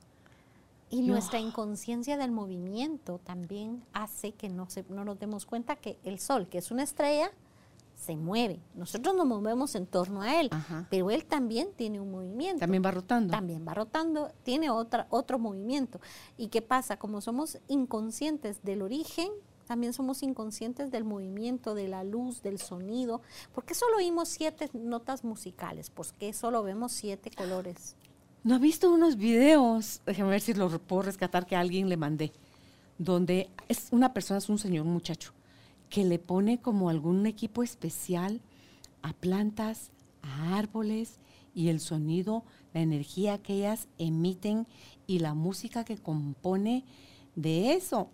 [0.90, 5.98] Y nuestra inconsciencia del movimiento también hace que no, se, no nos demos cuenta que
[6.04, 7.32] el Sol, que es una estrella,
[7.96, 8.60] se mueve.
[8.74, 10.86] Nosotros nos movemos en torno a él, Ajá.
[10.90, 12.60] pero él también tiene un movimiento.
[12.60, 13.30] También va rotando.
[13.32, 16.00] También va rotando, tiene otra, otro movimiento.
[16.36, 16.98] ¿Y qué pasa?
[16.98, 19.30] Como somos inconscientes del origen,
[19.66, 23.20] también somos inconscientes del movimiento, de la luz, del sonido.
[23.52, 25.90] ¿Por qué solo oímos siete notas musicales?
[25.90, 27.96] ¿Por qué solo vemos siete colores?
[28.44, 30.02] ¿No ha visto unos videos?
[30.06, 32.32] Déjame ver si lo puedo rescatar que a alguien le mandé.
[32.96, 35.32] Donde es una persona, es un señor, un muchacho,
[35.90, 38.40] que le pone como algún equipo especial
[39.02, 39.90] a plantas,
[40.22, 41.18] a árboles
[41.54, 44.66] y el sonido, la energía que ellas emiten
[45.06, 46.84] y la música que compone
[47.34, 48.10] de eso.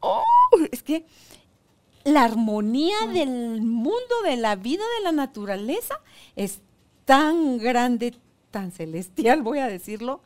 [0.00, 0.22] ¡Oh!
[0.72, 1.06] Es que
[2.04, 6.00] la armonía del mundo, de la vida, de la naturaleza
[6.36, 6.60] es
[7.04, 8.14] tan grande,
[8.50, 10.20] tan celestial, voy a decirlo,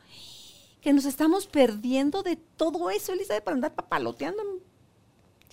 [0.81, 4.43] que nos estamos perdiendo de todo eso, Elizabeth, para andar papaloteando.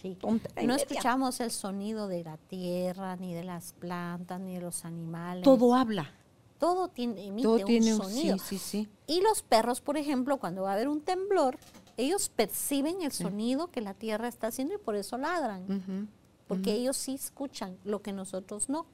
[0.01, 0.17] Sí.
[0.65, 5.43] No escuchamos el sonido de la tierra, ni de las plantas, ni de los animales.
[5.43, 6.11] Todo habla.
[6.59, 8.37] Todo tiene, emite Todo un tiene un sonido.
[8.37, 8.89] sí, sí, sí.
[9.07, 11.57] Y los perros, por ejemplo, cuando va a haber un temblor,
[11.97, 16.09] ellos perciben el sonido que la tierra está haciendo y por eso ladran.
[16.47, 18.85] Porque ellos sí escuchan lo que nosotros no.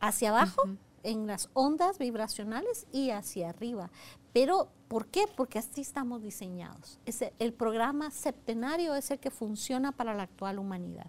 [0.00, 0.62] Hacia abajo,
[1.02, 3.90] en las ondas vibracionales y hacia arriba.
[4.32, 5.24] Pero, ¿por qué?
[5.36, 6.98] Porque así estamos diseñados.
[7.06, 11.06] Ese- el programa septenario es el que funciona para la actual humanidad.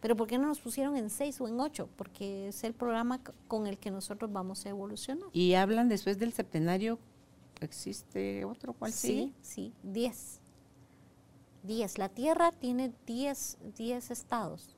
[0.00, 1.88] Pero ¿por qué no nos pusieron en seis o en ocho?
[1.96, 5.28] Porque es el programa con el que nosotros vamos a evolucionar.
[5.32, 6.98] Y hablan después del septenario,
[7.60, 8.72] ¿existe otro?
[8.72, 10.40] ¿Cuál Sí, sí, 10.
[11.62, 11.98] 10.
[11.98, 14.76] La Tierra tiene 10 10 estados.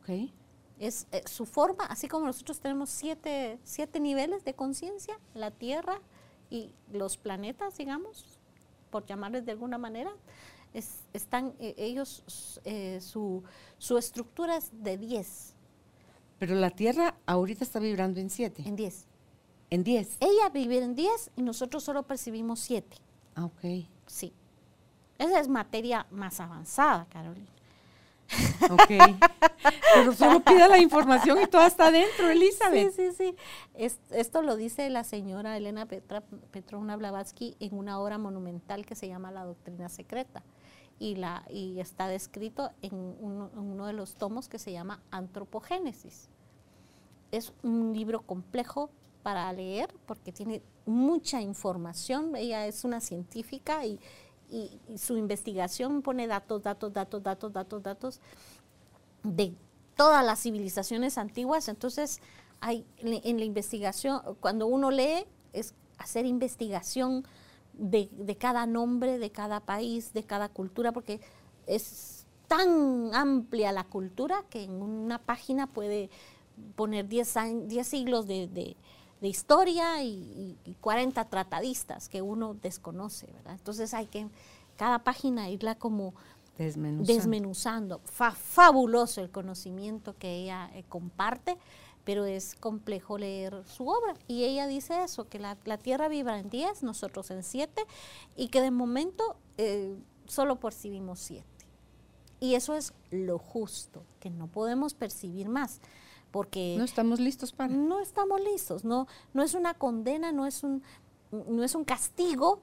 [0.00, 0.30] Ok.
[0.78, 6.00] Es eh, su forma, así como nosotros tenemos siete, siete niveles de conciencia, la Tierra
[6.48, 8.38] y los planetas, digamos,
[8.90, 10.10] por llamarles de alguna manera,
[10.72, 13.42] es- están eh, ellos, eh, su,
[13.78, 15.54] su estructura es de 10,
[16.38, 19.06] Pero la Tierra ahorita está vibrando en 7, en 10.
[19.70, 20.16] En 10.
[20.20, 20.50] Ella
[20.84, 22.96] en 10 y nosotros solo percibimos 7.
[23.36, 23.86] Ah, ok.
[24.06, 24.32] Sí.
[25.18, 27.46] Esa es materia más avanzada, Carolina.
[28.70, 29.18] Ok.
[29.94, 32.92] Pero solo pida la información y todo está adentro, Elizabeth.
[32.94, 33.34] Sí, sí, sí.
[33.74, 36.22] Es- esto lo dice la señora Elena Petra,
[36.52, 40.42] Petrovna Blavatsky en una obra monumental que se llama La Doctrina Secreta.
[40.98, 45.00] Y, la, y está descrito en uno, en uno de los tomos que se llama
[45.10, 46.28] Antropogénesis.
[47.32, 48.90] Es un libro complejo
[49.22, 52.34] para leer porque tiene mucha información.
[52.36, 53.98] Ella es una científica y,
[54.50, 58.20] y- su investigación pone datos, datos, datos, datos, datos, datos
[59.22, 59.54] de
[59.96, 61.68] todas las civilizaciones antiguas.
[61.68, 62.20] Entonces,
[62.60, 67.24] hay en la investigación, cuando uno lee, es hacer investigación
[67.74, 71.20] de, de cada nombre, de cada país, de cada cultura, porque
[71.66, 76.10] es tan amplia la cultura que en una página puede
[76.76, 78.76] poner 10 años- 10 siglos de-
[79.20, 83.52] de historia y, y- y 40 tratadistas que uno desconoce, ¿verdad?
[83.54, 84.28] Entonces hay que
[84.76, 86.14] cada página irla como
[86.56, 87.12] Desmenuzando.
[87.12, 88.00] desmenuzando.
[88.04, 91.56] Fa- fabuloso el conocimiento que ella eh, comparte,
[92.04, 94.14] pero es complejo leer su obra.
[94.26, 97.82] Y ella dice eso, que la, la Tierra vibra en 10, nosotros en 7,
[98.36, 101.46] y que de momento, eh, solo percibimos siete.
[102.40, 105.80] Y eso es lo justo, que no podemos percibir más,
[106.30, 107.72] porque No estamos listos para.
[107.74, 110.82] no estamos listos, no, no es una condena, no es un,
[111.32, 112.60] no es un castigo,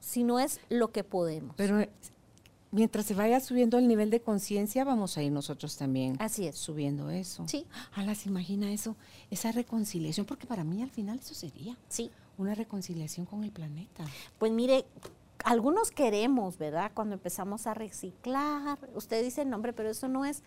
[0.00, 1.54] sino es lo que podemos.
[1.56, 1.90] Pero eh,
[2.70, 6.56] mientras se vaya subiendo el nivel de conciencia, vamos a ir nosotros también Así es.
[6.56, 7.46] subiendo eso.
[7.46, 8.96] Sí, Ala, se imagina eso,
[9.30, 12.10] esa reconciliación, porque para mí al final eso sería sí.
[12.38, 14.04] una reconciliación con el planeta.
[14.38, 14.86] Pues mire,
[15.44, 16.92] algunos queremos, ¿verdad?
[16.94, 20.42] Cuando empezamos a reciclar, usted dice, no, hombre, pero eso no es,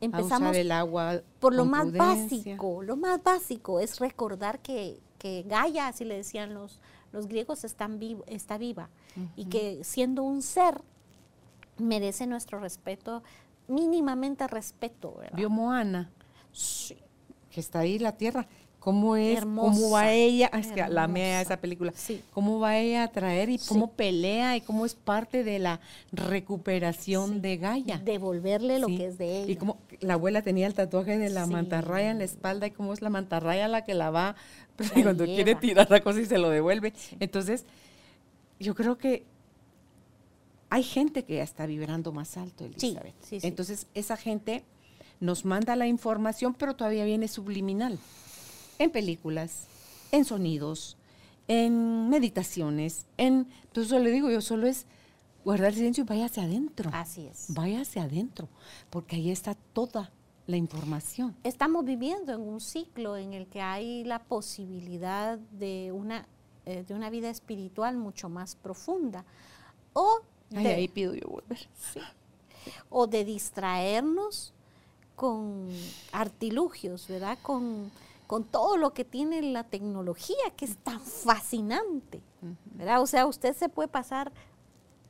[0.00, 2.38] A empezamos usar el agua por lo más prudencia.
[2.38, 6.80] básico, lo más básico es recordar que, que Gaia, así le decían los,
[7.12, 8.90] los griegos, están vivo, está viva
[9.36, 10.82] y que siendo un ser
[11.78, 13.22] merece nuestro respeto,
[13.68, 15.36] mínimamente respeto, ¿verdad?
[15.36, 16.10] Vio Moana,
[16.52, 16.96] Sí,
[17.50, 18.46] que está ahí la tierra.
[18.84, 19.40] ¿Cómo es?
[19.40, 20.50] ¿Cómo va ella?
[20.52, 21.90] Es que la mea esa película.
[21.96, 22.20] Sí.
[22.34, 23.64] ¿Cómo va ella a traer y Sí.
[23.66, 25.80] cómo pelea y cómo es parte de la
[26.12, 27.40] recuperación Sí.
[27.40, 27.96] de Gaia?
[28.04, 29.52] devolverle lo que es de ella.
[29.52, 32.92] Y como la abuela tenía el tatuaje de la mantarraya en la espalda y cómo
[32.92, 34.36] es la mantarraya la que la va
[34.94, 36.92] La cuando quiere tirar la cosa y se lo devuelve.
[37.20, 37.64] Entonces,
[38.60, 39.24] yo creo que
[40.68, 43.14] hay gente que ya está vibrando más alto, Elizabeth.
[43.30, 44.62] Entonces, esa gente
[45.20, 47.98] nos manda la información, pero todavía viene subliminal.
[48.78, 49.66] En películas,
[50.12, 50.96] en sonidos,
[51.48, 53.48] en meditaciones, en...
[53.64, 54.86] Entonces, yo le digo, yo solo es
[55.44, 56.90] guardar silencio y váyase adentro.
[56.92, 57.46] Así es.
[57.48, 58.48] Váyase adentro,
[58.90, 60.10] porque ahí está toda
[60.46, 61.36] la información.
[61.42, 66.26] Estamos viviendo en un ciclo en el que hay la posibilidad de una,
[66.66, 69.24] eh, de una vida espiritual mucho más profunda.
[69.92, 70.20] O
[70.54, 71.68] Ay, ahí pido yo volver.
[72.90, 74.52] o de distraernos
[75.16, 75.68] con
[76.12, 77.38] artilugios, ¿verdad?
[77.40, 77.90] Con,
[78.34, 82.20] con todo lo que tiene la tecnología, que es tan fascinante,
[82.74, 83.00] ¿verdad?
[83.00, 84.32] O sea, usted se puede pasar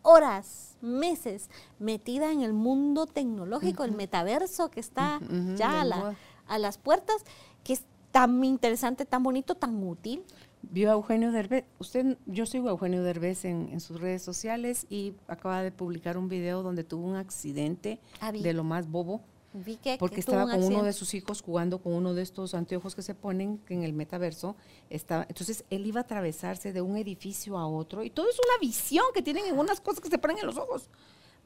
[0.03, 1.49] horas, meses
[1.79, 5.21] metida en el mundo tecnológico, el metaverso que está
[5.57, 6.17] ya a, la-
[6.59, 7.17] las puertas,
[7.63, 10.23] que es tan interesante, tan bonito, tan útil.
[10.61, 11.65] Vio a Eugenio Derbez.
[11.79, 16.19] Usted, yo sigo a Eugenio Derbez en, en sus redes sociales y acaba de publicar
[16.19, 19.23] un video donde tuvo un accidente Ah, de lo más bobo,
[19.56, 22.55] Vi que, porque que estaba con uno de sus hijos jugando con uno de estos
[22.55, 24.56] anteojos que se ponen en el metaverso.
[24.90, 28.59] Estaba, entonces él iba a atravesarse de un edificio a otro y todo es una
[28.60, 30.89] visión que tienen en unas cosas que se ponen en los ojos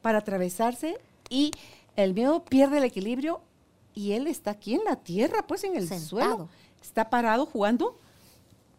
[0.01, 0.97] para atravesarse
[1.29, 1.51] y
[1.95, 3.41] el miedo pierde el equilibrio
[3.93, 6.07] y él está aquí en la tierra, pues en el Sentado.
[6.07, 6.49] suelo,
[6.81, 7.99] está parado jugando,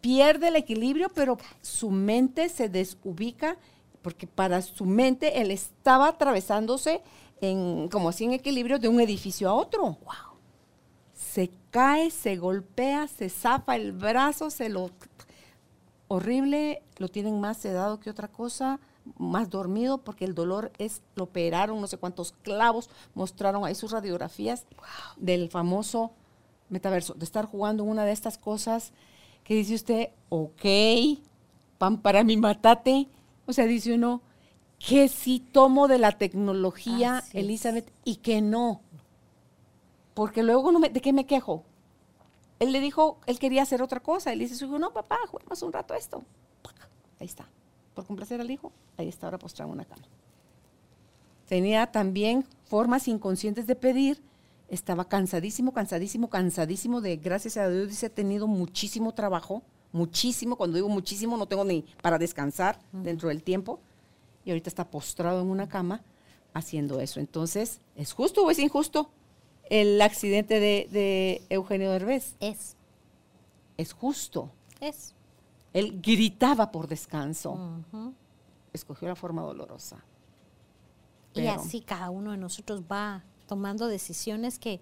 [0.01, 3.57] pierde el equilibrio, pero su mente se desubica
[4.01, 7.01] porque para su mente él estaba atravesándose
[7.41, 9.97] en, como así en equilibrio de un edificio a otro.
[11.13, 14.91] Se cae, se golpea, se zafa el brazo, se lo
[16.07, 18.79] horrible, lo tienen más sedado que otra cosa,
[19.17, 23.91] más dormido, porque el dolor es, lo operaron, no sé cuántos clavos, mostraron ahí sus
[23.91, 24.65] radiografías
[25.17, 26.11] del famoso
[26.69, 28.93] metaverso, de estar jugando una de estas cosas
[29.43, 30.65] que dice usted, ok,
[31.77, 33.07] pan para mi matate.
[33.45, 34.21] O sea, dice uno,
[34.87, 37.43] que sí tomo de la tecnología, Así es.
[37.43, 38.81] Elizabeth, y que no.
[40.13, 41.63] Porque luego, no me- ¿de qué me quejo?
[42.59, 44.31] Él le dijo, él quería hacer otra cosa.
[44.33, 46.23] Él dice, su hijo, no, papá, juguemos un rato esto.
[47.19, 47.47] Ahí está.
[47.93, 50.03] Por complacer al hijo, ahí está ahora postrado en una cama.
[51.47, 54.21] Tenía también formas inconscientes de pedir.
[54.69, 60.55] Estaba cansadísimo, cansadísimo, cansadísimo de, gracias a Dios, dice, he tenido muchísimo trabajo, muchísimo.
[60.55, 63.81] Cuando digo muchísimo, no tengo ni para descansar dentro del tiempo.
[64.45, 66.01] Y ahorita está postrado en una cama
[66.53, 67.19] haciendo eso.
[67.19, 69.09] Entonces, ¿es justo o es injusto
[69.69, 72.35] el accidente de, de Eugenio Derbez?
[72.39, 72.75] Es,
[73.77, 74.51] Es justo.
[74.79, 75.13] es.
[75.73, 77.57] Él gritaba por descanso.
[78.73, 80.03] Escogió la forma dolorosa.
[81.33, 84.81] Y así cada uno de nosotros va tomando decisiones que,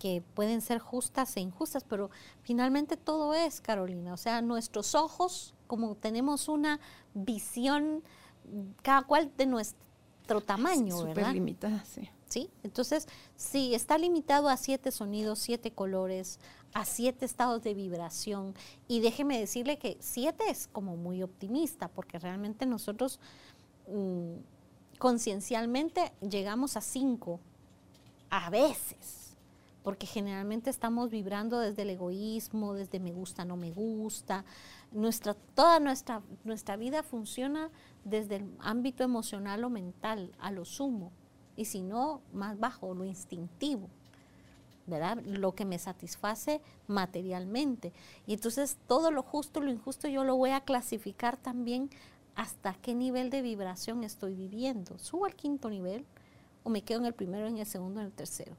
[0.00, 2.10] que pueden ser justas e injustas, pero
[2.42, 4.12] finalmente todo es, Carolina.
[4.14, 6.80] O sea, nuestros ojos, como tenemos una
[7.14, 8.02] visión,
[8.82, 11.32] cada cual de nuestro tamaño, Súper ¿verdad?
[11.32, 12.08] limitada, sí.
[12.28, 12.50] ¿sí?
[12.62, 13.06] Entonces,
[13.36, 16.38] si está limitado a siete sonidos, siete colores,
[16.74, 18.54] a siete estados de vibración,
[18.88, 23.20] y déjeme decirle que siete es como muy optimista, porque realmente nosotros
[23.88, 24.34] mm,
[24.98, 27.40] conciencialmente llegamos a cinco,
[28.30, 29.25] a veces,
[29.86, 34.44] porque generalmente estamos vibrando desde el egoísmo, desde me gusta, no me gusta.
[34.90, 37.70] Nuestra, toda nuestra, nuestra vida funciona
[38.02, 41.12] desde el ámbito emocional o mental, a lo sumo,
[41.54, 43.88] y si no, más bajo, lo instintivo.
[44.88, 45.22] ¿verdad?
[45.24, 47.92] Lo que me satisface materialmente.
[48.26, 51.90] Y entonces todo lo justo, lo injusto, yo lo voy a clasificar también
[52.34, 54.98] hasta qué nivel de vibración estoy viviendo.
[54.98, 56.04] Subo al quinto nivel
[56.64, 58.56] o me quedo en el primero, en el segundo, en el tercero.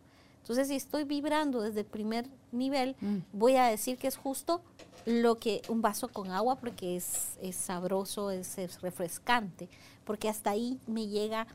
[0.47, 3.17] Entonces, si estoy vibrando desde el primer nivel, mm.
[3.33, 4.61] voy a decir que es justo
[5.05, 9.67] lo que un vaso con agua porque es, sabroso, es, refrescante,
[10.05, 11.47] porque hasta ahí me llega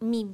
[0.00, 0.24] mi,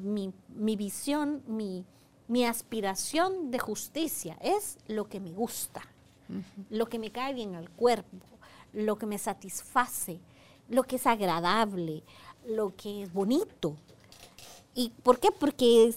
[0.75, 1.85] visión, mi,
[2.29, 5.83] mi, aspiración de justicia, es lo que me gusta,
[6.71, 8.25] lo que me cae bien al cuerpo,
[8.73, 10.19] lo que me satisface,
[10.71, 12.03] lo que es agradable,
[12.47, 13.77] lo que es bonito.
[14.75, 15.31] ¿Y por qué?
[15.31, 15.93] Porque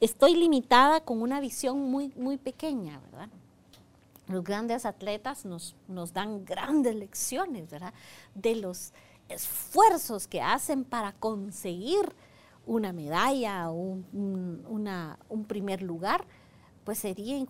[0.00, 3.28] estoy limitada con una visión muy, muy pequeña, ¿verdad?
[4.28, 7.92] Los grandes atletas nos, nos dan grandes lecciones, ¿verdad?
[8.34, 8.92] De los
[9.28, 12.14] esfuerzos que hacen para conseguir
[12.66, 14.64] una medalla o un,
[15.28, 16.24] un primer lugar,
[16.84, 17.44] pues sería,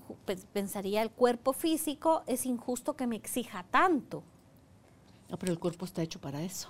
[0.52, 4.22] pensaría el cuerpo físico, es injusto que me exija tanto,
[5.30, 6.68] no, pero el cuerpo está hecho para eso.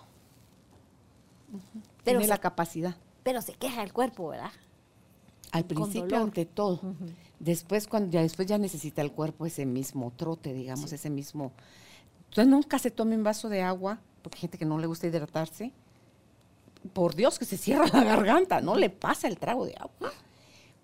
[2.04, 2.94] Tiene la capacidad.
[3.22, 4.52] Pero se queja el cuerpo, ¿verdad?
[5.52, 6.80] Al principio, ante todo.
[7.38, 11.52] Después, cuando ya después ya necesita el cuerpo ese mismo trote, digamos, ese mismo.
[12.28, 15.06] Entonces nunca se tome un vaso de agua, porque hay gente que no le gusta
[15.06, 15.72] hidratarse.
[16.92, 20.12] Por Dios que se cierra la garganta, no le pasa el trago de agua.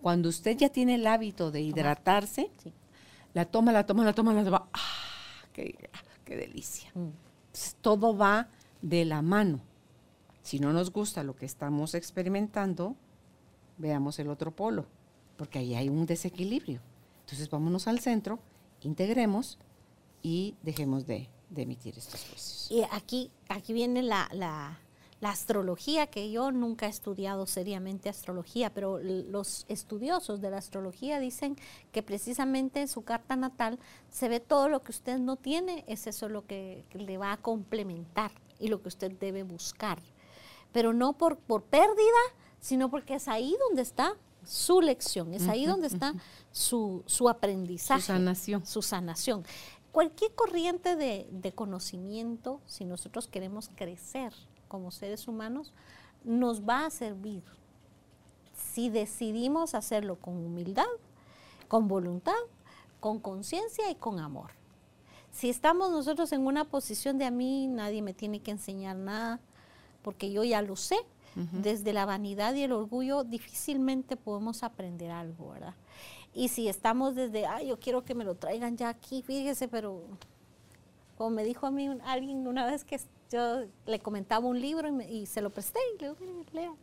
[0.03, 2.51] Cuando usted ya tiene el hábito de hidratarse,
[3.35, 4.69] la toma, la toma, la toma, la toma.
[4.73, 4.81] ¡Ah!
[5.53, 5.75] ¡Qué,
[6.25, 6.91] qué delicia!
[6.95, 7.11] Mm
[7.81, 8.49] todo va
[8.83, 9.61] de la mano.
[10.43, 12.97] Si no nos gusta lo que estamos experimentando,
[13.79, 14.87] veamos el otro polo,
[15.37, 16.81] porque ahí hay un desequilibrio.
[17.21, 18.39] Entonces vámonos al centro,
[18.83, 19.59] integremos
[20.23, 22.69] y dejemos de, emitir estos juicios.
[22.71, 24.79] Y aquí, aquí viene la, la,
[25.21, 31.19] la, astrología, que yo nunca he estudiado seriamente astrología, pero los estudiosos de la astrología
[31.19, 31.57] dicen
[31.93, 33.79] que precisamente en su carta natal
[34.11, 37.37] se ve todo lo que usted no tiene, es eso lo que le va a
[37.37, 39.99] complementar y lo que usted debe buscar.
[40.73, 42.21] Pero no por, por pérdida,
[42.67, 46.15] sino porque es ahí donde está su lección, es ahí donde está
[46.51, 48.01] su, su, aprendizaje.
[48.01, 48.67] Su sanación.
[48.67, 49.45] Su sanación.
[49.93, 54.33] Cualquier corriente de, de conocimiento, si nosotros queremos crecer,
[54.67, 55.73] como seres humanos
[56.25, 57.45] nos va a servir
[58.75, 60.87] si decidimos hacerlo con humildad,
[61.69, 62.35] con voluntad,
[62.99, 64.51] con conciencia y con amor.
[65.31, 69.39] Si estamos nosotros en una posición de a mí nadie me tiene que enseñar nada,
[70.03, 70.97] porque yo ya lo sé,
[71.53, 75.75] desde la vanidad y el orgullo difícilmente podemos aprender algo, ¿verdad?
[76.33, 80.03] Y si estamos desde, ay, yo quiero que me lo traigan ya aquí, fíjese, pero
[81.17, 83.01] como me dijo a mí alguien una vez que
[83.31, 86.75] yo le comentaba un libro y, se lo presté y le digo, lea.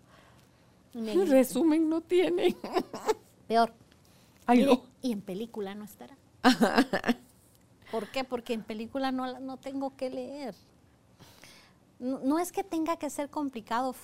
[0.94, 2.56] El resumen no tiene.
[3.48, 3.74] Peor.
[5.02, 6.18] Y en película no estará.
[7.92, 8.24] ¿Por qué?
[8.24, 10.56] Porque en película no, no tengo que leer.
[12.00, 13.96] No, es que tenga que ser complicado,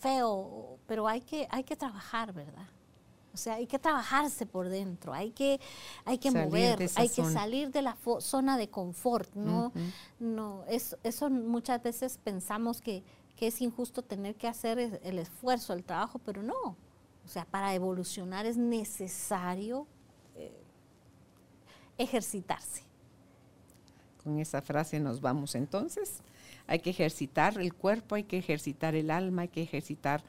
[0.00, 2.66] feo, pero hay que, hay que trabajar, ¿verdad?
[3.34, 5.60] O sea, hay que trabajarse por dentro, hay que,
[6.04, 9.72] hay que mover, hay que salir de la zona de confort, ¿no?
[10.20, 13.02] no eso, eso muchas veces pensamos que,
[13.40, 16.76] es injusto tener que hacer el esfuerzo, el trabajo, pero no.
[17.26, 19.86] O sea, para evolucionar es necesario
[20.34, 20.50] eh,
[21.98, 22.84] ejercitarse.
[24.22, 26.22] Con esa frase nos vamos entonces.
[26.66, 30.22] Hay que ejercitar el cuerpo, hay que ejercitar el alma, hay que ejercitar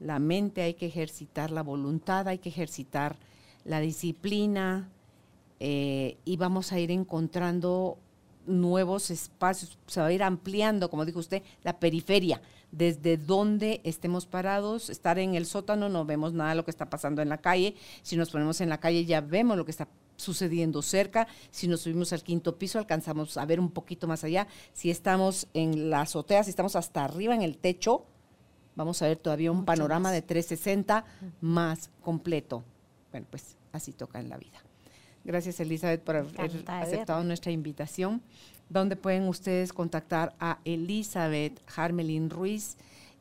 [0.00, 3.16] la mente, hay que ejercitar la voluntad, hay que ejercitar
[3.64, 4.88] la disciplina
[5.60, 7.98] eh, y vamos a ir encontrando
[8.46, 12.42] nuevos espacios, se va a ir ampliando, como dijo usted, la periferia,
[12.72, 16.90] desde donde estemos parados, estar en el sótano, no vemos nada de lo que está
[16.90, 19.86] pasando en la calle, si nos ponemos en la calle ya vemos lo que está
[20.16, 24.46] sucediendo cerca, si nos subimos al quinto piso alcanzamos a ver un poquito más allá,
[24.72, 28.04] si estamos en la azotea, si estamos hasta arriba en el techo,
[28.74, 31.04] vamos a ver todavía un panorama de 360
[31.40, 32.64] más completo.
[33.10, 34.62] Bueno, pues así toca en la vida.
[35.24, 38.22] Gracias Elizabeth por haber aceptado nuestra invitación.
[38.68, 42.76] ¿Dónde pueden ustedes contactar a Elizabeth Harmelin Ruiz,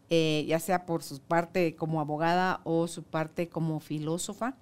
[0.09, 4.55] eh, ya sea por su parte como abogada o su parte como filósofa?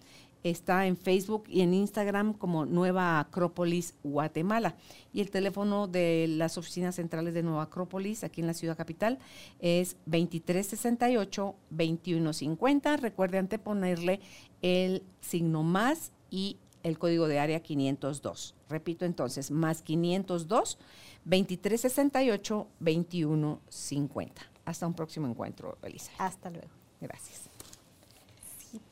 [0.44, 4.76] Está en Facebook y en Instagram como Nueva Acrópolis Guatemala.
[5.14, 9.20] Y el teléfono de las oficinas centrales de Nueva Acrópolis, aquí en la ciudad capital,
[9.60, 13.00] es 2368-2150.
[13.00, 14.22] Recuerde anteponerle
[14.62, 18.56] el signo más y el código de área 502.
[18.70, 20.78] Repito entonces, más 502
[21.26, 24.42] 2368 2150.
[24.66, 26.12] Hasta un próximo encuentro, Elisa.
[26.18, 26.70] Hasta luego.
[27.02, 27.49] Gracias